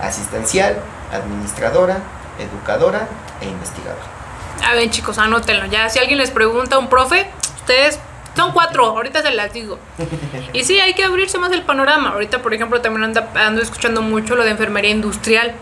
[0.00, 0.76] Asistencial,
[1.12, 1.98] administradora,
[2.38, 3.08] educadora
[3.40, 4.04] e investigadora.
[4.64, 5.66] A ver, chicos, anótenlo.
[5.66, 7.98] Ya, si alguien les pregunta a un profe, ustedes
[8.34, 9.78] son cuatro, ahorita se las digo.
[10.52, 12.10] Y sí, hay que abrirse más el panorama.
[12.10, 15.54] Ahorita, por ejemplo, también ando escuchando mucho lo de enfermería industrial.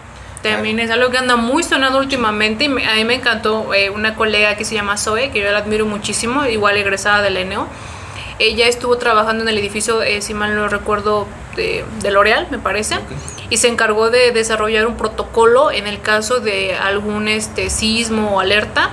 [0.53, 4.15] También es algo que anda muy sonado últimamente y a mí me encantó eh, una
[4.15, 7.67] colega que se llama Zoe, que yo la admiro muchísimo, igual egresada del ENEO.
[8.39, 12.59] Ella estuvo trabajando en el edificio, eh, si mal no recuerdo, de, de L'Oreal, me
[12.59, 12.97] parece,
[13.51, 18.41] y se encargó de desarrollar un protocolo en el caso de algún este, sismo o
[18.41, 18.91] alerta.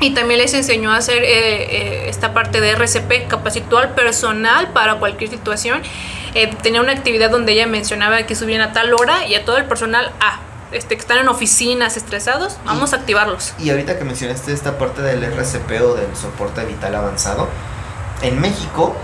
[0.00, 4.96] Y también les enseñó a hacer eh, esta parte de RCP, capacitó al personal para
[4.96, 5.80] cualquier situación.
[6.62, 9.64] tenía una actividad donde ella mencionaba que subían a tal hora y a todo el
[9.64, 10.40] personal a
[10.76, 13.54] este, que están en oficinas estresados, vamos a activarlos.
[13.58, 17.48] Y ahorita que mencionaste esta parte del RCP o del soporte vital avanzado,
[18.22, 18.94] en México,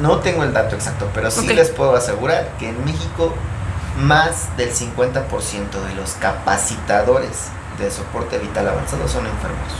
[0.00, 3.34] no tengo el dato exacto, pero sí les puedo asegurar que en México
[3.98, 5.26] más del 50%
[5.86, 7.48] de los capacitadores
[7.78, 9.72] de soporte vital avanzado son enfermos.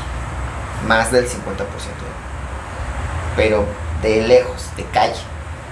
[0.87, 1.35] Más del 50%.
[3.37, 3.65] Pero
[4.03, 5.21] de lejos, de calle.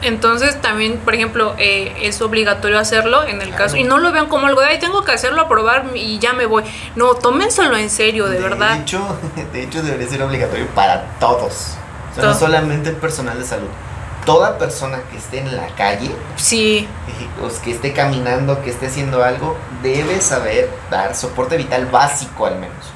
[0.02, 3.76] Entonces también, por ejemplo, eh, es obligatorio hacerlo en el caso.
[3.76, 6.46] Y no lo vean como algo de, ay, tengo que hacerlo, aprobar y ya me
[6.46, 6.64] voy.
[6.96, 8.80] No, tómenselo en serio, de, verdad.
[8.80, 9.18] Hecho,
[9.52, 11.76] de hecho, debería ser obligatorio para todos.
[12.16, 13.68] no solamente el personal de salud.
[14.26, 16.86] Toda persona que esté en la calle, sí.
[17.40, 22.56] Pues, que esté caminando, que esté haciendo algo, debe saber dar soporte vital básico al
[22.60, 22.92] menos.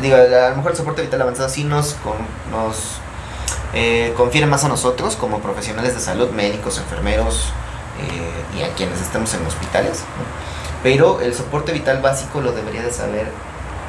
[0.00, 1.96] Digo, a lo mejor el soporte vital avanzado sí nos,
[2.50, 3.00] nos
[3.74, 7.52] eh, confiere más a nosotros como profesionales de salud, médicos, enfermeros
[8.00, 10.04] eh, y a quienes estemos en hospitales.
[10.82, 13.28] Pero el soporte vital básico lo debería de saber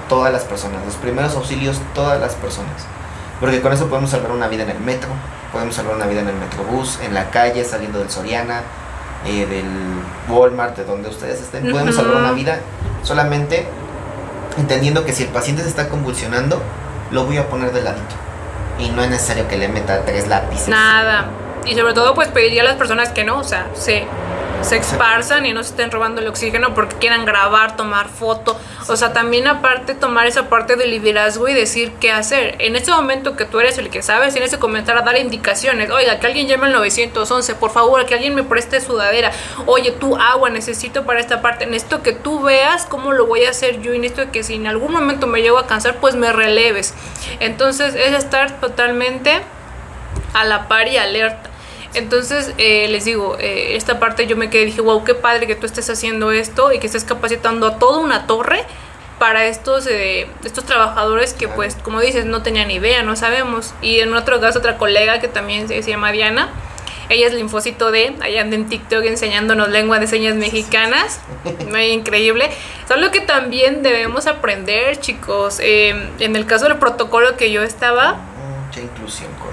[0.07, 2.85] todas las personas, los primeros auxilios todas las personas.
[3.39, 5.09] Porque con eso podemos salvar una vida en el metro,
[5.51, 8.61] podemos salvar una vida en el metrobús, en la calle, saliendo del Soriana,
[9.25, 9.65] eh, del
[10.29, 11.69] Walmart, de donde ustedes estén.
[11.71, 12.59] Podemos salvar una vida
[13.01, 13.67] solamente
[14.57, 16.61] entendiendo que si el paciente se está convulsionando,
[17.11, 18.15] lo voy a poner de ladito
[18.79, 20.67] y no es necesario que le meta tres lápices.
[20.67, 21.27] Nada.
[21.65, 24.05] Y sobre todo, pues pediría a las personas que no, o sea, se
[24.63, 28.57] se esparzan y no se estén robando el oxígeno porque quieran grabar, tomar foto.
[28.87, 32.55] O sea, también aparte tomar esa parte del liderazgo y decir qué hacer.
[32.59, 35.89] En este momento que tú eres el que sabes, tienes que comenzar a dar indicaciones.
[35.91, 39.31] Oiga, que alguien llame al 911, por favor, que alguien me preste sudadera.
[39.65, 41.65] Oye, tú agua, necesito para esta parte.
[41.65, 44.67] Necesito que tú veas cómo lo voy a hacer yo y necesito que si en
[44.67, 46.93] algún momento me llego a cansar, pues me releves.
[47.39, 49.41] Entonces es estar totalmente
[50.33, 51.52] a la par y alerta.
[51.93, 55.55] Entonces, eh, les digo, eh, esta parte yo me quedé, dije, wow, qué padre que
[55.55, 58.65] tú estés haciendo esto y que estés capacitando a toda una torre
[59.19, 63.73] para estos, eh, estos trabajadores que, pues, como dices, no tenían idea, no sabemos.
[63.81, 66.49] Y en otro caso, otra colega que también se, llama Diana,
[67.09, 71.19] Ella es Linfocito D, allá anda en TikTok enseñándonos lengua de señas mexicanas.
[71.69, 72.49] Muy increíble.
[72.87, 75.59] Solo que también debemos aprender, chicos.
[75.59, 78.17] Eh, en el caso del protocolo que yo estaba.
[78.65, 79.29] Mucha inclusión.
[79.31, 79.52] Muchísimo.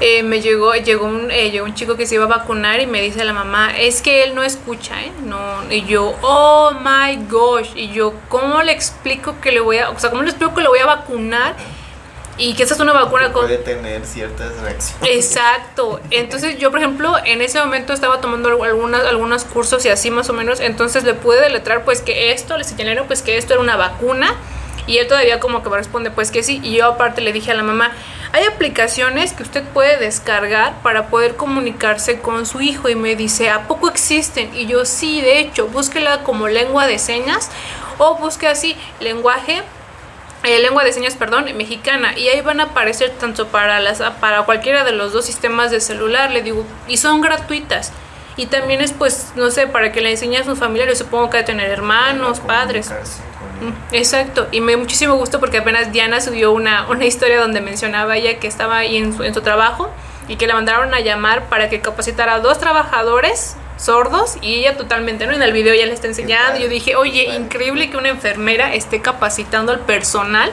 [0.00, 2.86] Eh, me llegó, llegó un, eh, llegó un chico que se iba a vacunar y
[2.86, 5.10] me dice la mamá, es que él no escucha, ¿eh?
[5.24, 5.40] No,
[5.70, 9.98] y yo, oh my gosh, y yo, ¿cómo le explico que le voy a, o
[9.98, 11.54] sea, cómo le explico que le voy a vacunar?
[12.38, 13.46] Y que esta es una vacuna con...
[13.46, 15.08] Puede tener ciertas reacciones.
[15.10, 16.00] Exacto.
[16.10, 20.28] Entonces yo, por ejemplo, en ese momento estaba tomando algunas, algunos cursos y así más
[20.28, 23.62] o menos, entonces le pude deletrar pues que esto, le señalaron pues que esto era
[23.62, 24.34] una vacuna
[24.86, 26.60] y él todavía como que me responde pues que sí.
[26.62, 27.92] Y yo aparte le dije a la mamá,
[28.32, 33.50] hay aplicaciones que usted puede descargar para poder comunicarse con su hijo y me dice,
[33.50, 34.54] ¿a poco existen?
[34.54, 37.50] Y yo sí, de hecho, búsquela como lengua de señas
[37.98, 39.62] o busque así lenguaje
[40.42, 42.16] eh, lengua de señas, perdón, mexicana.
[42.16, 45.80] Y ahí van a aparecer tanto para, las, para cualquiera de los dos sistemas de
[45.80, 47.92] celular, le digo, y son gratuitas.
[48.36, 51.38] Y también es, pues, no sé, para que le enseñe a sus familiares, supongo que
[51.38, 52.90] a tener hermanos, padres.
[52.90, 57.62] Mm, exacto, y me dio muchísimo gusto porque apenas Diana subió una, una historia donde
[57.62, 59.90] mencionaba ella que estaba ahí en su, en su trabajo
[60.28, 64.76] y que la mandaron a llamar para que capacitara a dos trabajadores sordos y ella
[64.76, 65.32] totalmente, ¿no?
[65.32, 66.58] En el video ya le está enseñando.
[66.58, 70.50] Yo dije, oye, increíble que una enfermera esté capacitando al personal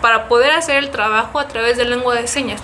[0.00, 2.60] para poder hacer el trabajo a través de lengua de señas.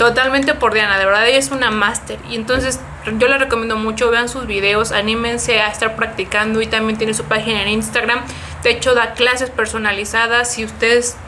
[0.00, 2.18] Totalmente por Diana, de verdad ella es una máster.
[2.30, 2.80] Y entonces
[3.18, 7.24] yo le recomiendo mucho, vean sus videos, anímense a estar practicando y también tiene su
[7.24, 8.22] página en Instagram.
[8.62, 10.52] De hecho, da clases personalizadas.
[10.52, 11.18] Si ustedes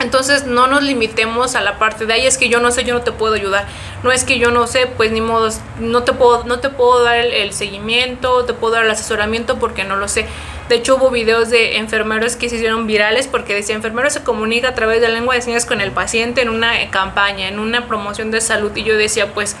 [0.00, 2.92] entonces no nos limitemos a la parte de ahí es que yo no sé, yo
[2.92, 3.66] no te puedo ayudar.
[4.02, 5.48] No es que yo no sé, pues ni modo,
[5.78, 9.84] no te puedo, no te puedo dar el, seguimiento, te puedo dar el asesoramiento porque
[9.84, 10.26] no lo sé.
[10.72, 14.68] De hecho hubo videos de enfermeros que se hicieron virales porque decía enfermero se comunica
[14.68, 18.30] a través de lengua de señas con el paciente en una campaña, en una promoción
[18.30, 18.74] de salud.
[18.74, 19.54] Y yo decía, pues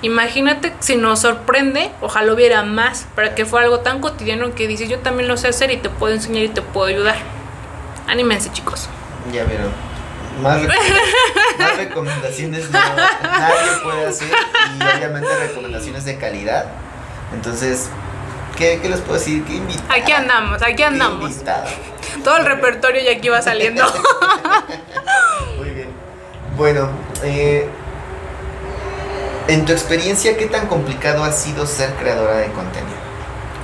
[0.00, 4.88] imagínate si nos sorprende, ojalá hubiera más, para que fuera algo tan cotidiano que dices
[4.88, 7.16] yo también lo sé hacer y te puedo enseñar y te puedo ayudar.
[8.06, 8.88] Anímense chicos.
[9.32, 9.72] Ya vieron.
[10.40, 10.62] Más,
[11.58, 16.66] más recomendaciones no, nadie puede hacer y obviamente recomendaciones de calidad.
[17.32, 17.90] Entonces,
[18.56, 19.44] ¿qué, qué les puedo decir?
[19.44, 21.32] ¿Qué Aquí andamos, aquí andamos.
[22.22, 23.84] Todo el repertorio ya aquí va saliendo.
[25.58, 25.88] Muy bien.
[26.56, 26.88] Bueno,
[27.22, 27.68] eh,
[29.48, 32.94] en tu experiencia, ¿qué tan complicado ha sido ser creadora de contenido?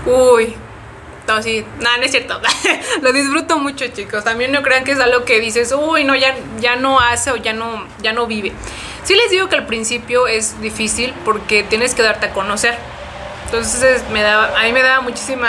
[0.07, 0.57] Uy,
[1.27, 2.41] no, sí, nada, no es cierto.
[3.03, 4.25] lo disfruto mucho, chicos.
[4.25, 7.37] También no crean que es algo que dices, uy, no, ya, ya no hace o
[7.37, 8.53] ya no, ya no vive.
[9.05, 12.77] Sí les digo que al principio es difícil porque tienes que darte a conocer.
[13.51, 15.49] Entonces me da, a mí me da muchísima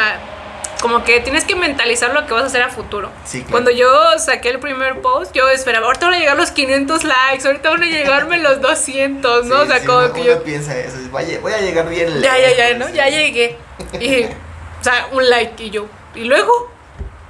[0.82, 3.12] como que tienes que mentalizar lo que vas a hacer a futuro.
[3.52, 3.88] Cuando yo
[4.18, 7.84] saqué el primer post, yo esperaba, ahorita van a llegar los 500 likes, ahorita van
[7.84, 9.62] a llegarme los 200, ¿no?
[9.62, 10.44] o sea, como que yo...
[10.44, 12.20] piensa eso, voy a llegar bien.
[12.22, 12.90] Ya, ya, ya, ¿no?
[12.90, 13.58] Ya llegué.
[14.00, 14.24] Y
[14.82, 15.86] o sea, un like y yo.
[16.16, 16.72] ¿Y luego?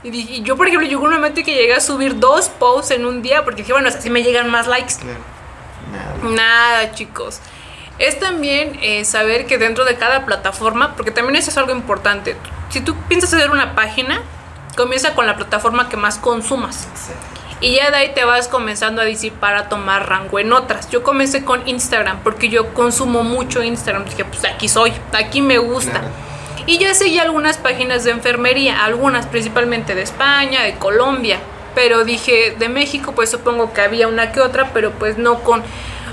[0.03, 3.22] Y, yo, por ejemplo, llegó un momento que llegué a subir dos posts en un
[3.22, 4.95] día porque dije, bueno, así me llegan más likes.
[5.91, 6.34] Nada.
[6.34, 7.41] Nada, chicos.
[8.02, 12.36] Es también eh, saber que dentro de cada plataforma, porque también eso es algo importante.
[12.69, 14.23] Si tú piensas hacer una página,
[14.76, 16.88] comienza con la plataforma que más consumas.
[17.60, 20.90] Y ya de ahí te vas comenzando a disipar, a tomar rango en otras.
[20.90, 24.06] Yo comencé con Instagram porque yo consumo mucho Instagram.
[24.06, 26.02] Dije, pues aquí soy, aquí me gusta.
[26.65, 31.38] Y ya seguí algunas páginas de enfermería, algunas principalmente de España, de Colombia,
[31.76, 35.61] pero dije de México, pues supongo que había una que otra, pero pues no con,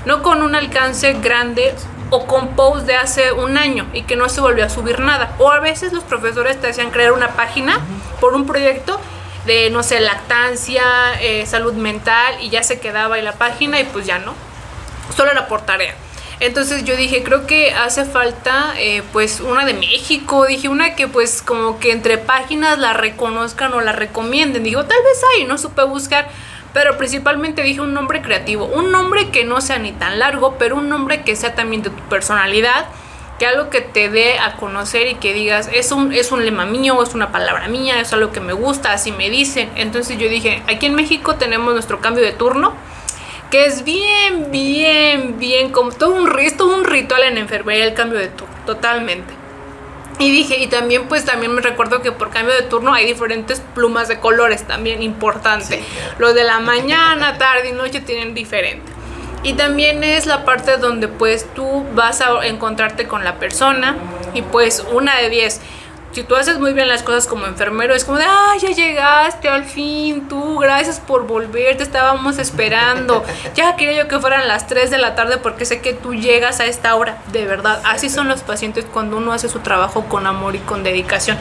[0.05, 1.73] no con un alcance grande
[2.09, 5.35] o con posts de hace un año y que no se volvió a subir nada.
[5.39, 7.79] O a veces los profesores te hacían crear una página
[8.19, 8.99] por un proyecto
[9.45, 10.83] de, no sé, lactancia,
[11.21, 14.33] eh, salud mental y ya se quedaba ahí la página y pues ya no.
[15.15, 15.95] Solo era por tarea.
[16.39, 21.07] Entonces yo dije, creo que hace falta eh, pues una de México, dije una que
[21.09, 24.63] pues como que entre páginas la reconozcan o la recomienden.
[24.63, 26.29] Digo, tal vez hay, no supe buscar,
[26.73, 30.75] pero principalmente dije un nombre creativo, un nombre que no sea ni tan largo, pero
[30.75, 32.85] un nombre que sea también de tu personalidad,
[33.39, 36.65] que algo que te dé a conocer y que digas, es un, es un lema
[36.65, 39.69] mío, es una palabra mía, es algo que me gusta, así me dicen.
[39.75, 42.73] Entonces yo dije, aquí en México tenemos nuestro cambio de turno
[43.49, 48.19] que es bien, bien, bien, como todo un, todo un ritual en enfermería el cambio
[48.19, 49.38] de turno, totalmente.
[50.19, 53.61] Y dije, y también pues también me recuerdo que por cambio de turno hay diferentes
[53.73, 55.81] plumas de colores también importante.
[56.17, 58.91] Los de la mañana, tarde y noche tienen diferente.
[59.43, 63.95] Y también es la parte donde pues tú vas a encontrarte con la persona
[64.33, 65.61] y pues una de diez
[66.11, 69.47] si tú haces muy bien las cosas como enfermero, es como de, ay, ya llegaste
[69.47, 73.23] al fin, tú, gracias por volver, te estábamos esperando.
[73.55, 76.59] Ya quería yo que fueran las 3 de la tarde porque sé que tú llegas
[76.59, 77.17] a esta hora.
[77.31, 80.83] De verdad, así son los pacientes cuando uno hace su trabajo con amor y con
[80.83, 81.37] dedicación.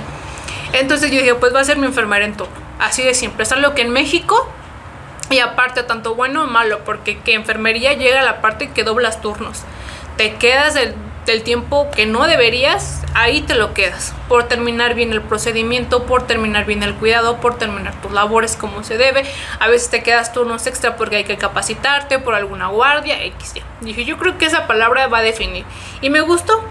[0.73, 2.49] Entonces yo dije, pues va a ser mi enfermera en todo.
[2.79, 3.43] Así de simple.
[3.43, 4.49] Es algo que en México,
[5.31, 9.21] y aparte tanto bueno o malo, porque que enfermería llega a la parte que doblas
[9.21, 9.63] turnos.
[10.17, 10.95] Te quedas el
[11.29, 14.15] del tiempo que no deberías, ahí te lo quedas.
[14.29, 18.83] Por terminar bien el procedimiento, por terminar bien el cuidado, por terminar tus labores como
[18.83, 19.25] se debe.
[19.61, 23.55] A veces te quedas turnos extra porque hay que capacitarte por alguna guardia, X.
[23.81, 25.65] Dije, yo creo que esa palabra va a definir.
[26.01, 26.65] Y me gustó.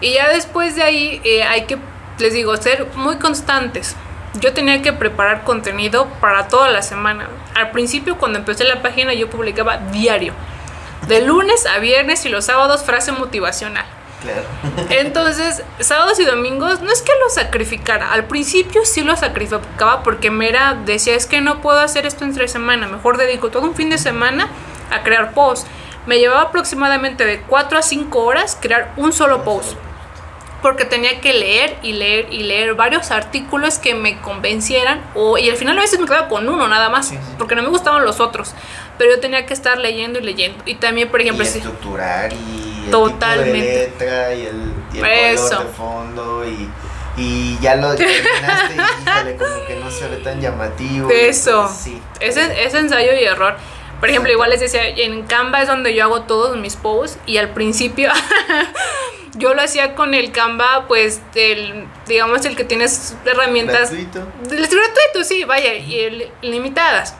[0.00, 1.78] Y ya después de ahí eh, hay que,
[2.18, 3.96] les digo, ser muy constantes.
[4.40, 7.28] Yo tenía que preparar contenido para toda la semana.
[7.54, 10.34] Al principio, cuando empecé la página, yo publicaba diario
[11.08, 13.84] de lunes a viernes y los sábados frase motivacional.
[14.22, 14.42] Claro.
[14.90, 18.12] Entonces, sábados y domingos no es que lo sacrificara.
[18.12, 22.48] Al principio sí lo sacrificaba porque Mera decía, es que no puedo hacer esto entre
[22.48, 22.88] semana.
[22.88, 24.48] Mejor dedico todo un fin de semana
[24.90, 25.66] a crear posts.
[26.06, 29.76] Me llevaba aproximadamente de 4 a 5 horas crear un solo post
[30.62, 35.50] porque tenía que leer y leer y leer varios artículos que me convencieran o, y
[35.50, 38.20] al final a veces me quedaba con uno nada más porque no me gustaban los
[38.20, 38.54] otros
[38.98, 42.88] pero yo tenía que estar leyendo y leyendo y también por ejemplo y estructurar y
[42.90, 46.70] totalmente el tipo de letra y el, y el color de fondo y
[47.16, 51.08] y ya lo terminaste y híjole, como que no se ve tan llamativo.
[51.10, 51.62] Eso.
[51.62, 53.56] Pues, sí, ese, ese ensayo y error.
[54.00, 57.38] Por ejemplo, igual les decía, en Canva es donde yo hago todos mis posts y
[57.38, 58.10] al principio
[59.34, 63.90] yo lo hacía con el Canva, pues, el, digamos, el que tienes herramientas...
[63.90, 64.26] Gratuito.
[64.44, 67.14] Gratuito, sí, vaya, y limitadas.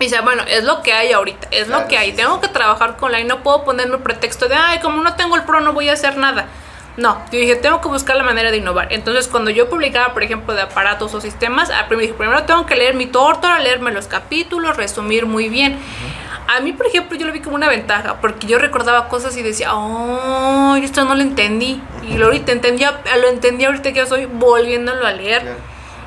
[0.00, 2.12] Y dice, bueno, es lo que hay ahorita, es lo que hay.
[2.12, 5.36] Tengo que trabajar con la y no puedo ponerme pretexto de, ay, como no tengo
[5.36, 6.48] el pro, no voy a hacer nada.
[6.96, 8.92] No, yo dije, tengo que buscar la manera de innovar.
[8.92, 12.94] Entonces, cuando yo publicaba, por ejemplo, de aparatos o sistemas, primero, primero tengo que leer
[12.94, 15.78] mi tortura, leerme los capítulos, resumir muy bien.
[16.48, 19.42] A mí, por ejemplo, yo lo vi como una ventaja, porque yo recordaba cosas y
[19.42, 21.80] decía, oh, esto no lo entendí.
[22.02, 25.56] Y lo ahorita entendía, lo entendí ahorita que yo estoy volviéndolo a leer.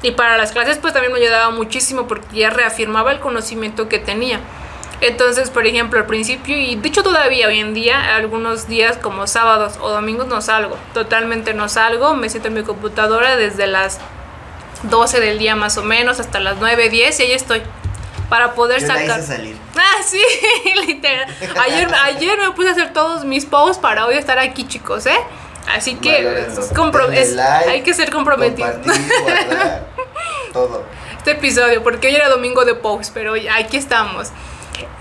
[0.04, 3.98] Y para las clases, pues también me ayudaba muchísimo, porque ya reafirmaba el conocimiento que
[3.98, 4.40] tenía.
[5.02, 9.28] Entonces, por ejemplo, al principio, y de hecho todavía hoy en día, algunos días como
[9.28, 14.00] sábados o domingos no salgo, totalmente no salgo, me siento en mi computadora desde las
[14.84, 17.62] 12 del día más o menos hasta las 9, 10 y ahí estoy.
[18.30, 19.22] Para poder sacar.
[19.22, 19.56] salir.
[19.78, 20.22] Ah, sí,
[20.88, 21.28] literal.
[21.62, 25.18] Ayer, ayer me puse a hacer todos mis posts para hoy estar aquí, chicos, ¿eh?
[25.68, 26.48] Así que
[27.68, 28.76] hay que ser comprometidos.
[30.54, 30.84] todo.
[31.18, 34.30] Este episodio, porque hoy era domingo de posts, pero aquí estamos.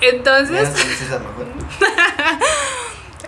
[0.01, 0.68] Entonces.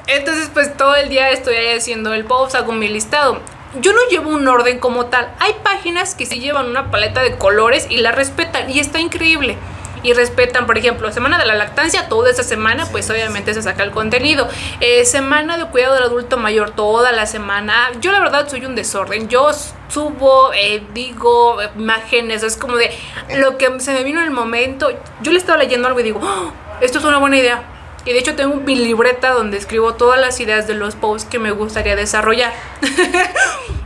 [0.07, 3.41] Entonces, pues todo el día estoy ahí haciendo el post, hago mi listado.
[3.81, 5.35] Yo no llevo un orden como tal.
[5.41, 9.59] Hay páginas que sí llevan una paleta de colores y la respetan y está increíble
[10.07, 13.83] y respetan, por ejemplo, semana de la lactancia, toda esa semana, pues obviamente se saca
[13.83, 14.49] el contenido.
[14.79, 17.91] Eh, semana de cuidado del adulto mayor, toda la semana.
[18.01, 19.29] Yo la verdad soy un desorden.
[19.29, 19.51] Yo
[19.89, 22.97] subo, eh, digo imágenes, es como de
[23.37, 24.91] lo que se me vino en el momento.
[25.23, 26.53] Yo le estaba leyendo algo y digo, ¡Oh!
[26.81, 27.65] esto es una buena idea.
[28.05, 31.41] Y de hecho tengo mi libreta donde escribo todas las ideas de los posts que
[31.41, 32.53] me gustaría desarrollar.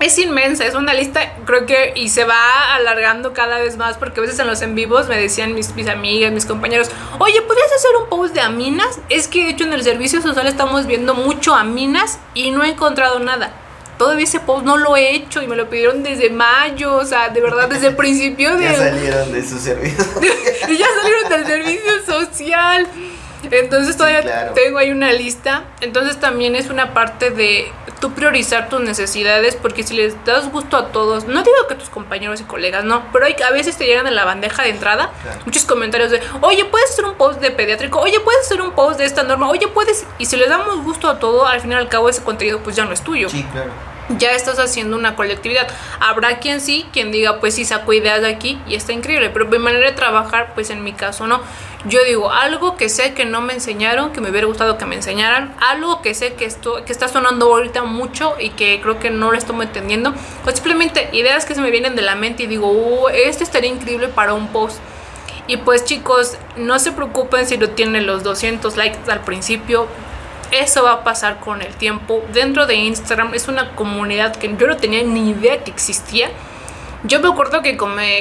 [0.00, 4.20] es inmensa, es una lista, creo que, y se va alargando cada vez más, porque
[4.20, 7.72] a veces en los en vivos me decían mis, mis amigas, mis compañeros, oye, ¿podrías
[7.72, 8.98] hacer un post de aminas?
[9.08, 12.70] Es que de hecho en el servicio social estamos viendo mucho aminas y no he
[12.70, 13.52] encontrado nada.
[13.96, 17.28] Todavía ese post no lo he hecho y me lo pidieron desde mayo, o sea,
[17.28, 18.64] de verdad desde el principio de...
[18.64, 20.04] Ya salieron de su servicio.
[20.68, 22.88] y ya salieron del servicio social.
[23.50, 25.64] Entonces todavía tengo ahí una lista.
[25.80, 30.76] Entonces también es una parte de tú priorizar tus necesidades porque si les das gusto
[30.76, 33.86] a todos, no digo que tus compañeros y colegas, no, pero hay, a veces te
[33.86, 35.10] llegan en la bandeja de entrada
[35.44, 38.98] muchos comentarios de, oye, puedes hacer un post de pediátrico, oye, puedes hacer un post
[38.98, 41.74] de esta norma, oye, puedes, y si les damos gusto a todo, al fin y
[41.74, 43.28] al cabo ese contenido pues ya no es tuyo.
[43.28, 45.66] Sí, claro ya estás haciendo una colectividad.
[46.00, 49.46] Habrá quien sí, quien diga, pues sí saco ideas de aquí y está increíble, pero
[49.46, 51.40] mi manera de trabajar, pues en mi caso no.
[51.86, 54.94] Yo digo, algo que sé que no me enseñaron, que me hubiera gustado que me
[54.94, 59.10] enseñaran, algo que sé que, esto, que está sonando ahorita mucho y que creo que
[59.10, 60.14] no lo estoy entendiendo,
[60.46, 63.70] o simplemente ideas que se me vienen de la mente y digo, uh, este estaría
[63.70, 64.78] increíble para un post.
[65.46, 69.86] Y pues chicos, no se preocupen si no tienen los 200 likes al principio,
[70.60, 72.22] eso va a pasar con el tiempo.
[72.32, 76.30] Dentro de Instagram es una comunidad que yo no tenía ni idea que existía.
[77.04, 77.76] Yo me acuerdo que,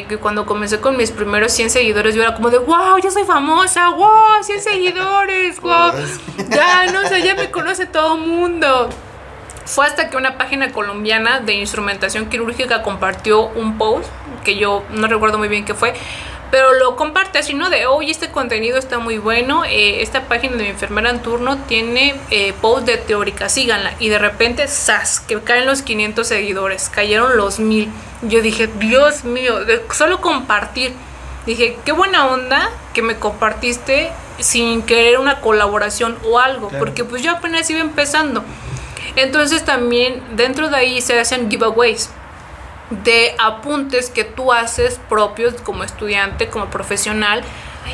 [0.10, 3.24] que cuando comencé con mis primeros 100 seguidores, yo era como de, wow, ya soy
[3.24, 5.94] famosa, wow, 100 seguidores, wow.
[6.50, 8.90] ya, no sé, ya me conoce todo el mundo.
[9.66, 14.10] Fue hasta que una página colombiana de instrumentación quirúrgica compartió un post,
[14.44, 15.94] que yo no recuerdo muy bien qué fue,
[16.54, 17.72] pero lo comparte así, ¿no?
[17.72, 21.58] De, oye, este contenido está muy bueno, eh, esta página de mi enfermera en turno
[21.58, 23.96] tiene eh, post de teórica, síganla.
[23.98, 25.20] Y de repente, ¡zas!
[25.20, 27.90] Que caen los 500 seguidores, cayeron los 1000.
[28.22, 30.94] Yo dije, Dios mío, de solo compartir.
[31.48, 37.24] Dije, qué buena onda que me compartiste sin querer una colaboración o algo, porque pues
[37.24, 38.44] yo apenas iba empezando.
[39.16, 42.12] Entonces también dentro de ahí se hacen giveaways
[43.04, 47.44] de apuntes que tú haces propios como estudiante, como profesional,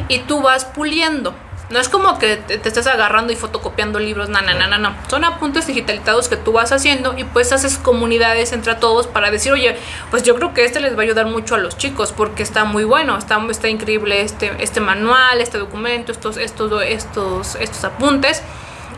[0.08, 1.34] y tú vas puliendo.
[1.70, 5.24] No es como que te, estés agarrando y fotocopiando libros, no, no, no, no, Son
[5.24, 9.78] apuntes digitalizados que tú vas haciendo y pues haces comunidades entre todos para decir, oye,
[10.10, 12.64] pues yo creo que este les va a ayudar mucho a los chicos porque está
[12.66, 18.42] muy bueno, está, está increíble este, este manual, este documento, estos, estos, estos, estos apuntes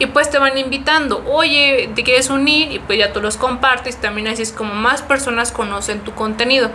[0.01, 3.97] y pues te van invitando, oye, te quieres unir y pues ya tú los compartes,
[3.97, 6.71] también así es como más personas conocen tu contenido.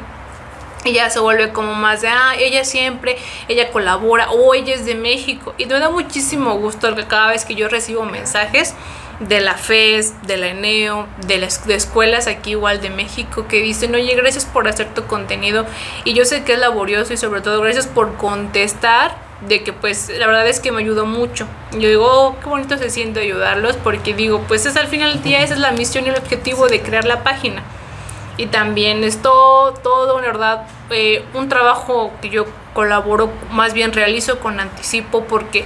[0.85, 3.17] Y ya se vuelve como más de, ah, ella siempre,
[3.49, 5.57] ella colabora, o ella es de México.
[5.59, 8.75] Y me da muchísimo gusto que cada vez que yo recibo mensajes
[9.19, 13.61] de la FES, de la ENEO, de las de escuelas aquí igual de México que
[13.61, 15.67] dicen, oye, gracias por hacer tu contenido.
[16.05, 20.11] Y yo sé que es laborioso y sobre todo gracias por contestar de que pues
[20.17, 21.47] la verdad es que me ayudó mucho.
[21.73, 25.23] Yo digo, oh, qué bonito se siente ayudarlos porque digo, pues es al final del
[25.23, 27.63] día, esa es la misión y el objetivo de crear la página.
[28.39, 34.41] Y también es todo, todo, verdad, eh, un trabajo que yo colaboro, más bien realizo
[34.41, 35.65] con anticipo porque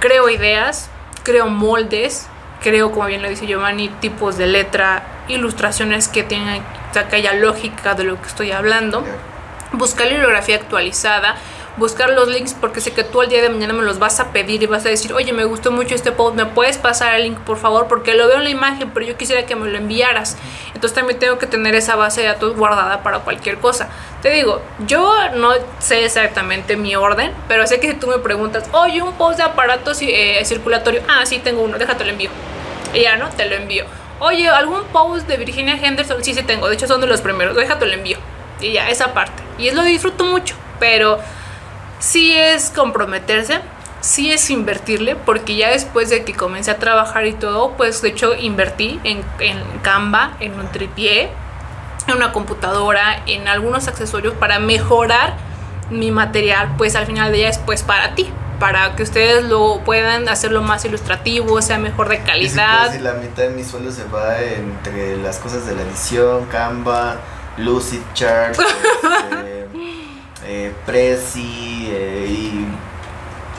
[0.00, 0.90] creo ideas,
[1.22, 2.28] creo moldes,
[2.60, 6.62] creo, como bien lo dice Giovanni, tipos de letra, ilustraciones que tengan,
[7.08, 9.04] que haya lógica de lo que estoy hablando,
[9.72, 11.36] buscar bibliografía actualizada,
[11.76, 14.32] buscar los links porque sé que tú al día de mañana me los vas a
[14.32, 17.24] pedir y vas a decir, oye, me gustó mucho este post, ¿me puedes pasar el
[17.24, 17.86] link por favor?
[17.88, 20.36] Porque lo veo en la imagen, pero yo quisiera que me lo enviaras.
[20.68, 23.88] Entonces también tengo que tener esa base de datos guardada para cualquier cosa.
[24.22, 28.64] Te digo, yo no sé exactamente mi orden, pero sé que si tú me preguntas,
[28.72, 32.30] oye, un post de aparatos eh, circulatorio, ah, sí, tengo uno, déjate lo envío.
[32.94, 33.28] Y ya, ¿no?
[33.30, 33.84] Te lo envío.
[34.18, 36.24] Oye, ¿algún post de Virginia Henderson?
[36.24, 38.16] Sí, sí tengo, de hecho son de los primeros, déjate lo envío.
[38.60, 39.42] Y ya, esa parte.
[39.58, 41.18] Y es lo disfruto mucho, pero
[41.98, 43.60] sí es comprometerse,
[44.00, 48.08] sí es invertirle, porque ya después de que comencé a trabajar y todo, pues de
[48.08, 51.30] hecho invertí en, en Canva, en un tripié,
[52.06, 55.34] en una computadora, en algunos accesorios para mejorar
[55.90, 58.28] mi material, pues al final de ella es pues para ti,
[58.58, 62.90] para que ustedes lo puedan hacerlo más ilustrativo, sea mejor de calidad.
[62.92, 66.46] Y si, la mitad de mi sueldo se va entre las cosas de la edición,
[66.46, 67.16] Canva,
[67.58, 69.65] Lucid Chart, este,
[70.46, 72.66] eh, Prezi eh, y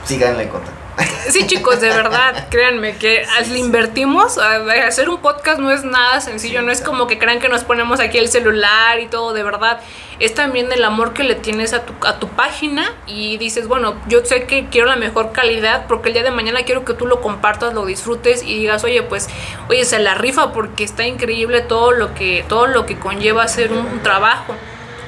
[0.07, 0.61] síganle con
[1.29, 4.55] Sí, chicos, de verdad, créanme que al invertimos, a,
[4.87, 7.99] hacer un podcast no es nada sencillo, no es como que crean que nos ponemos
[7.99, 9.79] aquí el celular y todo, de verdad.
[10.19, 13.95] Es también el amor que le tienes a tu, a tu página y dices, bueno,
[14.07, 17.05] yo sé que quiero la mejor calidad porque el día de mañana quiero que tú
[17.05, 19.27] lo compartas, lo disfrutes y digas, oye, pues,
[19.69, 23.71] oye, se la rifa porque está increíble todo lo que, todo lo que conlleva hacer
[23.73, 24.55] un trabajo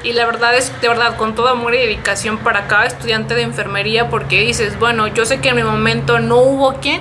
[0.02, 3.42] y la verdad es de verdad con todo amor y dedicación para cada estudiante de
[3.42, 7.00] enfermería porque dices, bueno, yo sé que en mi momento no hubo quien,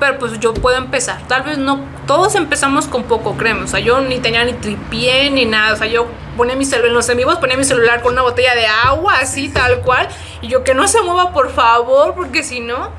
[0.00, 1.20] pero pues yo puedo empezar.
[1.28, 3.62] Tal vez no, todos empezamos con poco, créeme.
[3.62, 5.74] O sea, yo ni tenía ni tripié ni nada.
[5.74, 8.54] O sea, yo ponía mi celular, en los amigos ponía mi celular con una botella
[8.54, 10.08] de agua, así, tal cual.
[10.40, 12.90] Y yo que no se mueva, por favor, porque si no.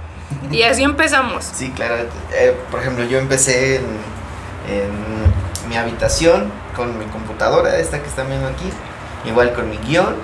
[0.49, 1.43] Y así empezamos.
[1.43, 1.95] Sí, claro.
[2.33, 3.83] Eh, por ejemplo, yo empecé en,
[4.69, 8.69] en mi habitación con mi computadora, esta que están viendo aquí
[9.25, 10.15] igual con mi guion.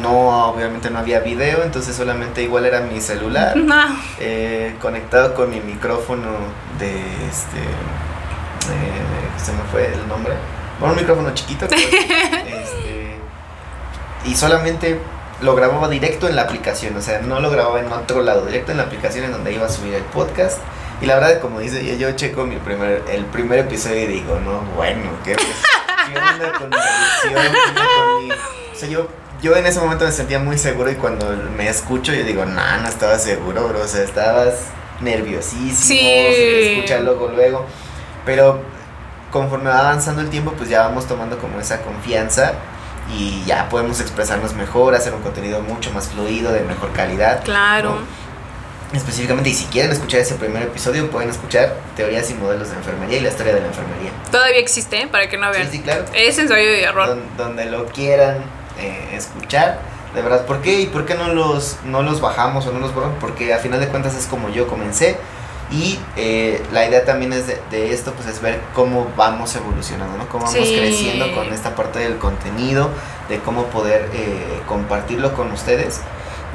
[0.00, 3.54] No, obviamente no había video, entonces solamente igual era mi celular.
[4.20, 6.30] Eh, conectado con mi micrófono
[6.78, 6.92] de
[7.28, 7.60] este.
[9.36, 10.34] se me fue el nombre.
[10.78, 11.66] Bueno, un micrófono chiquito.
[11.70, 13.16] este,
[14.24, 14.98] y solamente
[15.40, 18.72] lo grababa directo en la aplicación, o sea, no lo grababa en otro lado, directo
[18.72, 20.58] en la aplicación en donde iba a subir el podcast.
[21.00, 24.60] Y la verdad, como dice, yo checo mi primer, el primer episodio y digo, no,
[24.76, 25.36] bueno, qué
[26.58, 29.08] con O sea, yo,
[29.42, 32.76] yo en ese momento me sentía muy seguro y cuando me escucho yo digo, no,
[32.78, 33.82] no estaba seguro, bro.
[33.82, 34.66] O sea, estabas
[35.00, 35.98] nerviosísimo, sí.
[35.98, 37.66] se escucha luego, luego.
[38.24, 38.60] Pero
[39.30, 42.54] conforme va avanzando el tiempo, pues ya vamos tomando como esa confianza
[43.12, 47.44] y ya podemos expresarnos mejor, hacer un contenido mucho más fluido, de mejor calidad.
[47.44, 47.98] Claro
[48.96, 53.18] específicamente y si quieren escuchar ese primer episodio pueden escuchar teorías y modelos de enfermería
[53.18, 54.10] y la historia de la enfermería.
[54.30, 55.06] Todavía existe, ¿eh?
[55.06, 55.70] para que no vean.
[55.70, 56.04] Sí, sí, claro.
[56.14, 57.18] Es ensayo de error.
[57.36, 58.38] donde lo quieran
[58.78, 59.80] eh, escuchar.
[60.14, 60.80] De verdad, ¿por qué?
[60.80, 63.16] ¿Y por qué no los, no los bajamos o no los borramos?
[63.20, 65.16] Porque a final de cuentas es como yo comencé
[65.72, 70.28] Y eh, la idea también es de, esto, pues es ver cómo vamos evolucionando, ¿no?
[70.28, 72.90] Cómo vamos creciendo con esta parte del contenido,
[73.28, 76.00] de cómo poder eh, compartirlo con ustedes.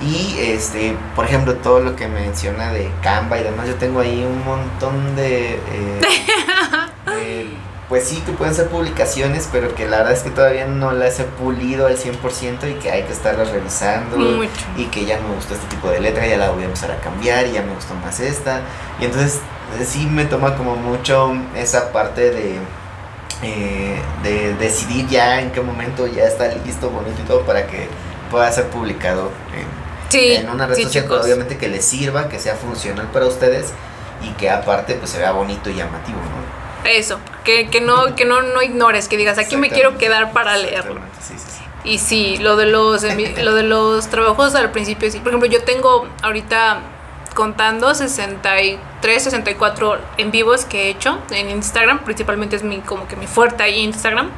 [0.02, 4.24] Y, este, por ejemplo, todo lo que menciona de Canva y demás, yo tengo ahí
[4.24, 5.56] un montón de...
[5.56, 7.48] Eh,
[7.90, 11.20] pues sí, que pueden ser publicaciones, pero que la verdad es que todavía no las
[11.20, 14.44] he pulido al 100% y que hay que estarlas revisando.
[14.78, 16.98] Y que ya me gustó este tipo de letra, ya la voy a empezar a
[16.98, 18.62] cambiar y ya me gustó más esta.
[19.02, 19.40] Y entonces
[19.80, 22.58] eh, sí me toma como mucho esa parte de,
[23.42, 27.88] eh, de decidir ya en qué momento ya está listo, bonito y todo para que
[28.30, 29.32] pueda ser publicado
[30.14, 33.74] en, una red social, obviamente que les sirva, que sea funcional para ustedes
[34.22, 36.90] y que aparte pues se vea bonito y llamativo, ¿no?
[36.90, 40.58] Eso, que, que, no, que no, no ignores, que digas, aquí me quiero quedar para
[40.58, 41.02] leerlo.
[41.84, 43.04] Y sí, lo de los
[43.42, 45.20] lo de los trabajos al principio sí.
[45.20, 46.82] Por ejemplo, yo tengo ahorita
[47.36, 53.16] contando 63, 64 en vivos que he hecho en Instagram, principalmente es mi como que
[53.16, 54.30] mi fuerte ahí Instagram.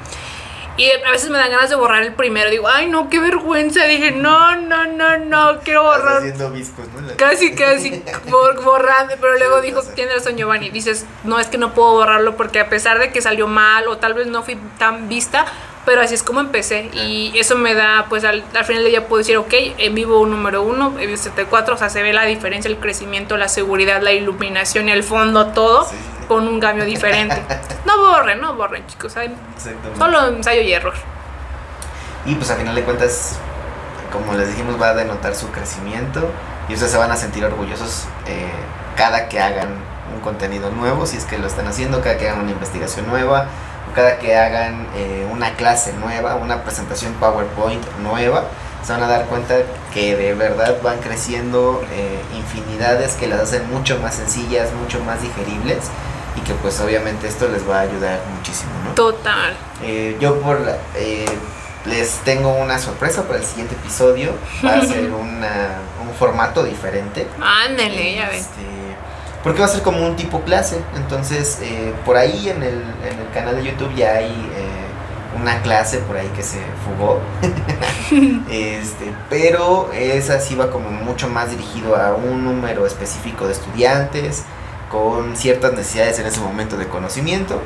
[0.77, 2.49] Y a veces me dan ganas de borrar el primero.
[2.49, 3.83] Digo, ay, no, qué vergüenza.
[3.85, 6.17] Dije, no, no, no, no, quiero borrar.
[6.17, 7.15] haciendo viscos, ¿no?
[7.17, 8.03] Casi, casi
[8.63, 9.15] borrando.
[9.19, 10.69] Pero luego dijo, tiene razón Giovanni.
[10.69, 13.97] Dices, no, es que no puedo borrarlo porque a pesar de que salió mal o
[13.97, 15.45] tal vez no fui tan vista,
[15.85, 16.89] pero así es como empecé.
[16.93, 20.31] Y eso me da, pues al, final del día puedo decir, ok, en vivo un
[20.31, 24.01] número uno, en vivo 74, o sea, se ve la diferencia, el crecimiento, la seguridad,
[24.01, 25.87] la iluminación y el fondo, todo
[26.27, 27.41] con un cambio diferente.
[27.85, 29.15] No borren, no borren, chicos.
[29.97, 30.93] solo ensayo y error.
[32.25, 33.37] Y pues a final de cuentas,
[34.11, 36.29] como les dijimos, va a denotar su crecimiento
[36.69, 38.51] y ustedes se van a sentir orgullosos eh,
[38.95, 39.69] cada que hagan
[40.13, 43.47] un contenido nuevo, si es que lo están haciendo, cada que hagan una investigación nueva,
[43.95, 48.43] cada que hagan eh, una clase nueva, una presentación PowerPoint nueva,
[48.83, 49.55] se van a dar cuenta
[49.93, 55.21] que de verdad van creciendo eh, infinidades que las hacen mucho más sencillas, mucho más
[55.21, 55.89] digeribles
[56.35, 58.91] y que pues obviamente esto les va a ayudar muchísimo, ¿no?
[58.93, 59.53] Total.
[59.83, 60.59] Eh, yo por
[60.95, 61.25] eh,
[61.85, 64.33] les tengo una sorpresa para el siguiente episodio,
[64.63, 67.27] va a ser una, un formato diferente.
[67.41, 68.41] Ándale, ya ves.
[68.41, 68.61] Este,
[69.43, 73.19] porque va a ser como un tipo clase, entonces eh, por ahí en el, en
[73.19, 74.31] el, canal de YouTube ya hay
[75.39, 77.19] una clase por ahí que se fugó,
[78.51, 84.43] este, pero esa sí va como mucho más dirigido a un número específico de estudiantes,
[84.91, 87.61] con ciertas necesidades en ese momento de conocimiento.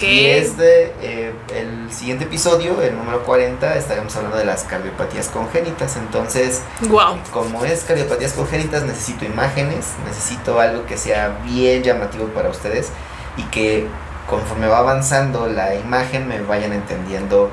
[0.00, 5.96] Y este, eh, el siguiente episodio, el número 40, estaremos hablando de las cardiopatías congénitas.
[5.96, 7.18] Entonces, wow.
[7.32, 12.88] como es cardiopatías congénitas, necesito imágenes, necesito algo que sea bien llamativo para ustedes
[13.36, 13.86] y que
[14.28, 17.50] conforme va avanzando la imagen me vayan entendiendo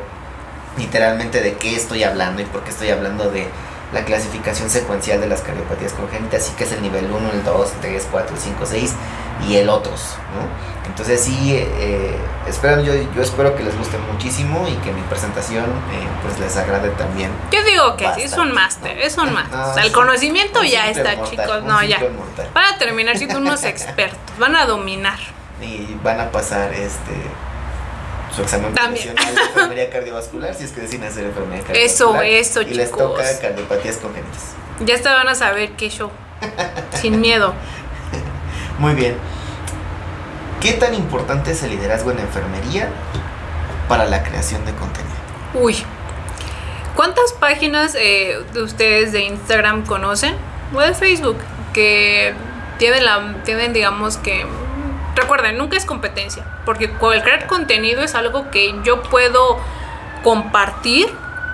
[0.77, 3.47] literalmente de qué estoy hablando y por qué estoy hablando de
[3.93, 7.71] la clasificación secuencial de las cardiopatías congénitas, sí que es el nivel 1, el 2,
[7.73, 8.93] el 3, 4, 5, 6
[9.47, 10.71] y el otros, ¿no?
[10.87, 15.65] Entonces sí, eh, espero, yo, yo espero que les guste muchísimo y que mi presentación
[15.65, 17.31] eh, pues les agrade también.
[17.51, 19.59] Yo digo que sí, es un máster, es un máster.
[19.59, 21.99] o sea, el conocimiento ya está, chicos, no, ya.
[22.53, 25.19] Van a terminar siendo unos expertos, van a dominar.
[25.61, 27.13] Y van a pasar este
[28.35, 32.25] su examen profesional de enfermería cardiovascular si es que deciden hacer enfermería cardiovascular.
[32.25, 34.55] Eso, eso, y les toca cardiopatías congénitas.
[34.85, 36.09] Ya te van a saber qué show.
[36.99, 37.53] Sin miedo.
[38.79, 39.15] Muy bien.
[40.59, 42.89] ¿Qué tan importante es el liderazgo en enfermería
[43.87, 45.15] para la creación de contenido?
[45.53, 45.75] Uy.
[46.95, 50.35] ¿Cuántas páginas eh, de ustedes de Instagram conocen?
[50.73, 51.37] O de Facebook.
[51.73, 52.33] Que
[52.77, 54.45] tienen, la, tienen digamos que
[55.15, 59.59] Recuerden, nunca es competencia, porque cualquier contenido es algo que yo puedo
[60.23, 61.09] compartir,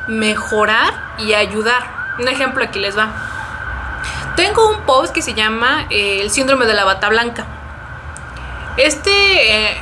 [0.08, 2.16] mejorar y ayudar.
[2.20, 3.12] Un ejemplo aquí les va.
[4.36, 7.46] Tengo un post que se llama eh, El síndrome de la bata blanca.
[8.78, 9.78] Este, eh,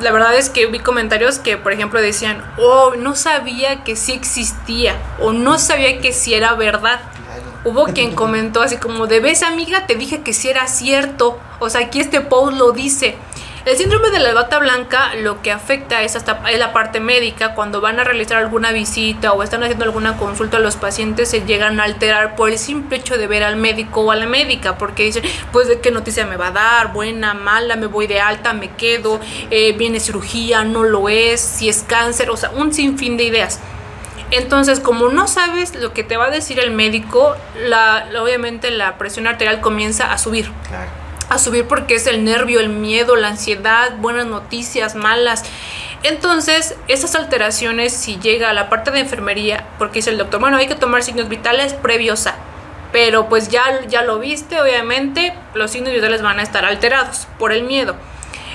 [0.00, 4.12] la verdad es que vi comentarios que, por ejemplo, decían, oh, no sabía que sí
[4.12, 7.00] existía, o no sabía que sí era verdad.
[7.64, 11.38] Hubo quien comentó así como, de vez amiga, te dije que sí era cierto.
[11.60, 13.16] O sea, aquí este post lo dice.
[13.64, 17.54] El síndrome de la bata blanca lo que afecta es hasta es la parte médica.
[17.54, 21.80] Cuando van a realizar alguna visita o están haciendo alguna consulta, los pacientes se llegan
[21.80, 25.04] a alterar por el simple hecho de ver al médico o a la médica, porque
[25.04, 28.52] dicen, pues de qué noticia me va a dar, buena, mala, me voy de alta,
[28.52, 29.18] me quedo,
[29.50, 33.60] eh, viene cirugía, no lo es, si es cáncer, o sea, un sinfín de ideas.
[34.36, 38.98] Entonces, como no sabes lo que te va a decir el médico, la, obviamente la
[38.98, 40.50] presión arterial comienza a subir.
[41.28, 45.44] A subir porque es el nervio, el miedo, la ansiedad, buenas noticias, malas.
[46.02, 50.56] Entonces, esas alteraciones, si llega a la parte de enfermería, porque dice el doctor, bueno,
[50.56, 52.34] hay que tomar signos vitales previos a.
[52.90, 57.52] Pero pues ya, ya lo viste, obviamente, los signos vitales van a estar alterados por
[57.52, 57.94] el miedo.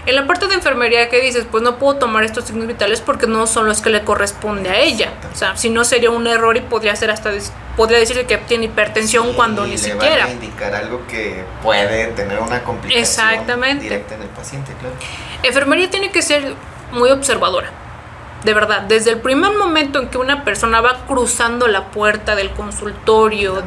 [0.05, 3.27] En la parte de enfermería que dices, pues no puedo tomar estos signos vitales porque
[3.27, 5.13] no son los que le corresponde a ella.
[5.31, 7.31] O sea, si no sería un error y podría ser hasta
[7.75, 10.25] podría decirse que tiene hipertensión cuando ni le siquiera.
[10.25, 13.83] Van a indicar algo que puede tener una complicación Exactamente.
[13.83, 14.95] directa en el paciente, claro.
[15.43, 16.55] Enfermería tiene que ser
[16.91, 17.69] muy observadora.
[18.43, 22.51] De verdad, desde el primer momento en que una persona va cruzando la puerta del
[22.51, 23.61] consultorio,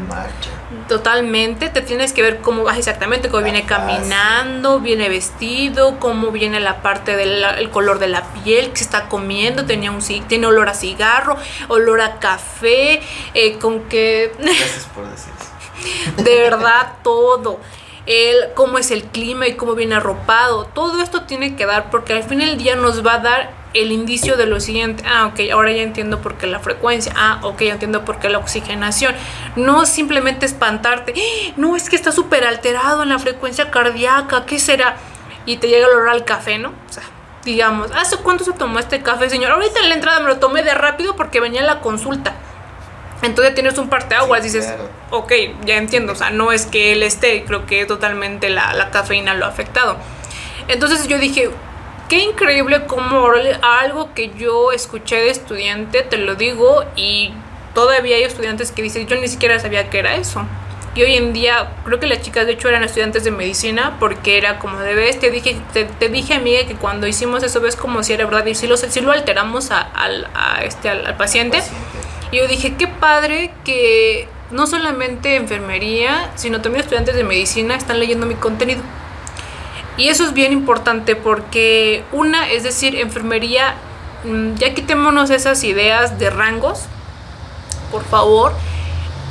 [0.93, 6.61] totalmente, te tienes que ver cómo va exactamente, cómo viene caminando, viene vestido, cómo viene
[6.61, 10.69] la parte del color de la piel, que se está comiendo, tenía un, tiene olor
[10.69, 11.39] a cigarro,
[11.69, 13.01] olor a café,
[13.33, 14.35] eh, con que...
[14.39, 16.23] Gracias por decir eso.
[16.23, 17.59] De verdad, todo
[18.05, 20.67] el, cómo es el clima y cómo viene arropado.
[20.67, 23.93] Todo esto tiene que dar porque al fin del día nos va a dar el
[23.93, 27.63] indicio de lo siguiente, ah, ok, ahora ya entiendo por qué la frecuencia, ah, ok,
[27.63, 29.15] ya entiendo por qué la oxigenación.
[29.57, 31.53] No simplemente espantarte, ¡Ah!
[31.57, 34.97] no, es que está súper alterado en la frecuencia cardíaca, ¿qué será?
[35.47, 36.69] Y te llega el olor al café, ¿no?
[36.69, 37.03] O sea,
[37.45, 39.53] digamos, ¿hace cuánto se tomó este café, señor?
[39.53, 42.35] Ahorita en la entrada me lo tomé de rápido porque venía en la consulta.
[43.23, 44.75] Entonces tienes un parteaguas, sí, dices,
[45.11, 45.33] ok,
[45.65, 49.35] ya entiendo, o sea, no es que él esté, creo que totalmente la, la cafeína
[49.35, 49.97] lo ha afectado.
[50.67, 51.51] Entonces yo dije,
[52.13, 53.27] qué increíble como
[53.63, 57.33] algo que yo escuché de estudiante, te lo digo, y
[57.75, 60.45] todavía hay estudiantes que dicen, yo ni siquiera sabía que era eso.
[60.95, 64.37] Y hoy en día, creo que las chicas de hecho eran estudiantes de medicina porque
[64.37, 67.77] era como de ves, te dije, te, te dije amiga que cuando hicimos eso ves
[67.77, 69.89] como si era verdad y si lo, si lo alteramos a,
[70.63, 71.63] este, al, paciente.
[72.31, 77.99] Y yo dije, qué padre que no solamente enfermería, sino también estudiantes de medicina están
[77.99, 78.83] leyendo mi contenido.
[79.97, 83.75] Y eso es bien importante porque una, es decir, enfermería,
[84.25, 86.85] mm, ya quitémonos esas ideas de rangos,
[87.91, 88.53] por favor.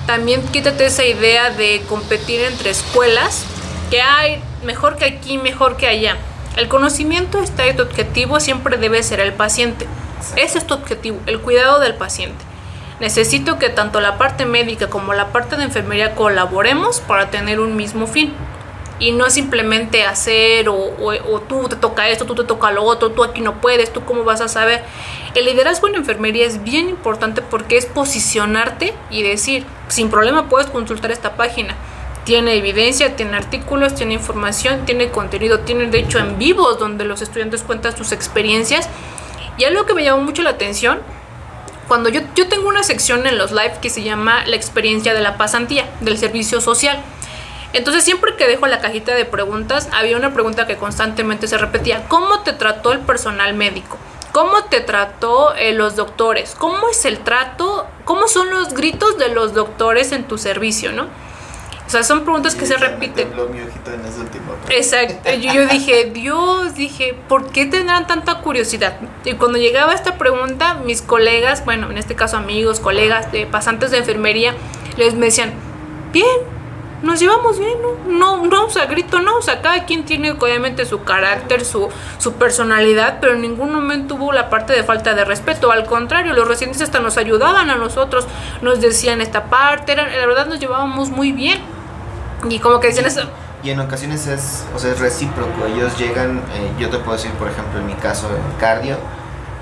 [0.05, 3.45] También quítate esa idea de competir entre escuelas,
[3.89, 6.17] que hay mejor que aquí, mejor que allá.
[6.57, 9.87] El conocimiento está y tu objetivo siempre debe ser el paciente.
[10.35, 12.43] Ese es tu objetivo, el cuidado del paciente.
[12.99, 17.75] Necesito que tanto la parte médica como la parte de enfermería colaboremos para tener un
[17.75, 18.33] mismo fin
[19.01, 23.09] y no simplemente hacer o, o, tú te toca esto, tú te toca lo otro,
[23.09, 24.83] tú aquí no puedes, tú cómo vas a saber.
[25.33, 30.69] El liderazgo en enfermería es bien importante porque es posicionarte y decir, sin problema puedes
[30.69, 31.75] consultar esta página.
[32.25, 37.23] Tiene evidencia, tiene artículos, tiene información, tiene contenido, tiene de hecho en vivos donde los
[37.23, 38.87] estudiantes cuentan sus experiencias.
[39.57, 40.99] Y algo que me llamó mucho la atención,
[41.87, 45.21] cuando yo, yo tengo una sección en los live que se llama la experiencia de
[45.21, 47.01] la pasantía, del servicio social.
[47.73, 52.05] Entonces siempre que dejo la cajita de preguntas, había una pregunta que constantemente se repetía.
[52.07, 53.97] ¿Cómo te trató el personal médico?
[54.31, 56.55] ¿Cómo te trató eh, los doctores?
[56.57, 57.85] ¿Cómo es el trato?
[58.05, 61.07] ¿Cómo son los gritos de los doctores en tu servicio, no?
[61.85, 63.29] O sea, son preguntas que se repiten.
[64.69, 65.29] Exacto.
[65.33, 68.97] Yo, yo, dije, Dios, dije, ¿por qué tendrán tanta curiosidad?
[69.25, 73.91] Y cuando llegaba esta pregunta, mis colegas, bueno, en este caso amigos, colegas, de pasantes
[73.91, 74.55] de enfermería,
[74.95, 75.51] les me decían,
[76.13, 76.25] bien,
[77.01, 78.11] nos llevamos bien, ¿no?
[78.11, 81.89] No, no, o sea, grito no, o sea, cada quien tiene obviamente su carácter, su,
[82.17, 86.33] su personalidad, pero en ningún momento hubo la parte de falta de respeto, al contrario,
[86.33, 88.27] los residentes hasta nos ayudaban a nosotros,
[88.61, 91.59] nos decían esta parte, era, la verdad nos llevábamos muy bien,
[92.49, 93.21] y como que decían eso.
[93.63, 97.31] Y en ocasiones es, o sea, es recíproco, ellos llegan, eh, yo te puedo decir,
[97.33, 98.97] por ejemplo, en mi caso, en cardio,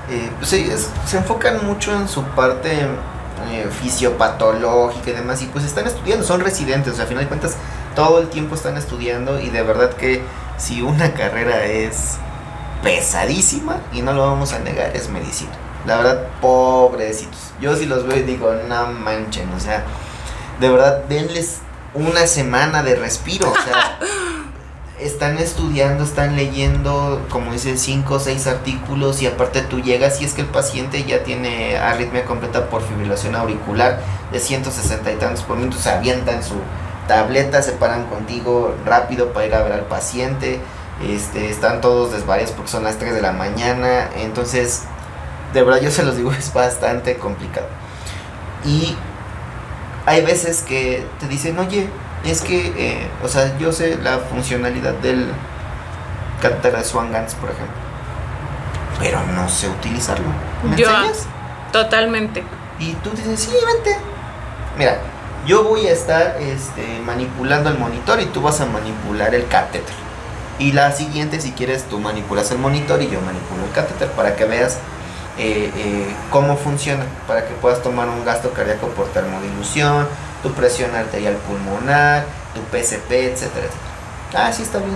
[0.09, 2.87] eh, pues se enfocan mucho en su parte
[3.47, 7.27] eh, fisiopatológica y demás, y pues están estudiando, son residentes, o sea, a final de
[7.27, 7.55] cuentas
[7.95, 10.21] todo el tiempo están estudiando y de verdad que
[10.57, 12.17] si una carrera es
[12.83, 15.51] pesadísima, y no lo vamos a negar, es medicina.
[15.85, 17.53] La verdad, pobrecitos.
[17.61, 19.83] Yo si los veo y digo, no manchen, o sea,
[20.59, 21.59] de verdad, denles
[21.93, 23.99] una semana de respiro, o sea,
[24.99, 30.25] están estudiando, están leyendo, como dice, cinco o seis artículos y aparte tú llegas y
[30.25, 34.01] es que el paciente ya tiene arritmia completa por fibrilación auricular
[34.31, 36.55] de 160 y tantos por minuto, se avientan su
[37.07, 40.59] tableta, se paran contigo rápido para ir a ver al paciente,
[41.07, 44.83] este, están todos desvariados porque son las 3 de la mañana, entonces,
[45.53, 47.67] de verdad yo se los digo, es bastante complicado.
[48.65, 48.95] Y
[50.05, 51.89] hay veces que te dicen, oye,
[52.25, 55.31] es que, eh, o sea, yo sé la funcionalidad del
[56.41, 57.75] catéter de Swan-Ganz, por ejemplo,
[58.99, 60.25] pero no sé utilizarlo.
[60.63, 61.27] ¿Me yo, enseñas?
[61.71, 62.43] Totalmente.
[62.79, 63.97] Y tú dices, sí, vente.
[64.77, 64.99] Mira,
[65.45, 69.95] yo voy a estar este, manipulando el monitor y tú vas a manipular el catéter.
[70.59, 74.35] Y la siguiente, si quieres, tú manipulas el monitor y yo manipulo el catéter para
[74.35, 74.77] que veas
[75.37, 80.05] eh, eh, cómo funciona, para que puedas tomar un gasto cardíaco por termodilución,
[80.41, 83.89] tu presión arterial pulmonar, tu PCP, etcétera, etcétera.
[84.35, 84.95] Ah, sí, está bien,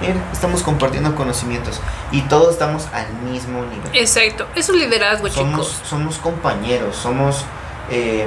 [0.00, 1.78] Mira, estamos compartiendo conocimientos
[2.10, 3.90] y todos estamos al mismo nivel.
[3.92, 5.88] Exacto, eso es liderazgo, somos, chicos.
[5.88, 7.44] Somos compañeros, somos...
[7.90, 8.26] Eh,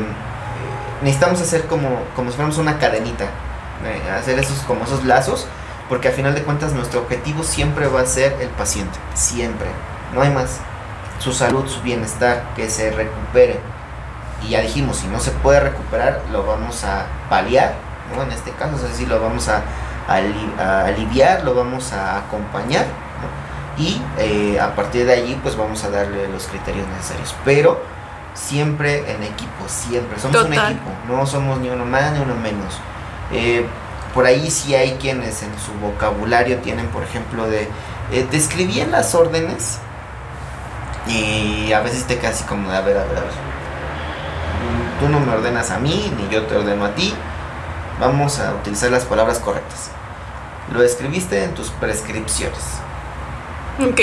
[1.02, 3.26] necesitamos hacer como, como si fuéramos una cadenita,
[3.86, 5.48] eh, hacer esos, como esos lazos,
[5.90, 9.68] porque al final de cuentas nuestro objetivo siempre va a ser el paciente, siempre,
[10.14, 10.60] no hay más.
[11.20, 13.60] Su salud, su bienestar, que se recupere.
[14.46, 17.76] Y ya dijimos, si no se puede recuperar, lo vamos a paliar,
[18.16, 18.24] ¿no?
[18.24, 19.62] En este caso, es decir, lo vamos a
[20.08, 22.86] a, aliviar, lo vamos a acompañar
[23.78, 27.36] y eh, a partir de allí pues vamos a darle los criterios necesarios.
[27.44, 27.82] Pero
[28.34, 30.20] siempre en equipo, siempre.
[30.20, 32.80] Somos un equipo, no somos ni uno más ni uno menos.
[33.32, 33.66] Eh,
[34.14, 37.68] por ahí sí hay quienes en su vocabulario tienen, por ejemplo, de
[38.12, 39.80] eh, las órdenes
[41.08, 43.53] y a veces te quedas así como de, a ver, a ver, a ver.
[45.04, 47.14] Tú no me ordenas a mí, ni yo te ordeno a ti.
[48.00, 49.92] Vamos a utilizar las palabras correctas.
[50.72, 52.62] Lo escribiste en tus prescripciones.
[53.82, 54.00] Ok.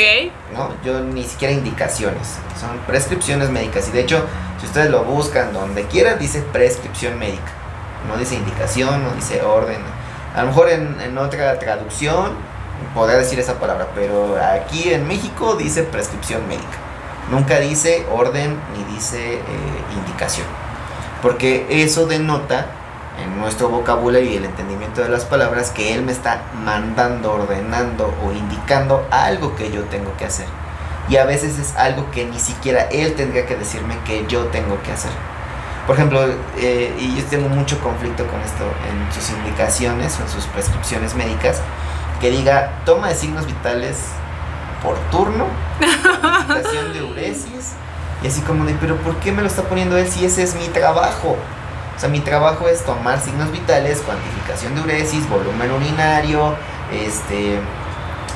[0.53, 2.37] No, yo ni siquiera indicaciones.
[2.61, 3.89] Son prescripciones médicas.
[3.89, 4.27] Y de hecho,
[4.61, 7.51] si ustedes lo buscan donde quieran, dice prescripción médica.
[8.07, 9.81] No dice indicación, no dice orden.
[10.37, 12.33] A lo mejor en, otra traducción
[12.95, 16.77] podría decir esa palabra, pero aquí en México dice prescripción médica.
[17.31, 19.41] Nunca dice orden ni dice eh,
[19.97, 20.47] indicación.
[21.23, 22.67] Porque eso denota
[23.23, 28.15] en nuestro vocabulario y el entendimiento de las palabras que Él me está mandando, ordenando
[28.25, 30.47] o indicando algo que yo tengo que hacer.
[31.09, 34.81] Y a veces es algo que ni siquiera Él tendría que decirme que yo tengo
[34.83, 35.11] que hacer.
[35.87, 36.25] Por ejemplo,
[36.59, 41.15] eh, y yo tengo mucho conflicto con esto en sus indicaciones o en sus prescripciones
[41.15, 41.61] médicas,
[42.21, 43.97] que diga toma de signos vitales
[44.83, 45.47] por turno,
[45.81, 47.73] indicación de uresis,
[48.23, 50.55] y así como de, pero ¿por qué me lo está poniendo él si ese es
[50.55, 51.37] mi trabajo?
[51.97, 56.55] O sea, mi trabajo es tomar signos vitales, cuantificación de uresis, volumen urinario,
[56.93, 57.59] este,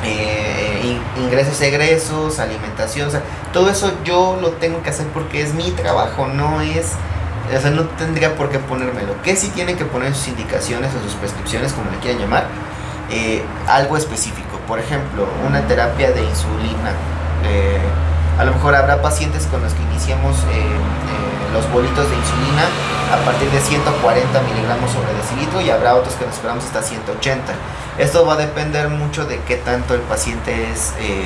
[0.05, 5.55] eh, ingresos, egresos, alimentación, o sea, todo eso yo lo tengo que hacer porque es
[5.55, 6.93] mi trabajo, no es,
[7.55, 9.21] o sea, no tendría por qué ponérmelo.
[9.23, 12.47] Que sí tiene que poner sus indicaciones o sus prescripciones, como le quieran llamar,
[13.11, 14.59] eh, algo específico.
[14.67, 16.93] Por ejemplo, una terapia de insulina.
[17.47, 17.79] Eh,
[18.39, 20.37] a lo mejor habrá pacientes con los que iniciamos
[21.55, 22.67] los bolitos de insulina
[23.15, 27.55] a partir de 140 miligramos sobre decilitro y habrá otros que nos esperamos hasta 180.
[27.99, 31.23] Esto va a depender mucho de qué tanto el paciente es eh,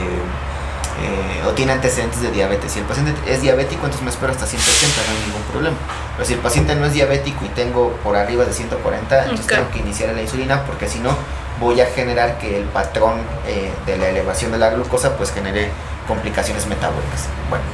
[1.00, 2.72] eh, o tiene antecedentes de diabetes.
[2.72, 5.76] Si el paciente es diabético, entonces me espero hasta 180, no hay ningún problema.
[6.16, 9.70] Pero si el paciente no es diabético y tengo por arriba de 140, entonces tengo
[9.70, 11.16] que iniciar la insulina porque si no
[11.60, 13.14] voy a generar que el patrón
[13.46, 15.70] eh, de la elevación de la glucosa pues genere
[16.06, 17.26] complicaciones metabólicas.
[17.48, 17.64] Bueno,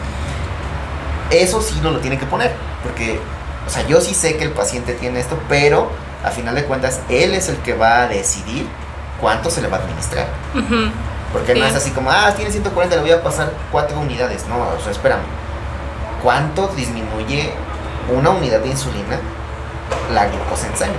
[1.31, 2.53] eso sí no lo tiene que poner,
[2.83, 3.21] porque
[3.67, 5.91] o sea, yo sí sé que el paciente tiene esto, pero
[6.25, 8.67] a final de cuentas él es el que va a decidir
[9.21, 10.27] cuánto se le va a administrar.
[11.33, 14.47] Porque no es así como, ah, tiene 140, le voy a pasar cuatro unidades.
[14.47, 15.23] No, o sea, espérame.
[16.23, 17.53] ¿Cuánto disminuye
[18.15, 19.19] una unidad de insulina
[20.13, 20.99] la glucosa en sangre?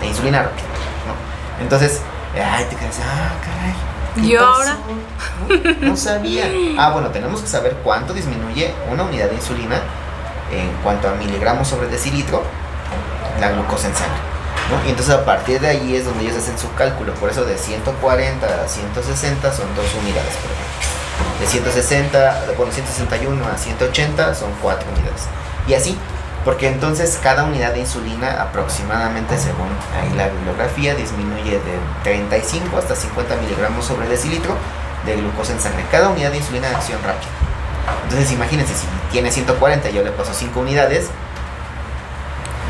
[0.00, 0.67] De insulina rápida.
[1.60, 2.00] Entonces,
[2.34, 4.28] ay, te quedas, ah, caray.
[4.28, 4.76] Yo ahora.
[5.80, 6.46] No, no sabía.
[6.78, 9.80] Ah, bueno, tenemos que saber cuánto disminuye una unidad de insulina
[10.50, 12.42] en cuanto a miligramos sobre decilitro
[13.40, 14.18] la glucosa en sangre.
[14.86, 17.14] Y entonces a partir de ahí es donde ellos hacen su cálculo.
[17.14, 21.40] Por eso de 140 a 160 son dos unidades, por ejemplo.
[21.40, 25.22] De 160, bueno, 161 a 180 son cuatro unidades.
[25.66, 25.96] Y así,
[26.44, 29.68] porque entonces cada unidad de insulina aproximadamente, según
[30.00, 34.56] ahí la bibliografía, disminuye de 35 hasta 50 miligramos sobre decilitro
[35.04, 35.84] de glucosa en sangre.
[35.90, 37.30] Cada unidad de insulina de acción rápida.
[38.04, 41.08] Entonces imagínense, si tiene 140 y yo le paso 5 unidades,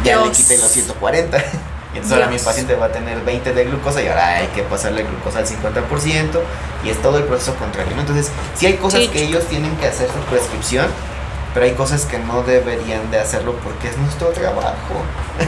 [0.05, 1.39] ya le quité los 140.
[1.95, 5.05] Entonces ahora mi paciente va a tener 20 de glucosa y ahora hay que pasarle
[5.05, 6.41] glucosa al 50%
[6.85, 7.95] y es todo el proceso contrario.
[7.99, 10.87] Entonces, sí hay cosas que ellos tienen que hacer su prescripción,
[11.59, 15.03] pero hay cosas que no deberían de hacerlo porque es nuestro trabajo.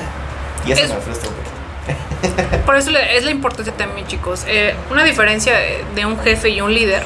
[0.67, 2.57] y eso me frustra un poquito.
[2.67, 4.45] Por eso es la importancia también, chicos.
[4.49, 5.55] Eh, una diferencia
[5.95, 7.05] de un jefe y un líder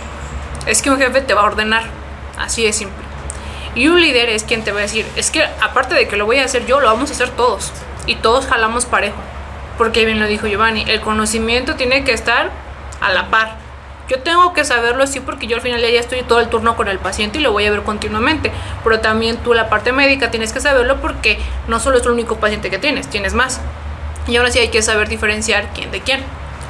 [0.64, 1.84] es que un jefe te va a ordenar
[2.38, 3.04] Así de simple.
[3.74, 6.24] Y un líder es quien te va a decir, es que aparte de que lo
[6.24, 7.72] voy a hacer yo, lo vamos a hacer todos.
[8.06, 9.18] Y todos jalamos parejo.
[9.76, 12.50] Porque bien lo dijo Giovanni, el conocimiento tiene que estar
[13.02, 13.63] a la par.
[14.08, 16.88] Yo tengo que saberlo así porque yo al final ya estoy todo el turno con
[16.88, 18.52] el paciente y lo voy a ver continuamente.
[18.82, 22.36] Pero también tú la parte médica tienes que saberlo porque no solo es el único
[22.36, 23.60] paciente que tienes, tienes más.
[24.26, 26.22] Y ahora sí hay que saber diferenciar quién de quién.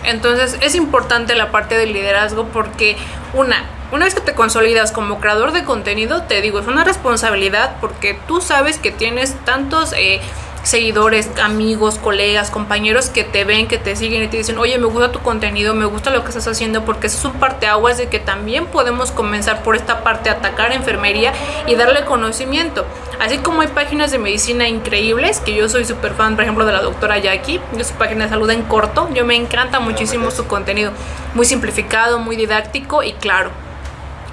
[0.05, 2.97] Entonces es importante la parte del liderazgo porque
[3.33, 7.77] una, una vez que te consolidas como creador de contenido, te digo, es una responsabilidad
[7.81, 9.93] porque tú sabes que tienes tantos...
[9.97, 10.21] Eh,
[10.65, 14.87] seguidores, amigos, colegas, compañeros que te ven, que te siguen y te dicen, oye, me
[14.87, 18.09] gusta tu contenido, me gusta lo que estás haciendo, porque eso es un parteaguas de
[18.09, 21.33] que también podemos comenzar por esta parte, atacar enfermería
[21.67, 22.85] y darle conocimiento.
[23.21, 26.73] Así como hay páginas de medicina increíbles, que yo soy súper fan, por ejemplo, de
[26.73, 30.47] la doctora Jackie, de su página de salud en corto, yo me encanta muchísimo su
[30.47, 30.93] contenido,
[31.35, 33.64] muy simplificado, muy didáctico y claro.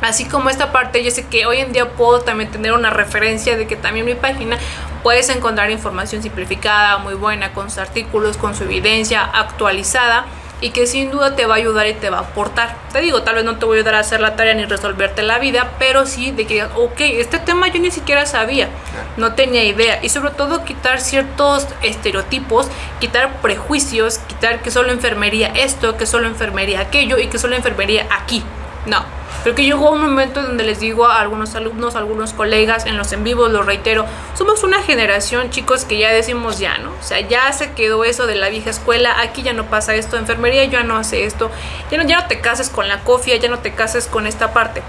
[0.02, 3.56] Así como esta parte, yo sé que hoy en día puedo también tener una referencia
[3.56, 4.57] de que también mi página
[5.03, 10.26] puedes encontrar información simplificada, muy buena, con sus artículos, con su evidencia actualizada
[10.61, 12.78] y que sin duda te va a ayudar y te va a aportar.
[12.94, 15.23] Te digo, tal vez no te voy a ayudar a hacer la tarea ni resolverte
[15.23, 18.69] la vida, pero sí de que ok, este tema yo ni siquiera sabía,
[19.18, 19.99] no tenía idea.
[20.03, 22.68] Y sobre todo quitar ciertos estereotipos,
[22.99, 28.07] quitar prejuicios, quitar que solo enfermería esto, que solo enfermería aquello y que solo enfermería
[28.11, 28.44] aquí.
[28.86, 29.06] No,
[29.44, 32.95] Creo que llegó un momento donde les digo a algunos alumnos, a algunos colegas, en
[32.95, 34.06] los en vivos, lo reitero,
[34.36, 36.91] somos una generación, chicos, que ya decimos ya, ¿no?
[36.91, 40.18] O sea, ya se quedó eso de la vieja escuela, aquí ya no pasa esto,
[40.18, 41.49] enfermería ya no hace esto,
[41.90, 44.53] ya no, ya no te cases con la cofia, ya no te cases con esta
[44.53, 44.84] parte.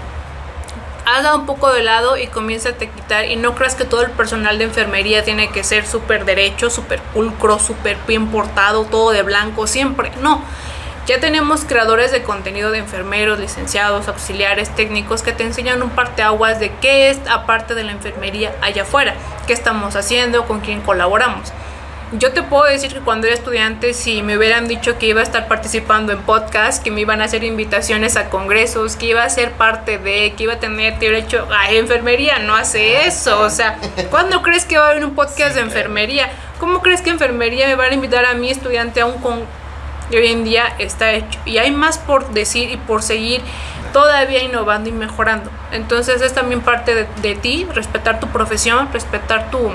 [1.05, 4.11] Haga un poco de lado y comienza a quitar y no creas que todo el
[4.11, 9.23] personal de enfermería tiene que ser súper derecho, súper pulcro, súper bien portado, todo de
[9.23, 10.11] blanco, siempre.
[10.21, 10.43] No,
[11.05, 16.59] ya tenemos creadores de contenido de enfermeros, licenciados, auxiliares, técnicos que te enseñan un parteaguas
[16.59, 19.15] de qué es aparte de la enfermería allá afuera,
[19.45, 21.51] qué estamos haciendo, con quién colaboramos.
[22.19, 25.23] Yo te puedo decir que cuando era estudiante, si me hubieran dicho que iba a
[25.23, 29.29] estar participando en podcast, que me iban a hacer invitaciones a congresos, que iba a
[29.29, 33.41] ser parte de, que iba a tener derecho a enfermería, no hace eso.
[33.41, 33.79] O sea,
[34.11, 36.31] ¿cuándo crees que va a haber un podcast de enfermería?
[36.59, 39.43] ¿Cómo crees que enfermería me va a invitar a mi estudiante a un, con
[40.09, 41.39] y hoy en día está hecho.
[41.45, 43.41] Y hay más por decir y por seguir
[43.91, 45.49] todavía innovando y mejorando.
[45.71, 49.71] Entonces es también parte de, de ti, respetar tu profesión, respetar tu,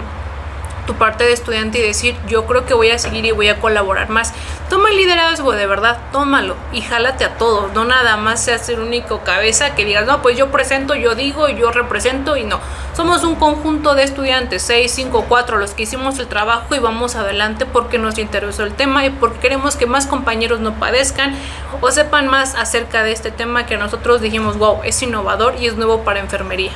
[0.89, 3.61] tu parte de estudiante y decir, yo creo que voy a seguir y voy a
[3.61, 4.33] colaborar más.
[4.71, 8.81] Toma el liderazgo, de verdad, tómalo y jálate a todos, no nada más seas el
[8.81, 12.59] único cabeza que digas, no, pues yo presento, yo digo, yo represento y no.
[12.97, 17.17] Somos un conjunto de estudiantes, 6, 5, 4, los que hicimos el trabajo y vamos
[17.17, 21.35] adelante porque nos interesó el tema y porque queremos que más compañeros no padezcan
[21.83, 25.77] o sepan más acerca de este tema que nosotros dijimos, wow, es innovador y es
[25.77, 26.73] nuevo para enfermería.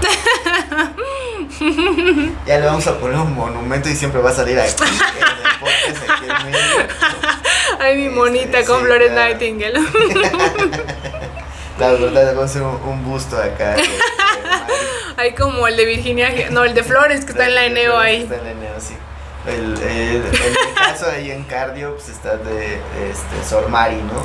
[2.46, 4.74] ya le vamos a poner un monumento y siempre va a salir aquí.
[7.80, 9.78] Ay, mi monita este, con Flores Nightingale.
[11.78, 13.76] La verdad, vamos a hacer un, busto acá.
[15.16, 18.22] Hay como el de Virginia, no, el de Flores que está en la Eneo ahí.
[18.22, 18.96] Está en la Eneo, sí.
[19.46, 20.24] El, el,
[20.74, 22.80] caso ahí en cardio, pues está de
[23.10, 24.24] este, Sormari, ¿no?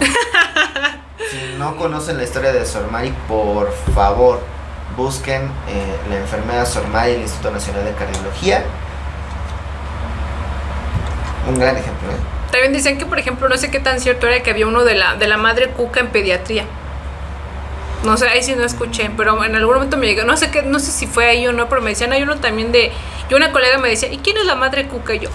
[1.29, 4.39] Si no conocen la historia de Sormari, por favor,
[4.99, 8.63] busquen eh, la enfermedad Sormay el Instituto Nacional de Cardiología.
[11.47, 12.09] Un gran ejemplo.
[12.09, 12.51] ¿eh?
[12.51, 14.95] También dicen que, por ejemplo, no sé qué tan cierto era que había uno de
[14.95, 16.65] la, de la madre cuca en pediatría.
[18.03, 20.61] No sé, ahí sí no escuché, pero en algún momento me llegó, no sé qué,
[20.61, 22.91] no sé si fue ahí o no, pero me decían, hay uno también de,
[23.29, 25.15] y una colega me decía, ¿y quién es la madre cuca?
[25.15, 25.29] Y yo.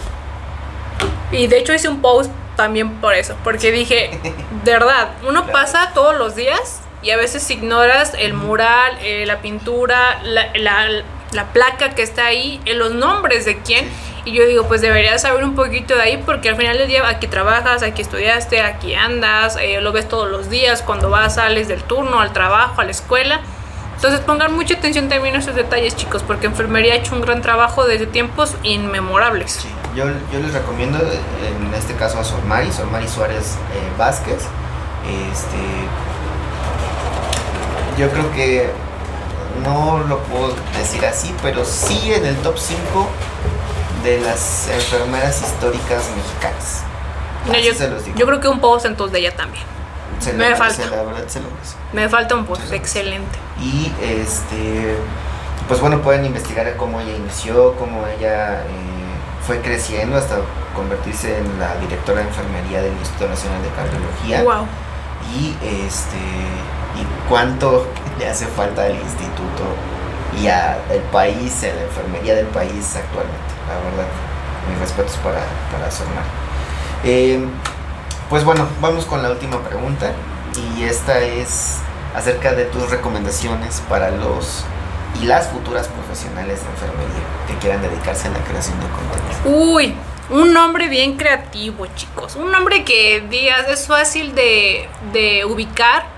[1.30, 4.18] Y de hecho hice un post también por eso, porque dije,
[4.64, 9.40] de verdad, uno pasa todos los días y a veces ignoras el mural, eh, la
[9.40, 13.86] pintura, la, la, placa que está ahí, en los nombres de quién.
[14.24, 17.06] Y yo digo, pues deberías saber un poquito de ahí porque al final del día
[17.06, 21.68] aquí trabajas, aquí estudiaste, aquí andas, eh, lo ves todos los días cuando vas, sales
[21.68, 23.40] del turno, al trabajo, a la escuela.
[23.96, 27.42] Entonces pongan mucha atención también a esos detalles, chicos, porque enfermería ha hecho un gran
[27.42, 29.66] trabajo desde tiempos inmemorables.
[29.94, 34.46] yo, yo, les recomiendo, en este caso a Sormari, Sormari Suárez eh, Vázquez.
[35.30, 35.58] Este,
[37.96, 38.70] yo creo que
[39.62, 43.08] no lo puedo decir así, pero sí en el top 5
[44.02, 46.82] de las enfermeras históricas mexicanas.
[48.16, 49.64] yo, creo que un post entonces de ella también.
[50.36, 50.82] me falta.
[51.92, 53.38] me falta un post, excelente.
[53.60, 54.96] Y este,
[55.68, 58.66] pues bueno, pueden investigar cómo ella inició, cómo ella eh,
[59.46, 60.38] fue creciendo hasta
[60.74, 64.42] convertirse en la directora de enfermería del Instituto Nacional de Cardiología.
[64.42, 64.66] Wow.
[65.32, 66.18] Y este
[67.28, 67.86] cuánto
[68.18, 69.64] le hace falta al instituto
[70.40, 73.54] y al país, a la enfermería del país actualmente.
[73.68, 74.08] La verdad,
[74.68, 75.40] mis respetos para,
[75.72, 76.24] para Sonar.
[77.04, 77.44] Eh,
[78.28, 80.12] pues bueno, vamos con la última pregunta
[80.76, 81.78] y esta es
[82.14, 84.64] acerca de tus recomendaciones para los
[85.20, 89.72] y las futuras profesionales de enfermería que quieran dedicarse a la creación de contenido.
[89.72, 89.94] Uy,
[90.30, 92.36] un nombre bien creativo, chicos.
[92.36, 96.13] Un nombre que digas es fácil de, de ubicar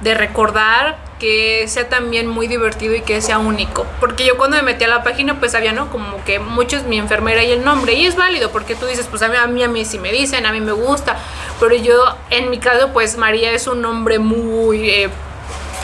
[0.00, 3.86] de recordar, que sea también muy divertido y que sea único.
[4.00, 5.90] Porque yo cuando me metí a la página, pues había, ¿no?
[5.90, 7.94] Como que muchos, mi enfermera y el nombre.
[7.94, 10.12] Y es válido, porque tú dices, pues a mí, a mí, a mí sí me
[10.12, 11.16] dicen, a mí me gusta.
[11.60, 14.90] Pero yo, en mi caso, pues María es un nombre muy...
[14.90, 15.10] Eh,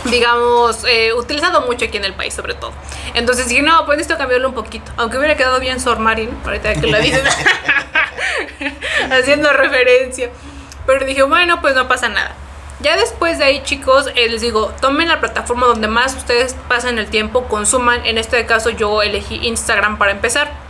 [0.05, 2.73] digamos, eh, utilizado mucho aquí en el país, sobre todo.
[3.15, 4.91] Entonces dije, no, pues necesito cambiarlo un poquito.
[4.97, 7.23] Aunque hubiera quedado bien Sor Marin, ahorita que lo dices,
[9.11, 10.31] haciendo referencia.
[10.87, 12.35] Pero dije, bueno, pues no pasa nada.
[12.83, 16.99] Ya después de ahí, chicos, eh, les digo, tomen la plataforma donde más ustedes pasan
[16.99, 18.05] el tiempo, consuman.
[18.05, 20.62] En este caso yo elegí Instagram para empezar.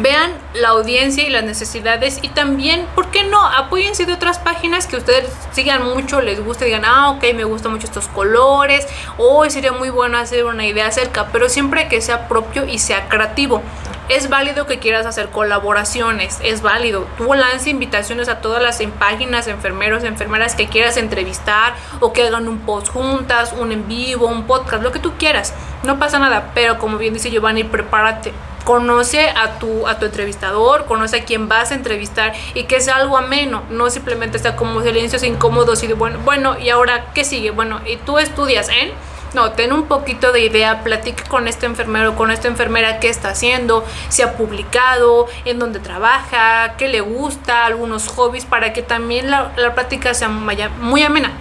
[0.00, 3.44] Vean la audiencia y las necesidades y también, ¿por qué no?
[3.44, 7.72] Apóyense de otras páginas que ustedes sigan mucho, les guste, digan, ah, ok, me gustan
[7.72, 12.28] mucho estos colores, o sería muy bueno hacer una idea acerca, pero siempre que sea
[12.28, 13.62] propio y sea creativo
[14.08, 17.06] es válido que quieras hacer colaboraciones, es válido.
[17.18, 22.48] Tú lanza invitaciones a todas las páginas, enfermeros, enfermeras que quieras entrevistar o que hagan
[22.48, 25.52] un post juntas, un en vivo, un podcast, lo que tú quieras.
[25.84, 28.32] No pasa nada, pero como bien dice Giovanni, prepárate.
[28.68, 32.96] Conoce a tu, a tu entrevistador, conoce a quien vas a entrevistar y que sea
[32.96, 37.24] algo ameno, no simplemente sea como silencios incómodos y de bueno, bueno, y ahora, ¿qué
[37.24, 37.50] sigue?
[37.50, 38.90] Bueno, y tú estudias en...
[39.32, 43.30] No, ten un poquito de idea, platique con este enfermero, con esta enfermera qué está
[43.30, 49.30] haciendo, si ha publicado, en dónde trabaja, qué le gusta, algunos hobbies, para que también
[49.30, 51.32] la, la plática sea muy amena.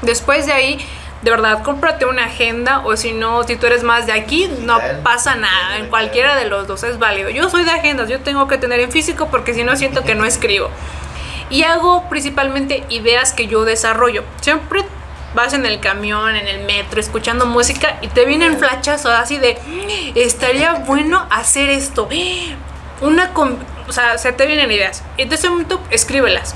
[0.00, 0.86] Después de ahí,
[1.24, 4.78] de verdad, cómprate una agenda o si no, si tú eres más de aquí, no
[5.02, 7.30] pasa nada, en cualquiera de los dos es válido.
[7.30, 10.14] Yo soy de agendas, yo tengo que tener en físico porque si no siento que
[10.14, 10.68] no escribo.
[11.48, 14.22] Y hago principalmente ideas que yo desarrollo.
[14.42, 14.84] Siempre
[15.34, 19.58] vas en el camión, en el metro, escuchando música y te vienen flachazos así de,
[20.14, 22.06] estaría bueno hacer esto.
[23.00, 23.30] Una,
[23.88, 25.02] o sea, se te vienen ideas.
[25.16, 26.54] Y de ese momento, escríbelas.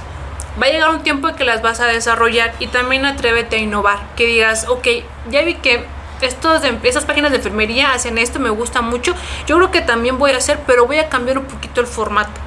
[0.61, 3.59] Va a llegar un tiempo en que las vas a desarrollar y también atrévete a
[3.59, 4.01] innovar.
[4.17, 4.87] Que digas, ok,
[5.31, 5.85] ya vi que
[6.21, 9.15] estos de, esas páginas de enfermería hacen esto, me gusta mucho.
[9.47, 12.41] Yo creo que también voy a hacer, pero voy a cambiar un poquito el formato.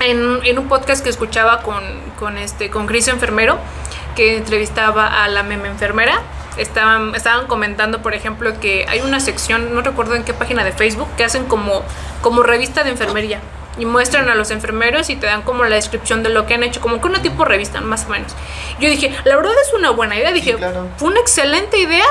[0.00, 1.82] En, en un podcast que escuchaba con,
[2.18, 3.58] con, este, con Cris Enfermero,
[4.16, 6.20] que entrevistaba a la meme enfermera,
[6.56, 10.72] estaban, estaban comentando, por ejemplo, que hay una sección, no recuerdo en qué página de
[10.72, 11.82] Facebook, que hacen como,
[12.20, 13.40] como revista de enfermería.
[13.78, 16.62] Y muestran a los enfermeros y te dan como la descripción de lo que han
[16.62, 18.34] hecho, como que una tipo revista, más o menos.
[18.80, 20.32] Yo dije, la verdad es una buena idea.
[20.32, 20.56] Dije,
[20.98, 22.04] fue una excelente idea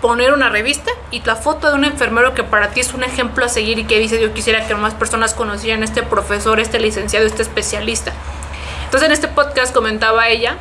[0.00, 3.44] poner una revista y la foto de un enfermero que para ti es un ejemplo
[3.44, 6.78] a seguir y que dice, yo quisiera que más personas conocieran a este profesor, este
[6.78, 8.12] licenciado, este especialista.
[8.84, 10.58] Entonces en este podcast comentaba ella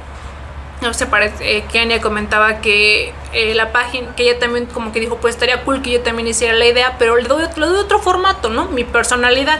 [0.83, 4.99] no sé, parece, eh, Kenia comentaba que eh, la página, que ella también como que
[4.99, 7.77] dijo, pues estaría cool que yo también hiciera la idea, pero le doy, le doy
[7.77, 8.65] otro formato, ¿no?
[8.65, 9.59] Mi personalidad.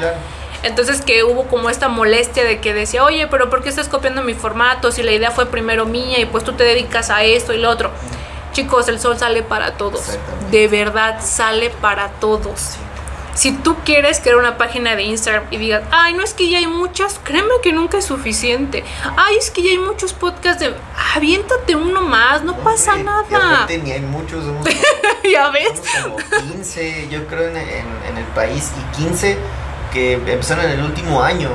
[0.63, 4.23] Entonces que hubo como esta molestia de que decía, oye, pero ¿por qué estás copiando
[4.23, 7.53] mi formato si la idea fue primero mía y pues tú te dedicas a esto
[7.53, 7.91] y lo otro?
[8.53, 10.17] Chicos, el sol sale para todos.
[10.51, 12.77] De verdad sale para todos
[13.35, 16.59] si tú quieres crear una página de Instagram y digas, ay, no es que ya
[16.59, 18.83] hay muchas, créeme que nunca es suficiente.
[19.17, 20.73] Ay, es que ya hay muchos podcasts de,
[21.15, 23.67] aviéntate uno más, no pasa nada.
[23.67, 24.67] ni hay muchos, somos
[25.31, 25.81] ya ves.
[26.03, 29.37] como 15, yo creo, en, en, el país, y 15
[29.93, 31.49] que empezaron en el último año.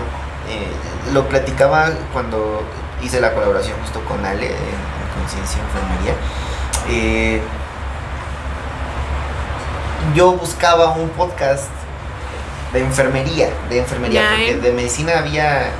[0.48, 2.62] Eh, lo platicaba cuando
[3.02, 6.14] hice la colaboración justo con Ale en Conciencia Enfermería.
[6.88, 7.40] Eh,
[10.14, 11.68] yo buscaba un podcast
[12.72, 15.70] de enfermería, de enfermería, porque de medicina había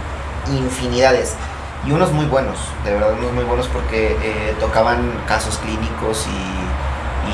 [0.51, 1.35] infinidades
[1.87, 6.88] y unos muy buenos, de verdad unos muy buenos porque eh, tocaban casos clínicos y,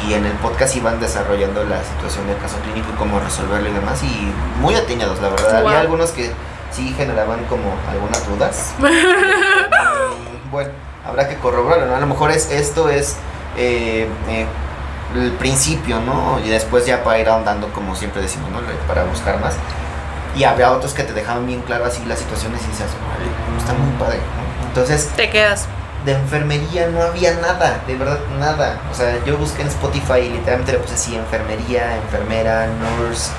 [0.07, 3.73] y, en el podcast iban desarrollando la situación del caso clínico y cómo resolverlo y
[3.73, 5.57] demás y muy atinados, la verdad.
[5.57, 6.31] Había algunos que
[6.71, 8.75] sí generaban como algunas dudas.
[10.51, 10.71] bueno,
[11.07, 13.16] habrá que corroborarlo, A lo mejor es esto es
[13.57, 14.47] eh, eh,
[15.15, 16.41] el principio, ¿no?
[16.45, 18.61] Y después ya para ir ahondando, como siempre decimos, ¿no?
[18.89, 19.55] Para buscar más.
[20.37, 22.87] Y había otros que te dejaban bien claro así las situaciones y dices,
[23.57, 24.66] está muy padre, ¿no?
[24.66, 25.09] Entonces...
[25.15, 25.69] Te quedas.
[26.05, 28.79] De enfermería no había nada, de verdad nada.
[28.91, 33.31] O sea, yo busqué en Spotify y literalmente le puse así, enfermería, enfermera, nurse,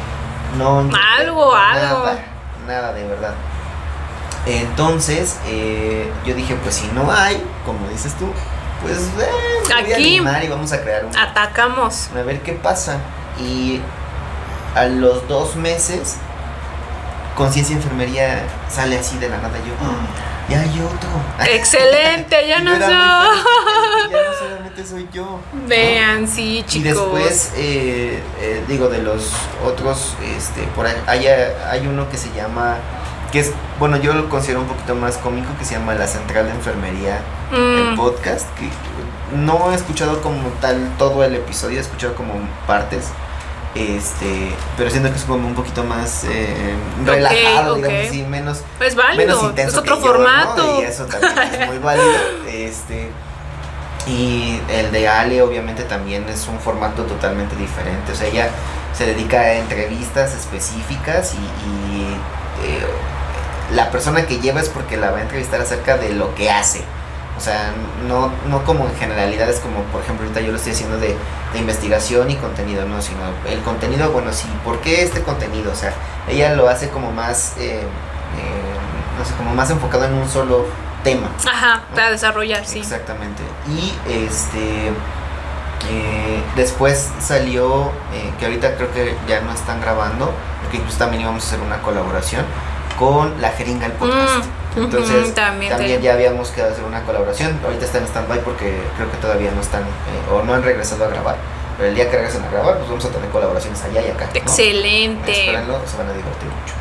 [0.58, 0.80] no...
[1.20, 2.06] Algo, algo.
[2.06, 2.20] Nada,
[2.68, 3.34] nada de verdad.
[4.48, 8.32] Entonces, eh, yo dije, pues si no hay, como dices tú,
[8.82, 12.98] pues eh, aquí y vamos a crear un, atacamos a ver qué pasa
[13.40, 13.80] y
[14.76, 16.18] a los dos meses
[17.36, 21.10] conciencia enfermería sale así de la nada yo ah, ya hay otro.
[21.52, 23.32] Excelente ya no soy ya
[24.10, 25.40] no solamente soy yo.
[25.68, 26.76] Vean sí chicos.
[26.76, 29.32] y después eh, eh, digo de los
[29.66, 31.28] otros este por ahí hay,
[31.70, 32.78] hay uno que se llama
[33.32, 36.46] que es, bueno, yo lo considero un poquito más cómico, que se llama La Central
[36.46, 37.20] de Enfermería,
[37.52, 38.70] el Mm, podcast, que
[39.36, 42.34] no he escuchado como tal todo el episodio, he escuchado como
[42.66, 43.10] partes.
[43.76, 46.76] Este, pero siento que es como un poquito más eh,
[47.06, 47.78] relajado, ok.
[47.78, 49.72] digamos así, menos, es menos válido, intenso.
[49.72, 50.14] es otro que yo, ¿no?
[50.14, 50.82] formato.
[50.82, 52.08] Y eso también es muy válido.
[52.48, 53.12] Este,
[54.08, 58.14] y el de Ale, obviamente, también es un formato totalmente diferente.
[58.14, 58.50] O sea, ella
[58.94, 62.04] se dedica a entrevistas específicas y, y,
[62.64, 62.86] eh,
[63.74, 66.82] la persona que lleva es porque la va a entrevistar acerca de lo que hace.
[67.38, 67.74] O sea,
[68.08, 71.16] no, no como en generalidades, como por ejemplo ahorita yo lo estoy haciendo de,
[71.54, 75.72] de investigación y contenido, no, sino el contenido, bueno, sí, ¿por qué este contenido?
[75.72, 75.94] O sea,
[76.30, 77.84] ella lo hace como más, eh, eh,
[79.20, 80.66] no sé, como más enfocado en un solo
[81.04, 81.28] tema.
[81.46, 82.80] Ajá, para desarrollar, sí.
[82.80, 83.44] Exactamente.
[83.68, 84.92] Y este
[85.90, 90.32] eh, después salió, eh, que ahorita creo que ya no están grabando,
[90.62, 92.46] porque incluso también íbamos a hacer una colaboración
[92.98, 94.46] con La Jeringa el Podcast.
[94.76, 97.60] Mm, Entonces, ujú, también, ya habíamos quedado hacer una colaboración.
[97.64, 101.06] Ahorita están en stand-by porque creo que todavía no están eh, o no han regresado
[101.06, 101.38] a grabar.
[101.78, 104.26] Pero el día que regresen a grabar, pues vamos a tener colaboraciones allá y acá.
[104.26, 104.40] ¿no?
[104.40, 105.32] Excelente.
[105.32, 106.74] Espérenlo, se van a divertir mucho.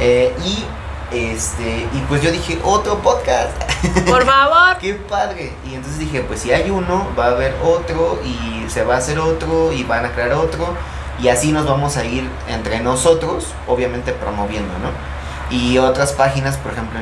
[0.00, 0.64] Eh, y
[1.12, 3.52] este y pues yo dije, otro podcast.
[4.08, 4.76] Por favor.
[4.80, 5.52] Qué padre.
[5.68, 8.98] Y entonces dije, pues si hay uno, va a haber otro y se va a
[8.98, 10.74] hacer otro y van a crear otro.
[11.20, 14.90] Y así nos vamos a ir entre nosotros, obviamente promoviendo, ¿no?
[15.50, 16.98] Y otras páginas, por ejemplo,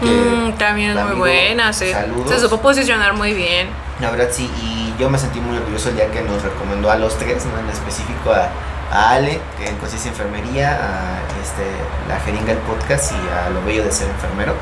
[0.00, 1.92] que Mm, también es muy buena, sí.
[1.92, 2.30] saludos.
[2.30, 3.68] Se supo posicionar muy bien.
[4.00, 6.96] La verdad sí, y yo me sentí muy orgulloso el día que nos recomendó a
[6.96, 7.58] los tres, ¿no?
[7.58, 8.48] En específico a,
[8.96, 11.64] a Ale, que en Conciencia Enfermería, a este,
[12.08, 14.54] la Jeringa el Podcast y a Lo Bello de Ser Enfermero.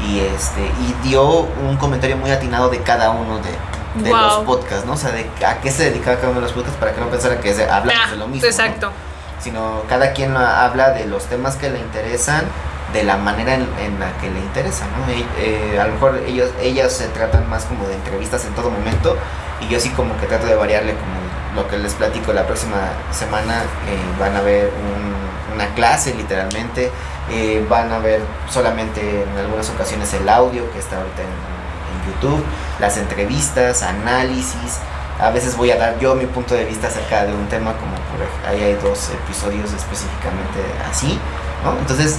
[0.00, 4.20] Y este y dio un comentario muy atinado de cada uno de, de Wow.
[4.20, 4.92] los podcasts, ¿no?
[4.92, 7.08] O sea, de a qué se dedicaba cada uno de los podcasts para que no
[7.08, 8.48] pensara que hablamos Ah, de lo mismo.
[8.80, 8.90] ¿no?
[9.40, 12.44] Sino cada quien ha- habla de los temas que le interesan
[12.92, 15.12] de la manera en, en la que le interesa, ¿no?
[15.38, 19.16] Eh, a lo mejor ellos, ellas se tratan más como de entrevistas en todo momento
[19.60, 21.14] y yo sí como que trato de variarle como
[21.60, 22.76] lo que les platico la próxima
[23.12, 26.90] semana eh, van a ver un- una clase literalmente,
[27.30, 32.44] eh, van a ver solamente en algunas ocasiones el audio que está ahorita en YouTube,
[32.80, 34.78] las entrevistas, análisis,
[35.20, 37.92] a veces voy a dar yo mi punto de vista acerca de un tema como
[37.92, 40.60] por ej- ahí hay dos episodios específicamente
[40.90, 41.18] así,
[41.64, 41.78] ¿no?
[41.78, 42.18] Entonces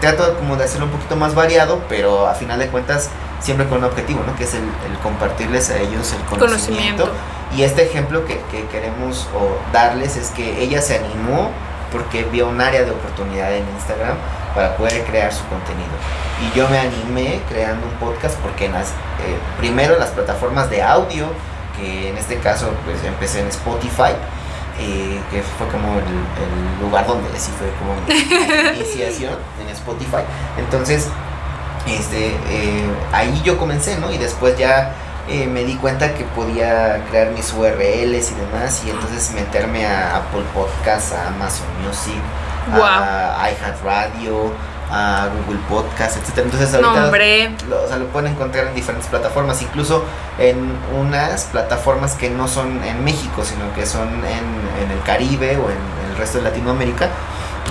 [0.00, 3.08] trato como de hacerlo un poquito más variado, pero a final de cuentas
[3.40, 4.34] siempre con un objetivo, ¿no?
[4.36, 7.04] Que es el, el compartirles a ellos el conocimiento.
[7.04, 7.08] Conocimiento.
[7.56, 11.50] Y este ejemplo que, que queremos o, darles es que ella se animó
[11.92, 14.16] porque vio un área de oportunidad en Instagram
[14.54, 15.90] para poder crear su contenido.
[16.42, 20.82] Y yo me animé creando un podcast porque en las, eh, primero las plataformas de
[20.82, 21.26] audio,
[21.76, 24.12] que en este caso pues empecé en Spotify,
[24.78, 30.22] eh, que fue como el, el lugar donde sí fue como mi iniciación en Spotify.
[30.58, 31.08] Entonces,
[31.86, 34.10] este, eh, ahí yo comencé, ¿no?
[34.10, 34.92] Y después ya
[35.28, 40.16] eh, me di cuenta que podía crear mis URLs y demás, y entonces meterme a
[40.16, 42.20] Apple Podcasts, a Amazon Music,
[42.72, 44.52] a iHeartRadio,
[44.96, 46.44] a Google Podcasts, etcétera.
[46.46, 50.04] Entonces ahorita No, lo, o sea, lo pueden encontrar en diferentes plataformas, incluso
[50.38, 50.56] en
[50.96, 55.68] unas plataformas que no son en México, sino que son en, en el Caribe o
[55.70, 55.78] en
[56.10, 57.08] el resto de Latinoamérica.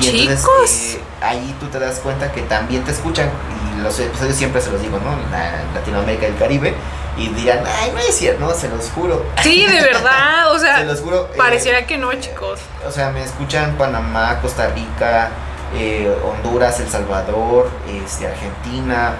[0.02, 0.72] Y entonces Chicos.
[0.95, 3.30] eh, ahí tú te das cuenta que también te escuchan,
[3.78, 5.12] y los episodios siempre se los digo, ¿no?
[5.32, 6.74] La, Latinoamérica y el Caribe,
[7.16, 9.24] y dirán, ay, no es cierto, no, se los juro.
[9.44, 10.52] Sí, de verdad.
[10.52, 11.30] O se sea, los juro.
[11.32, 12.60] eh, pareciera que no, chicos.
[12.88, 15.30] o sea, me escuchan Panamá, Costa Rica,
[15.76, 17.70] eh, Honduras, El Salvador,
[18.04, 19.14] este, Argentina,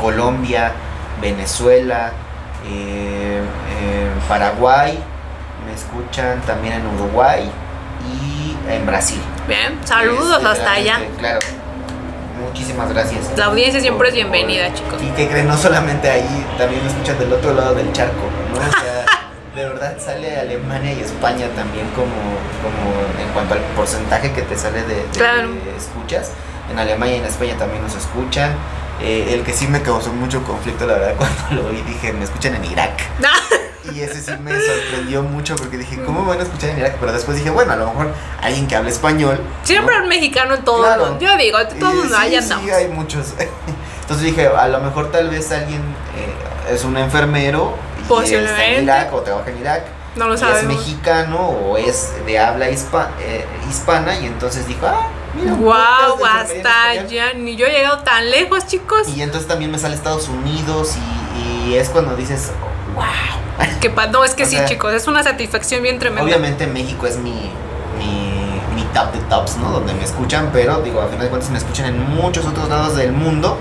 [0.00, 0.72] Colombia,
[1.20, 2.12] Venezuela,
[2.68, 3.40] eh,
[3.80, 4.98] eh, Paraguay,
[5.66, 7.50] me escuchan también en Uruguay
[8.22, 9.20] y en Brasil.
[9.48, 10.98] Bien, saludos hasta allá.
[10.98, 11.38] literalmente, Claro.
[12.48, 13.30] Muchísimas gracias.
[13.36, 15.02] La audiencia siempre es bienvenida, por- chicos.
[15.02, 18.14] Y que creen, no solamente ahí, también me escuchan del otro lado del charco,
[18.52, 18.58] ¿no?
[18.58, 19.05] O sea,
[19.56, 22.12] de verdad sale Alemania y España también como,
[22.62, 25.48] como en cuanto al porcentaje que te sale de, de- Claro.
[25.48, 26.30] de escuchas.
[26.70, 28.54] En Alemania y en España también nos escuchan.
[29.00, 32.24] Eh, el que sí me causó mucho conflicto, la verdad, cuando lo oí, dije, me
[32.24, 33.00] escuchan en Irak.
[33.94, 36.96] Y ese sí me sorprendió mucho porque dije, ¿cómo van a escuchar en Irak?
[37.00, 38.12] Pero después dije, bueno, a lo mejor
[38.42, 39.38] alguien que hable español.
[39.62, 40.02] Siempre ¿no?
[40.02, 41.06] un mexicano en todo Claro.
[41.06, 41.20] mundo.
[41.20, 43.26] Yo digo, todo Eh, mundo, sí, sí, hay muchos.
[44.02, 45.80] Entonces dije, a lo mejor tal vez alguien
[46.16, 47.74] eh, es un enfermero
[48.08, 48.78] Posiblemente.
[48.78, 49.82] en Irak o trabaja en Irak
[50.16, 50.76] No lo y es sabemos.
[50.76, 56.54] mexicano o es de habla hispa- eh, hispana y entonces dijo, ah, mira, Wow, hasta
[56.94, 57.08] español".
[57.08, 57.32] ya.
[57.34, 59.08] Ni yo he llegado tan lejos, chicos.
[59.08, 60.96] Y entonces también me sale Estados Unidos
[61.36, 62.50] y, y es cuando dices,
[62.94, 63.04] wow.
[63.80, 64.92] Que no, es que O sí, sea, chicos.
[64.94, 66.24] Es una satisfacción bien tremenda.
[66.24, 67.50] Obviamente México es mi,
[67.98, 69.70] mi, mi top de tops, ¿no?
[69.70, 72.96] Donde me escuchan, pero digo, a final de cuentas me escuchan en muchos otros lados
[72.96, 73.58] del mundo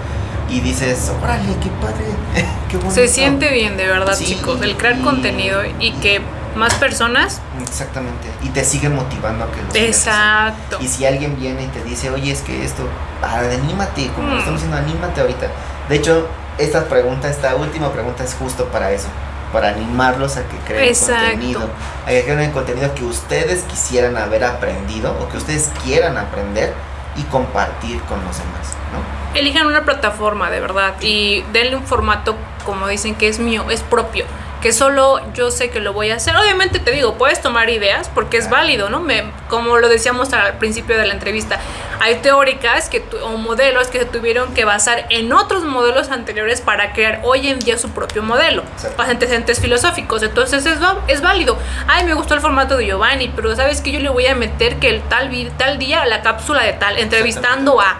[0.49, 2.05] y dices, órale, qué padre,
[2.69, 2.95] qué bonito.
[2.95, 6.21] Se siente bien, de verdad, Sí, chicos, el crear y- contenido y que
[6.55, 7.41] más personas.
[7.61, 8.29] Exactamente.
[8.43, 10.77] Y te sigue motivando a que lo sigas Exacto.
[10.79, 12.83] Y si alguien viene y te dice, oye, es que esto,
[13.21, 14.39] anímate, como lo Mm.
[14.39, 15.47] estamos diciendo, anímate ahorita.
[15.89, 16.27] De hecho,
[16.57, 19.07] esta pregunta, esta última pregunta es justo para eso,
[19.51, 21.31] para animarlos a que creen Exacto.
[21.31, 21.69] contenido,
[22.05, 26.73] a que creen el contenido que ustedes quisieran haber aprendido o que ustedes quieran aprender
[27.17, 29.24] y compartir con los demás, ¿no?
[29.35, 32.35] Elijan una plataforma, de verdad, y denle un formato,
[32.65, 34.25] como dicen, que es mío, es propio,
[34.61, 36.35] que solo yo sé que lo voy a hacer.
[36.37, 38.99] Obviamente te digo, puedes tomar ideas porque es válido, ¿no?
[39.01, 41.59] Me, como lo decíamos al principio de la entrevista,
[41.99, 46.61] hay teóricas que tu- o modelos que se tuvieron que basar en otros modelos anteriores
[46.61, 48.63] para crear hoy en día su propio modelo.
[48.97, 50.23] Los antecedentes filosóficos.
[50.23, 51.57] Entonces es, es válido.
[51.87, 54.77] Ay, me gustó el formato de Giovanni, pero sabes que yo le voy a meter
[54.77, 57.97] que el tal día la cápsula de tal, entrevistando a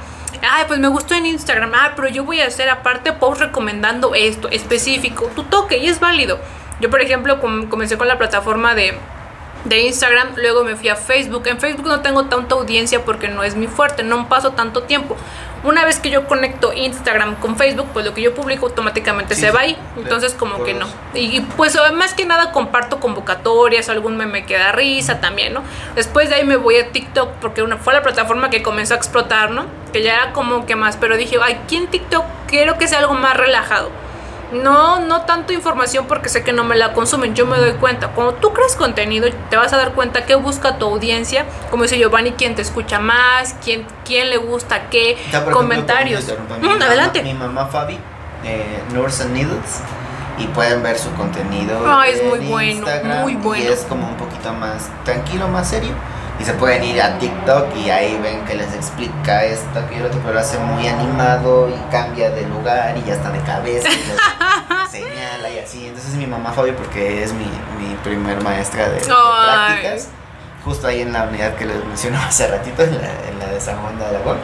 [0.50, 1.72] Ay, pues me gustó en Instagram.
[1.74, 5.30] Ah, pero yo voy a hacer aparte post recomendando esto específico.
[5.36, 6.40] Tu toque y es válido.
[6.80, 8.98] Yo, por ejemplo, com- comencé con la plataforma de,
[9.66, 11.48] de Instagram, luego me fui a Facebook.
[11.48, 15.18] En Facebook no tengo tanta audiencia porque no es mi fuerte, no paso tanto tiempo.
[15.64, 19.42] Una vez que yo conecto Instagram con Facebook, pues lo que yo publico automáticamente Sí,
[19.42, 19.76] se va ahí.
[19.98, 20.86] Entonces, como que no.
[21.16, 25.64] Y, y, pues más que nada comparto convocatorias, algún meme que da risa también, ¿no?
[25.96, 28.98] Después de ahí me voy a TikTok porque una, fue la plataforma que comenzó a
[28.98, 29.66] explotar, ¿no?
[29.92, 33.00] Que ya era como que más, pero dije, ay, aquí en TikTok quiero que sea
[33.00, 33.90] algo más relajado.
[34.52, 38.10] No, no tanto información porque sé que no me la consumen, yo me doy cuenta.
[38.10, 41.98] Cuando tú creas contenido, te vas a dar cuenta qué busca tu audiencia, como dice
[41.98, 46.24] Giovanni, quién te escucha más, quién, quién le gusta qué, Ya, por ejemplo, comentarios.
[46.26, 46.58] ¿puedo interrumpir?
[46.62, 47.24] Mi Mm, mamá- adelante.
[47.24, 48.00] Mi mamá Fabi,
[48.44, 49.80] eh, Nurse and Needles,
[50.38, 51.80] y pueden ver su contenido.
[51.88, 53.64] Ay, es muy bueno, Instagram, muy bueno.
[53.64, 55.92] Y es como un poquito más tranquilo, más serio.
[56.40, 60.06] Y se pueden ir a TikTok y ahí ven que les explica esto, que el
[60.06, 63.96] otro, pero hace muy animado y cambia de lugar y ya está de cabeza y
[63.96, 65.88] les señala y así.
[65.88, 67.46] Entonces mi mamá Fabi porque es mi,
[67.80, 70.10] mi primer maestra de, prácticas
[70.66, 73.62] justo ahí en la unidad que les mencionaba hace ratito, en la, en la de
[73.62, 74.38] San Juan de Aragón.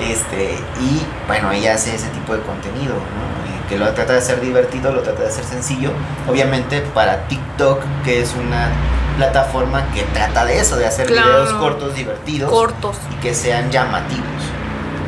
[0.00, 3.46] Este, y bueno, ella hace ese tipo de contenido, ¿no?
[3.46, 5.92] Y que lo trata de hacer divertido, lo trata de hacer sencillo.
[6.28, 8.70] Obviamente para TikTok, que es una
[9.18, 11.28] plataforma que trata de eso, de hacer Claro.
[11.28, 12.96] videos cortos, divertidos Cortos.
[13.12, 14.24] y que sean llamativos.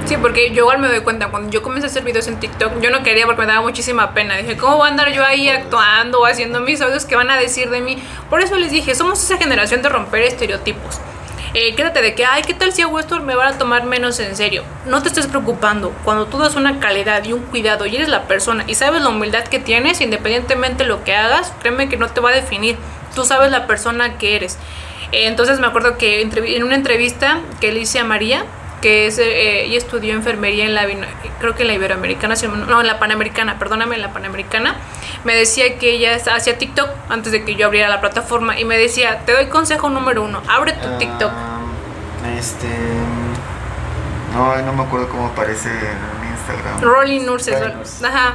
[0.06, 2.80] Sí, porque yo igual me doy cuenta, cuando yo comencé a hacer videos en TikTok,
[2.80, 4.36] yo no quería porque me daba muchísima pena.
[4.36, 7.36] Dije, ¿cómo voy a andar yo ahí actuando o haciendo mis audios que van a
[7.36, 8.02] decir de mí?
[8.28, 10.98] Por eso les dije, somos esa generación de romper estereotipos.
[11.52, 13.18] Eh, quédate de que, ay, ¿qué tal si hago esto?
[13.20, 14.62] Me van a tomar menos en serio.
[14.86, 15.92] No te estés preocupando.
[16.04, 19.08] Cuando tú das una calidad y un cuidado y eres la persona y sabes la
[19.08, 22.76] humildad que tienes, independientemente de lo que hagas, créeme que no te va a definir.
[23.16, 24.58] Tú sabes la persona que eres.
[25.10, 28.44] Eh, entonces me acuerdo que en una entrevista que le hice a María,
[28.80, 30.86] que es, eh, ella estudió enfermería en la,
[31.38, 32.34] creo que en la Iberoamericana,
[32.68, 34.76] no, en la Panamericana, perdóname, en la Panamericana,
[35.24, 38.78] me decía que ella hacía TikTok antes de que yo abriera la plataforma y me
[38.78, 41.32] decía, te doy consejo número uno, abre tu TikTok.
[41.32, 41.58] Ah,
[42.38, 42.68] este.
[44.34, 46.80] No, no me acuerdo cómo aparece en Instagram.
[46.80, 48.02] Rolling Nurses, Rolling Nurses.
[48.04, 48.34] ajá,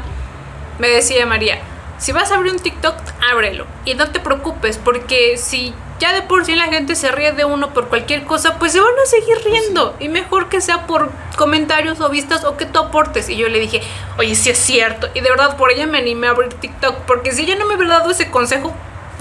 [0.78, 1.60] me decía María,
[1.98, 2.96] si vas a abrir un TikTok,
[3.32, 7.32] ábrelo y no te preocupes porque si ya de por sí la gente se ríe
[7.32, 10.88] de uno por cualquier cosa, pues se van a seguir riendo y mejor que sea
[10.88, 13.30] por comentarios o vistas o que tú aportes.
[13.30, 13.82] Y yo le dije,
[14.18, 17.32] oye, sí es cierto y de verdad por ella me animé a abrir TikTok porque
[17.32, 18.74] si ella no me hubiera dado ese consejo,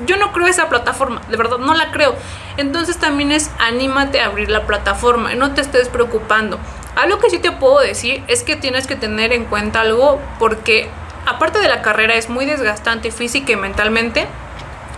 [0.07, 2.17] yo no creo esa plataforma, de verdad no la creo.
[2.57, 6.59] Entonces también es anímate a abrir la plataforma y no te estés preocupando.
[6.97, 10.89] Algo que sí te puedo decir es que tienes que tener en cuenta algo porque
[11.27, 14.27] aparte de la carrera es muy desgastante física y mentalmente.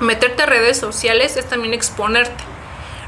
[0.00, 2.55] Meterte a redes sociales es también exponerte.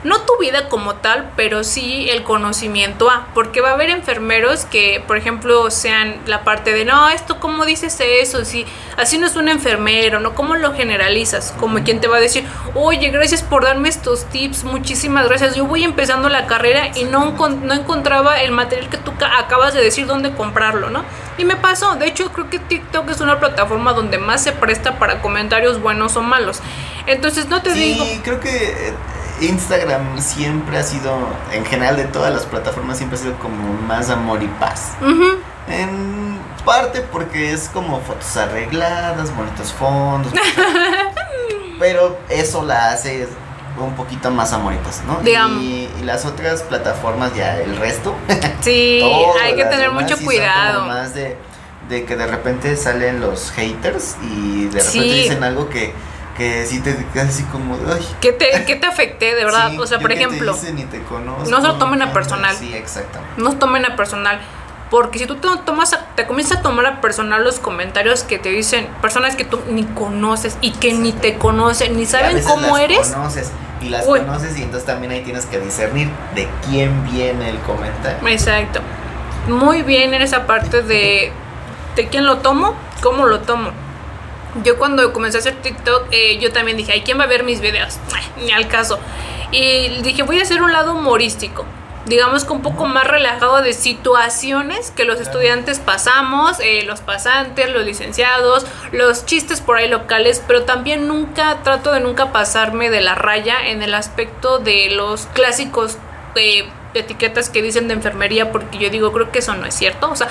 [0.08, 4.64] No tu vida como tal, pero sí el conocimiento a, porque va a haber enfermeros
[4.64, 8.44] que, por ejemplo, sean la parte de, no, esto, ¿cómo dices eso?
[8.44, 8.64] Si
[8.96, 10.34] así no es un enfermero, ¿no?
[10.34, 11.54] ¿Cómo lo generalizas?
[11.60, 12.44] Como quien te va a decir,
[12.74, 15.54] oye, gracias por darme estos tips, muchísimas gracias.
[15.54, 19.74] Yo voy empezando la carrera y no, no encontraba el material que tú ca- acabas
[19.74, 21.04] de decir dónde comprarlo, ¿no?
[21.36, 24.98] Y me pasó, de hecho, creo que TikTok es una plataforma donde más se presta
[24.98, 26.60] para comentarios buenos o malos.
[27.06, 28.04] Entonces, no te digo...
[28.04, 28.48] Sí, creo que
[28.88, 28.94] eh,
[29.40, 31.16] Instagram siempre ha sido,
[31.52, 34.92] en general de todas las plataformas, siempre ha sido como más amor y paz.
[35.68, 40.32] En parte porque es como fotos arregladas, bonitos fondos.
[41.78, 43.28] pero eso la hace
[43.78, 45.20] un poquito más amor y paz, ¿no?
[45.60, 48.14] Y, y las otras plataformas, ya el resto.
[48.60, 49.00] Sí,
[49.40, 50.84] hay que tener mucho sí cuidado.
[50.86, 51.36] más de,
[51.88, 55.00] de que de repente salen los haters y de repente Sí.
[55.22, 55.94] dicen algo que,
[56.38, 58.06] que sí te quedas así como, ay.
[58.20, 59.78] ¿Qué te, qué te afecté, de verdad?
[59.78, 62.56] o sea, por ejemplo, ni te conozco, no se lo tomen a personal.
[62.56, 63.42] Sí, exactamente.
[63.42, 64.40] No se tomen a personal.
[64.90, 68.48] Porque si tú te, tomas te comienzas a tomar a personal los comentarios que te
[68.48, 72.80] dicen personas que tú ni conoces y que ni te conocen, ni saben cómo las
[72.80, 73.08] eres.
[73.10, 73.52] Conoces
[73.82, 78.26] y las conoces y entonces también ahí tienes que discernir de quién viene el comentario.
[78.26, 78.80] Exacto.
[79.46, 81.32] Muy bien en esa parte de
[81.98, 83.72] de quién lo tomo, cómo lo tomo.
[84.64, 87.44] Yo cuando comencé a hacer TikTok, eh, yo también dije, ¿ay quién va a ver
[87.44, 87.98] mis videos?
[88.36, 88.98] ni al caso.
[89.50, 91.64] Y dije, voy a hacer un lado humorístico
[92.08, 97.70] digamos que un poco más relajado de situaciones que los estudiantes pasamos, eh, los pasantes,
[97.70, 103.02] los licenciados, los chistes por ahí locales, pero también nunca trato de nunca pasarme de
[103.02, 105.98] la raya en el aspecto de los clásicos
[106.34, 110.10] eh, etiquetas que dicen de enfermería porque yo digo creo que eso no es cierto
[110.10, 110.28] o sea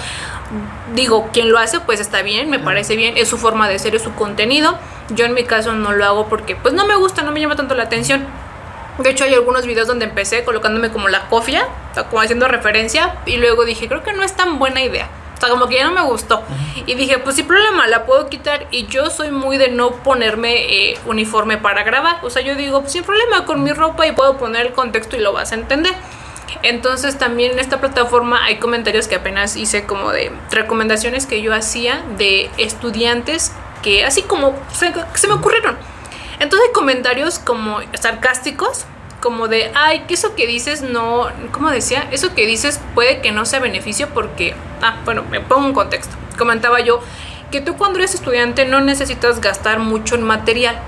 [0.95, 3.95] digo quien lo hace pues está bien me parece bien es su forma de ser
[3.95, 4.77] es su contenido
[5.09, 7.55] yo en mi caso no lo hago porque pues no me gusta no me llama
[7.55, 8.25] tanto la atención
[8.97, 11.67] de hecho, hay algunos videos donde empecé colocándome como la cofia,
[12.09, 15.07] como haciendo referencia, y luego dije, creo que no es tan buena idea.
[15.35, 16.41] O sea, como que ya no me gustó.
[16.87, 18.65] Y dije, pues sin problema, la puedo quitar.
[18.71, 22.17] Y yo soy muy de no ponerme eh, uniforme para grabar.
[22.23, 25.15] O sea, yo digo, pues sin problema, con mi ropa y puedo poner el contexto
[25.15, 25.93] y lo vas a entender.
[26.63, 31.53] Entonces también en esta plataforma hay comentarios que apenas hice como de recomendaciones que yo
[31.53, 33.51] hacía de estudiantes
[33.81, 35.77] que así como se, me ocurrieron.
[36.39, 38.85] Entonces comentarios como sarcásticos,
[39.21, 42.07] como de, ay, que eso que dices no, ¿cómo decía?
[42.11, 46.15] Eso que dices puede que no sea beneficio porque, ah, bueno, me pongo un contexto.
[46.37, 47.01] Comentaba yo
[47.51, 50.79] que tú cuando eres estudiante no necesitas gastar mucho en material.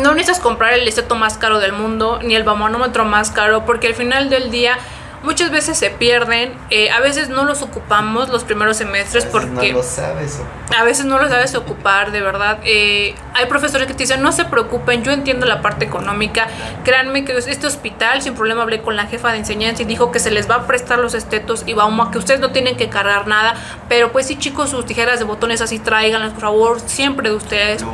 [0.00, 3.88] No necesitas comprar el liceto más caro del mundo, ni el bamonómetro más caro, porque
[3.88, 4.78] al final del día
[5.22, 9.72] muchas veces se pierden, eh, a veces no los ocupamos los primeros semestres porque...
[9.72, 10.80] No lo sabes ocupar.
[10.80, 12.58] A veces no lo sabes ocupar, de verdad.
[12.64, 16.48] Eh, hay profesores que te dicen, no se preocupen, yo entiendo la parte económica,
[16.84, 20.18] créanme que este hospital sin problema hablé con la jefa de enseñanza y dijo que
[20.18, 22.88] se les va a prestar los estetos y vamos a que ustedes no tienen que
[22.88, 23.54] cargar nada,
[23.88, 27.84] pero pues sí chicos, sus tijeras de botones así tráiganlas, por favor, siempre de ustedes,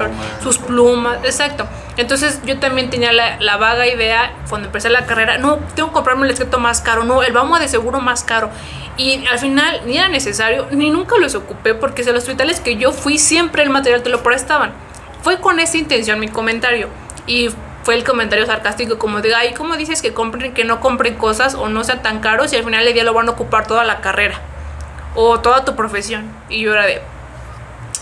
[0.42, 1.66] sus plumas, exacto.
[1.98, 6.26] Entonces yo también tenía la, vaga idea cuando empecé la carrera, no, tengo que comprarme
[6.26, 8.50] el esteto más caro, no, el vamos de seguro más caro.
[8.96, 12.76] Y al final ni era necesario, ni nunca los ocupé porque en los hospitales que
[12.76, 14.72] yo fui siempre el material te lo prestaban.
[15.22, 16.88] Fue con esa intención mi comentario.
[17.26, 17.50] Y
[17.82, 21.56] fue el comentario sarcástico como de, ay, ¿cómo dices que compren, que no compren cosas
[21.56, 23.82] o no sean tan caros y al final del día lo van a ocupar toda
[23.82, 24.40] la carrera
[25.16, 26.30] o toda tu profesión?
[26.48, 27.02] Y yo era de,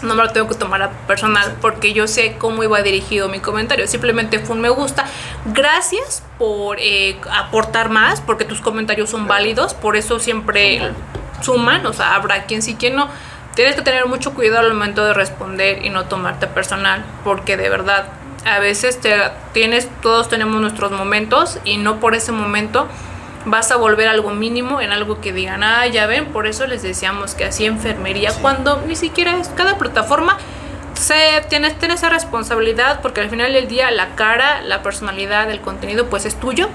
[0.03, 3.41] no me lo tengo que tomar a personal porque yo sé cómo iba dirigido mi
[3.41, 3.87] comentario.
[3.87, 5.05] Simplemente fue un me gusta.
[5.47, 10.93] Gracias por eh, aportar más, porque tus comentarios son válidos, por eso siempre
[11.41, 13.09] suman, o sea, habrá quien sí, quien no.
[13.55, 17.71] Tienes que tener mucho cuidado al momento de responder y no tomarte personal, porque de
[17.71, 18.09] verdad,
[18.45, 19.15] a veces te
[19.53, 22.87] tienes, todos tenemos nuestros momentos y no por ese momento
[23.47, 26.83] vas a volver algo mínimo en algo que digan, ah, ya ven, por eso les
[26.83, 30.37] decíamos que así enfermería, cuando ni siquiera es cada plataforma.
[30.95, 31.15] Se,
[31.49, 36.07] tienes, tienes esa responsabilidad porque al final del día la cara, la personalidad, el contenido
[36.07, 36.69] pues es tuyo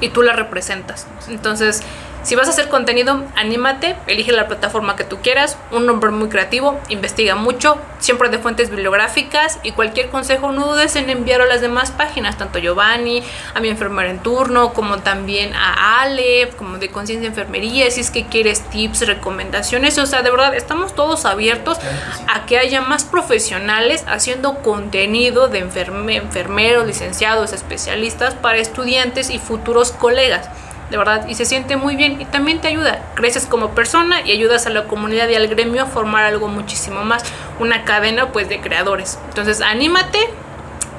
[0.00, 1.06] y tú la representas.
[1.28, 1.82] Entonces,
[2.24, 6.30] si vas a hacer contenido, anímate, elige la plataforma que tú quieras, un nombre muy
[6.30, 11.48] creativo, investiga mucho, siempre de fuentes bibliográficas y cualquier consejo no dudes en enviarlo a
[11.48, 13.22] las demás páginas, tanto Giovanni,
[13.52, 18.10] a mi enfermera en turno, como también a Ale, como de Conciencia Enfermería, si es
[18.10, 21.78] que quieres tips, recomendaciones, o sea, de verdad, estamos todos abiertos
[22.26, 29.92] a que haya más profesionales haciendo contenido de enfermeros, licenciados, especialistas para estudiantes y futuros
[29.92, 30.48] colegas
[30.94, 34.30] de verdad, y se siente muy bien y también te ayuda, creces como persona y
[34.30, 37.24] ayudas a la comunidad y al gremio a formar algo muchísimo más,
[37.58, 39.18] una cadena pues de creadores.
[39.26, 40.20] Entonces, anímate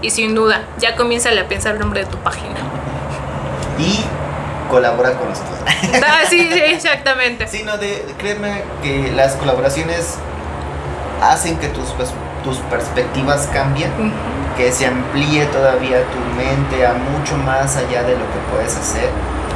[0.02, 2.56] y sin duda, ya comienza a pensar el nombre de tu página.
[3.80, 4.04] Y
[4.70, 5.60] colabora con nosotros.
[6.06, 7.48] Ah, sí, sí, exactamente.
[7.48, 10.18] Sí, no, de, créeme que las colaboraciones
[11.22, 12.10] hacen que tus, pues,
[12.44, 13.92] tus perspectivas cambien,
[14.58, 19.10] que se amplíe todavía tu mente a mucho más allá de lo que puedes hacer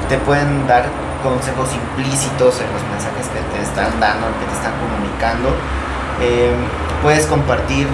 [0.10, 0.86] te pueden dar
[1.24, 5.50] consejos implícitos en los mensajes que te están dando, que te están comunicando.
[6.20, 6.52] Eh,
[7.02, 7.88] puedes compartir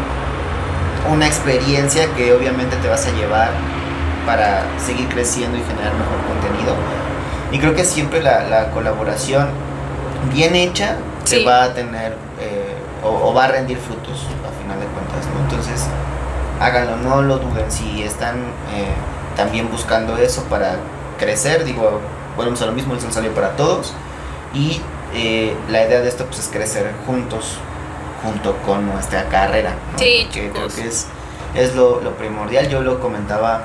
[1.12, 3.50] una experiencia que obviamente te vas a llevar
[4.26, 6.74] para seguir creciendo y generar mejor contenido.
[7.52, 9.50] Y creo que siempre la, colaboración
[10.34, 14.88] bien hecha se va a tener eh, o, va a rendir frutos a final de
[14.88, 15.28] cuentas.
[15.44, 15.88] Entonces,
[16.60, 17.70] háganlo, no lo duden.
[17.72, 18.38] Si están
[18.74, 18.94] eh,
[19.36, 20.78] también buscando eso para
[21.18, 22.00] crecer, digo,
[22.36, 23.94] volvemos a lo mismo, el sol salió para todos
[24.54, 24.82] y
[25.14, 27.58] eh, la idea de esto pues es crecer juntos,
[28.24, 31.08] junto con nuestra carrera, sí, que creo que es
[31.56, 32.70] es lo, lo primordial.
[32.70, 33.62] Yo lo comentaba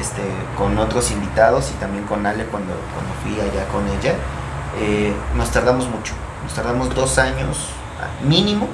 [0.00, 0.22] este,
[0.56, 4.14] con otros invitados y también con Ale cuando, cuando fui allá con ella.
[4.80, 7.68] Eh, nos tardamos mucho, nos tardamos dos años
[8.22, 8.68] mínimo,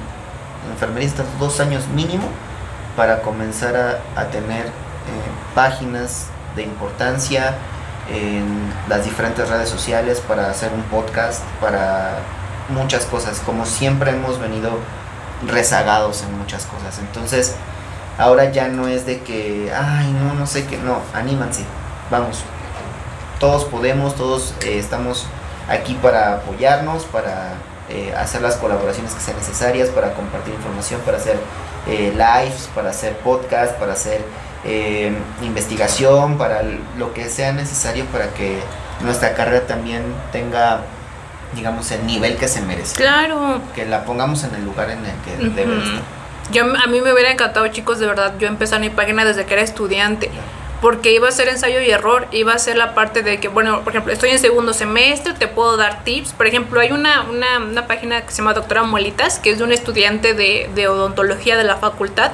[0.65, 2.27] en enfermería dos años mínimo
[2.95, 4.71] para comenzar a, a tener eh,
[5.53, 7.55] páginas de importancia
[8.13, 12.19] en las diferentes redes sociales, para hacer un podcast, para
[12.69, 14.71] muchas cosas, como siempre hemos venido
[15.47, 16.99] rezagados en muchas cosas.
[16.99, 17.55] Entonces,
[18.17, 21.63] ahora ya no es de que, ay, no, no sé qué, no, anímanse,
[22.09, 22.43] vamos.
[23.39, 25.25] Todos podemos, todos eh, estamos
[25.67, 27.53] aquí para apoyarnos, para
[27.89, 31.37] eh, hacer las colaboraciones que sean necesarias, para compartir información, para hacer
[31.87, 34.23] eh, lives, para hacer podcast, para hacer
[35.41, 36.61] investigación, para
[36.97, 38.59] lo que sea necesario para que
[39.01, 40.81] nuestra carrera también tenga
[41.55, 42.95] digamos, el nivel que se merece.
[42.95, 43.61] Claro.
[43.75, 46.01] Que la pongamos en el lugar en el que debe estar.
[46.51, 49.53] Yo, a mí me hubiera encantado, chicos, de verdad, yo empecé mi página desde que
[49.53, 50.29] era estudiante.
[50.81, 53.81] Porque iba a ser ensayo y error, iba a ser la parte de que, bueno,
[53.81, 56.33] por ejemplo, estoy en segundo semestre, te puedo dar tips.
[56.33, 59.63] Por ejemplo, hay una, una, una página que se llama Doctora Muelitas, que es de
[59.63, 62.31] un estudiante de, de odontología de la facultad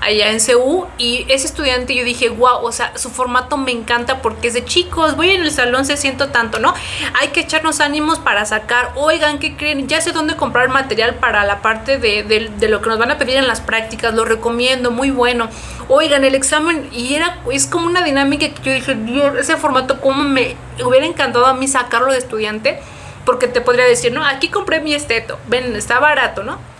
[0.00, 4.22] allá en CU y ese estudiante yo dije, wow, o sea, su formato me encanta
[4.22, 6.74] porque es de chicos, voy en el salón, se siento tanto, ¿no?
[7.20, 9.88] Hay que echarnos ánimos para sacar, oigan, ¿qué creen?
[9.88, 13.18] Ya sé dónde comprar material para la parte de, de, lo que nos van a
[13.18, 15.48] pedir en las prácticas, lo recomiendo, muy bueno.
[15.88, 20.00] Oigan, el examen, y era, es como una dinámica que yo dije, Dios, ese formato,
[20.00, 22.80] ¿cómo me hubiera encantado a mí sacarlo de estudiante?
[23.24, 26.73] Porque te podría decir, no, aquí compré mi esteto, ven, está barato, ¿no?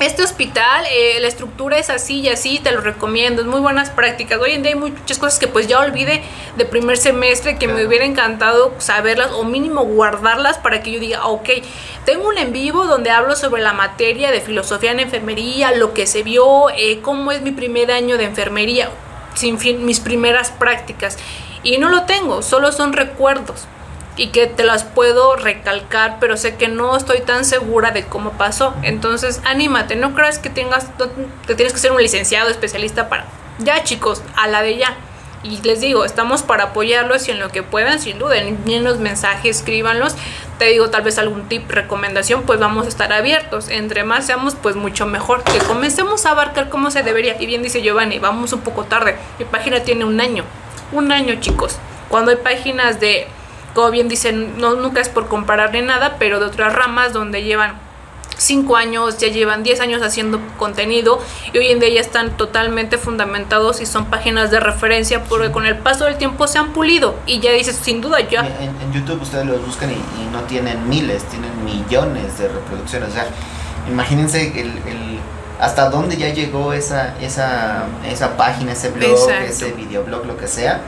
[0.00, 3.90] Este hospital, eh, la estructura es así y así, te lo recomiendo, es muy buenas
[3.90, 4.38] prácticas.
[4.40, 6.22] Hoy en día hay muchas cosas que pues ya olvide
[6.56, 11.26] de primer semestre que me hubiera encantado saberlas o mínimo guardarlas para que yo diga,
[11.26, 11.50] ok,
[12.06, 16.06] tengo un en vivo donde hablo sobre la materia de filosofía en enfermería, lo que
[16.06, 18.88] se vio, eh, cómo es mi primer año de enfermería,
[19.34, 21.18] sin fin, mis primeras prácticas.
[21.62, 23.66] Y no lo tengo, solo son recuerdos
[24.16, 28.32] y que te las puedo recalcar, pero sé que no estoy tan segura de cómo
[28.32, 28.74] pasó.
[28.82, 30.88] Entonces, anímate, no creas que tengas
[31.46, 33.26] que tienes que ser un licenciado especialista para
[33.58, 34.96] ya, chicos, a la de ya.
[35.42, 38.98] Y les digo, estamos para apoyarlos y en lo que puedan, sin duda, en los
[38.98, 40.14] mensajes, escríbanlos.
[40.58, 43.70] Te digo, tal vez algún tip, recomendación, pues vamos a estar abiertos.
[43.70, 45.42] Entre más seamos, pues mucho mejor.
[45.44, 47.40] Que comencemos a abarcar cómo se debería.
[47.40, 49.16] Y bien dice Giovanni, vamos un poco tarde.
[49.38, 50.44] Mi página tiene un año.
[50.92, 51.78] Un año, chicos.
[52.10, 53.26] Cuando hay páginas de
[53.74, 57.74] como bien dicen, no, nunca es por compararle nada, pero de otras ramas donde llevan
[58.36, 61.20] 5 años, ya llevan 10 años haciendo contenido
[61.52, 65.66] y hoy en día ya están totalmente fundamentados y son páginas de referencia porque con
[65.66, 68.40] el paso del tiempo se han pulido y ya dices, sin duda ya.
[68.40, 73.10] En, YouTube ustedes los buscan y, no tienen miles, tienen millones de reproducciones.
[73.10, 73.26] O sea,
[73.88, 75.20] imagínense el,
[75.60, 80.80] hasta dónde ya llegó esa, esa, esa página, ese blog, ese videoblog, lo que sea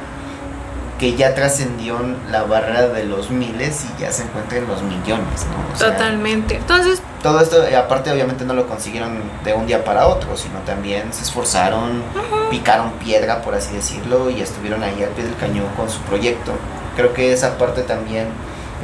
[1.02, 1.98] que ya trascendió
[2.30, 5.76] la barrera de los miles y ya se encuentra en los millones, ¿no?
[5.76, 6.54] Totalmente.
[6.54, 7.02] Entonces...
[7.24, 11.12] Todo esto, eh, aparte obviamente no lo consiguieron de un día para otro, sino también
[11.12, 12.04] se esforzaron,
[12.50, 16.52] picaron piedra, por así decirlo, y estuvieron ahí al pie del cañón con su proyecto.
[16.94, 18.28] Creo que esa parte también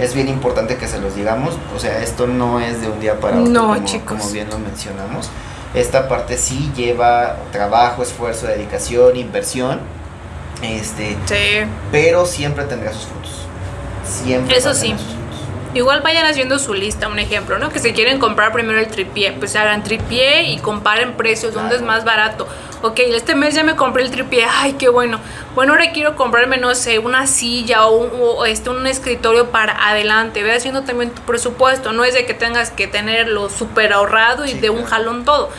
[0.01, 3.21] es bien importante que se los digamos, o sea, esto no es de un día
[3.21, 4.19] para otro, no, como, chicos.
[4.19, 5.31] como bien lo mencionamos.
[5.73, 9.98] Esta parte sí lleva trabajo, esfuerzo, dedicación, inversión
[10.63, 11.69] este, sí.
[11.93, 13.47] Pero siempre tendrá sus frutos.
[14.05, 14.57] Siempre.
[14.57, 14.95] Eso sí.
[15.75, 17.69] Igual vayan haciendo su lista, un ejemplo, ¿no?
[17.69, 21.83] Que si quieren comprar primero el tripié, pues hagan tripié y comparen precios, dónde es
[21.83, 22.49] más barato.
[22.81, 25.21] Ok, este mes ya me compré el tripié, ay, qué bueno.
[25.55, 30.43] Bueno, ahora quiero comprarme, no sé, una silla o, un, este, un escritorio para adelante.
[30.43, 31.93] Ve haciendo también tu presupuesto.
[31.93, 35.51] No es de que tengas que tenerlo súper ahorrado y de un jalón todo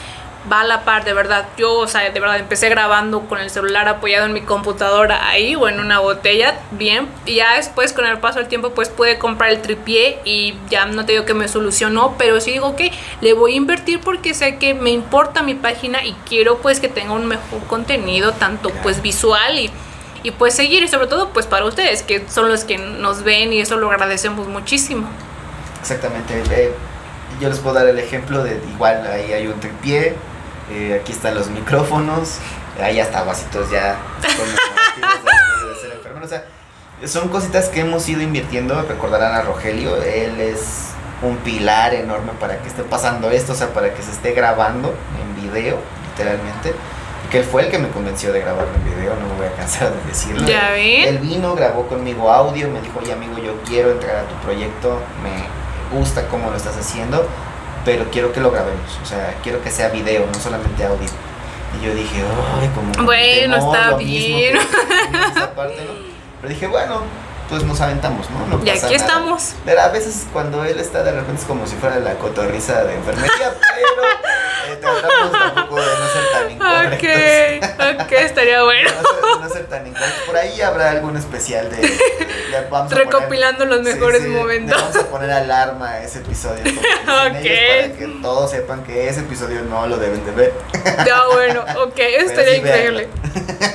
[0.51, 1.47] va a la par, de verdad.
[1.57, 5.55] Yo, o sea, de verdad empecé grabando con el celular apoyado en mi computadora ahí
[5.55, 7.07] o en una botella, bien.
[7.25, 10.85] Y ya después, con el paso del tiempo, pues pude comprar el tripié y ya
[10.85, 14.33] no te digo que me solucionó, pero sí digo que le voy a invertir porque
[14.33, 18.69] sé que me importa mi página y quiero pues que tenga un mejor contenido, tanto
[18.83, 19.71] pues visual y,
[20.23, 23.53] y pues seguir y sobre todo pues para ustedes que son los que nos ven
[23.53, 25.07] y eso lo agradecemos muchísimo.
[25.79, 26.43] Exactamente.
[26.51, 26.71] Eh,
[27.39, 30.15] yo les puedo dar el ejemplo de igual ahí hay un tripié
[30.71, 32.37] eh, aquí están los micrófonos,
[32.81, 36.45] ahí hasta vasitos ya con O sea,
[37.05, 38.81] son cositas que hemos ido invirtiendo.
[38.83, 40.89] Recordarán a Rogelio, él es
[41.21, 44.93] un pilar enorme para que esté pasando esto, o sea, para que se esté grabando
[45.19, 45.77] en video,
[46.11, 46.73] literalmente.
[47.31, 49.51] Que él fue el que me convenció de grabarlo en video, no me voy a
[49.51, 50.47] cansar de decirlo.
[50.47, 54.35] Ya Él vino, grabó conmigo audio, me dijo, oye amigo, yo quiero entrar a tu
[54.43, 57.27] proyecto, me gusta cómo lo estás haciendo
[57.85, 61.07] pero quiero que lo grabemos, o sea, quiero que sea video, no solamente audio.
[61.79, 62.23] Y yo dije,
[62.59, 63.05] ay, como.
[63.05, 64.57] Bueno, temor, está bien.
[65.31, 65.91] esa parte, ¿no?
[66.41, 67.01] Pero dije, bueno,
[67.49, 68.57] pues nos aventamos, ¿no?
[68.57, 68.95] No Y aquí nada.
[68.95, 69.53] estamos.
[69.65, 72.95] Pero a veces cuando él está de repente es como si fuera la cotorriza de
[72.95, 73.29] enfermería,
[73.75, 74.01] pero
[74.79, 77.79] tratamos tampoco de no ser tan incorrectos.
[77.79, 78.89] Ok, ok, estaría bueno.
[78.91, 80.21] No ser, no ser tan incorrectos.
[80.25, 81.77] Por ahí habrá algún especial de.
[81.77, 81.97] de-
[82.51, 84.75] le vamos a poner- Recopilando los Sí, mejores sí, momentos.
[84.77, 86.63] Le vamos a poner alarma a ese episodio.
[87.09, 87.33] Ok.
[87.33, 90.53] para que todos sepan que ese episodio no lo deben de ver.
[91.05, 93.09] Ya, bueno, ok, estaría sí, increíble.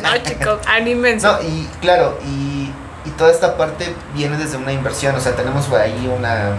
[0.03, 1.27] No, chicos, anímense.
[1.27, 2.71] No, y claro, y,
[3.05, 6.53] y toda esta parte viene desde una inversión, o sea, tenemos por ahí una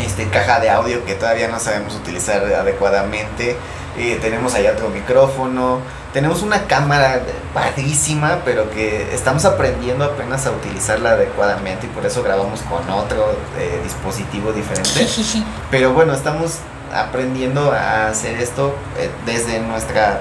[0.00, 3.56] este, caja de audio que todavía no sabemos utilizar adecuadamente,
[3.98, 5.80] eh, tenemos allá otro micrófono,
[6.12, 7.20] tenemos una cámara
[7.52, 13.32] padrísima, pero que estamos aprendiendo apenas a utilizarla adecuadamente y por eso grabamos con otro
[13.58, 15.06] eh, dispositivo diferente.
[15.70, 16.58] Pero bueno, estamos
[16.94, 20.20] aprendiendo a hacer esto eh, desde nuestra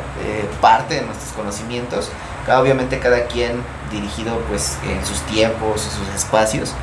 [0.61, 2.10] parte, de nuestros conocimientos.
[2.47, 6.73] Obviamente cada quien dirigido pues en sus tiempos, en sus espacios.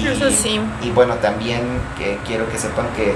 [0.00, 0.60] Y, Eso sí.
[0.82, 1.62] y bueno, también
[1.98, 3.14] que quiero que sepan que,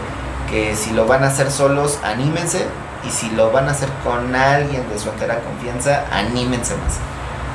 [0.51, 2.67] que si lo van a hacer solos, anímense.
[3.07, 6.95] Y si lo van a hacer con alguien de su entera confianza, anímense más.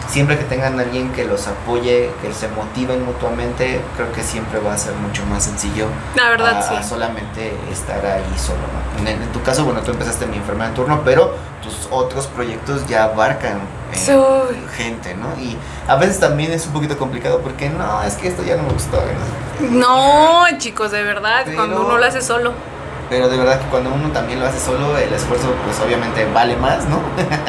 [0.07, 4.73] Siempre que tengan alguien que los apoye, que se motiven mutuamente, creo que siempre va
[4.73, 6.75] a ser mucho más sencillo La verdad, a, sí.
[6.75, 8.59] a solamente estar ahí solo,
[9.03, 9.09] ¿no?
[9.09, 12.85] En, en tu caso, bueno, tú empezaste mi enfermera en turno, pero tus otros proyectos
[12.87, 13.59] ya abarcan
[13.93, 15.27] eh, gente, ¿no?
[15.41, 15.57] Y
[15.87, 18.73] a veces también es un poquito complicado porque no, es que esto ya no me
[18.73, 19.01] gustó.
[19.69, 20.41] no.
[20.41, 22.53] No, chicos, de verdad, Pero- cuando uno lo hace solo.
[23.09, 26.55] Pero de verdad que cuando uno también lo hace solo, el esfuerzo pues obviamente vale
[26.55, 26.99] más, ¿no?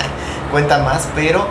[0.50, 1.46] Cuenta más, pero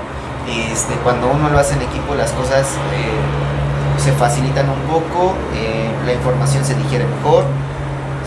[0.50, 5.90] este, cuando uno lo hace en equipo las cosas eh, se facilitan un poco, eh,
[6.06, 7.46] la información se digiere mejor.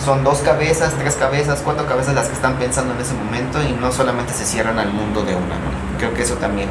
[0.03, 3.73] Son dos cabezas, tres cabezas, cuatro cabezas las que están pensando en ese momento y
[3.73, 5.94] no solamente se cierran al mundo de una, ¿no?
[6.05, 6.69] Creo que eso también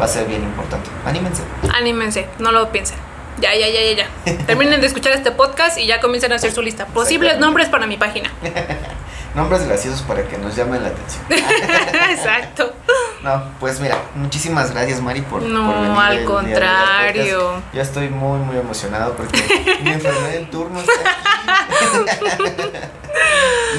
[0.00, 0.90] va a ser bien importante.
[1.06, 1.44] Anímense.
[1.72, 2.98] Anímense, no lo piensen.
[3.38, 3.92] Ya, ya, ya, ya,
[4.24, 4.36] ya.
[4.46, 6.86] Terminen de escuchar este podcast y ya comiencen a hacer su lista.
[6.86, 8.32] Posibles nombres para mi página.
[9.36, 11.24] Nombres graciosos para que nos llamen la atención.
[12.10, 12.74] Exacto.
[13.22, 17.62] No, pues mira, muchísimas gracias Mari por, No, por venir al el contrario.
[17.72, 20.80] Yo estoy muy muy emocionado porque mi enfermera en turno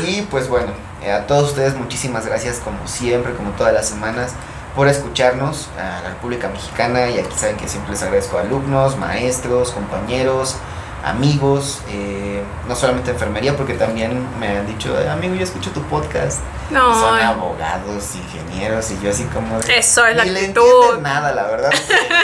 [0.07, 0.71] y pues bueno,
[1.07, 4.33] a todos ustedes muchísimas gracias como siempre, como todas las semanas,
[4.75, 8.97] por escucharnos a la República Mexicana y aquí saben que siempre les agradezco a alumnos,
[8.97, 10.55] maestros, compañeros,
[11.03, 15.81] amigos, eh, no solamente enfermería, porque también me han dicho, "Ay, amigo, yo escucho tu
[15.83, 16.39] podcast.
[16.71, 16.93] No.
[16.99, 20.97] son abogados, ingenieros, y yo así como Eso es la actitud.
[21.01, 21.69] nada, la verdad.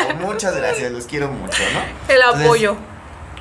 [0.07, 1.79] pero muchas gracias, los quiero mucho, ¿no?
[2.13, 2.77] El Entonces, apoyo.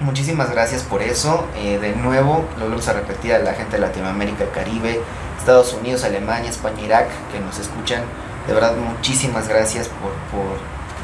[0.00, 1.46] Muchísimas gracias por eso.
[1.56, 5.00] Eh, de nuevo, lo volvemos a repetir a la gente de Latinoamérica, Caribe,
[5.38, 8.02] Estados Unidos, Alemania, España, Irak, que nos escuchan.
[8.48, 10.10] De verdad, muchísimas gracias por,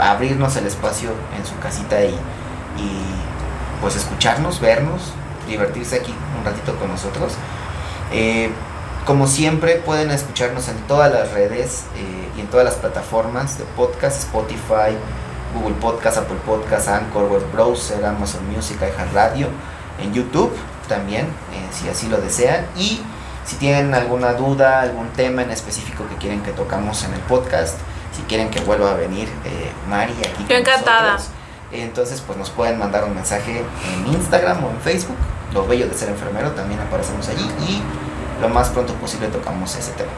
[0.04, 3.04] abrirnos el espacio en su casita y, y
[3.80, 5.12] pues escucharnos, vernos,
[5.46, 7.34] divertirse aquí un ratito con nosotros.
[8.12, 8.50] Eh,
[9.06, 13.64] como siempre, pueden escucharnos en todas las redes eh, y en todas las plataformas de
[13.76, 14.96] podcast, Spotify,
[15.54, 19.48] Google Podcast, Apple Podcast, Anchor, Web Browser, Amazon Music, iHeartRadio,
[20.00, 20.52] en YouTube
[20.88, 22.66] también, eh, si así lo desean.
[22.76, 23.02] Y
[23.44, 27.78] si tienen alguna duda, algún tema en específico que quieren que tocamos en el podcast,
[28.16, 30.46] si quieren que vuelva a venir eh, Mari aquí.
[30.48, 31.12] Yo encantada.
[31.14, 31.28] nosotros,
[31.72, 35.16] entonces, pues nos pueden mandar un mensaje en Instagram o en Facebook.
[35.52, 37.82] Lo bello de ser enfermero, también aparecemos allí y
[38.40, 40.10] lo más pronto posible tocamos ese tema.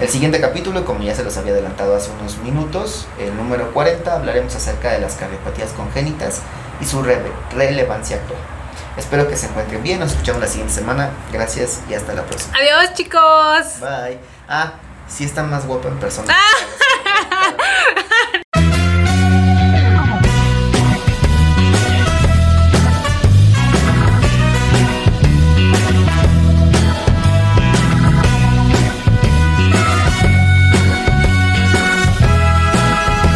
[0.00, 4.14] El siguiente capítulo, como ya se los había adelantado hace unos minutos, el número 40,
[4.14, 6.40] hablaremos acerca de las cardiopatías congénitas
[6.80, 8.38] y su rele- relevancia actual.
[9.00, 9.98] Espero que se encuentren bien.
[9.98, 11.10] Nos escuchamos la siguiente semana.
[11.32, 12.54] Gracias y hasta la próxima.
[12.54, 13.80] Adiós, chicos.
[13.80, 14.18] Bye.
[14.46, 14.74] Ah,
[15.08, 16.34] sí está más guapa en persona.
[16.36, 17.54] Ah.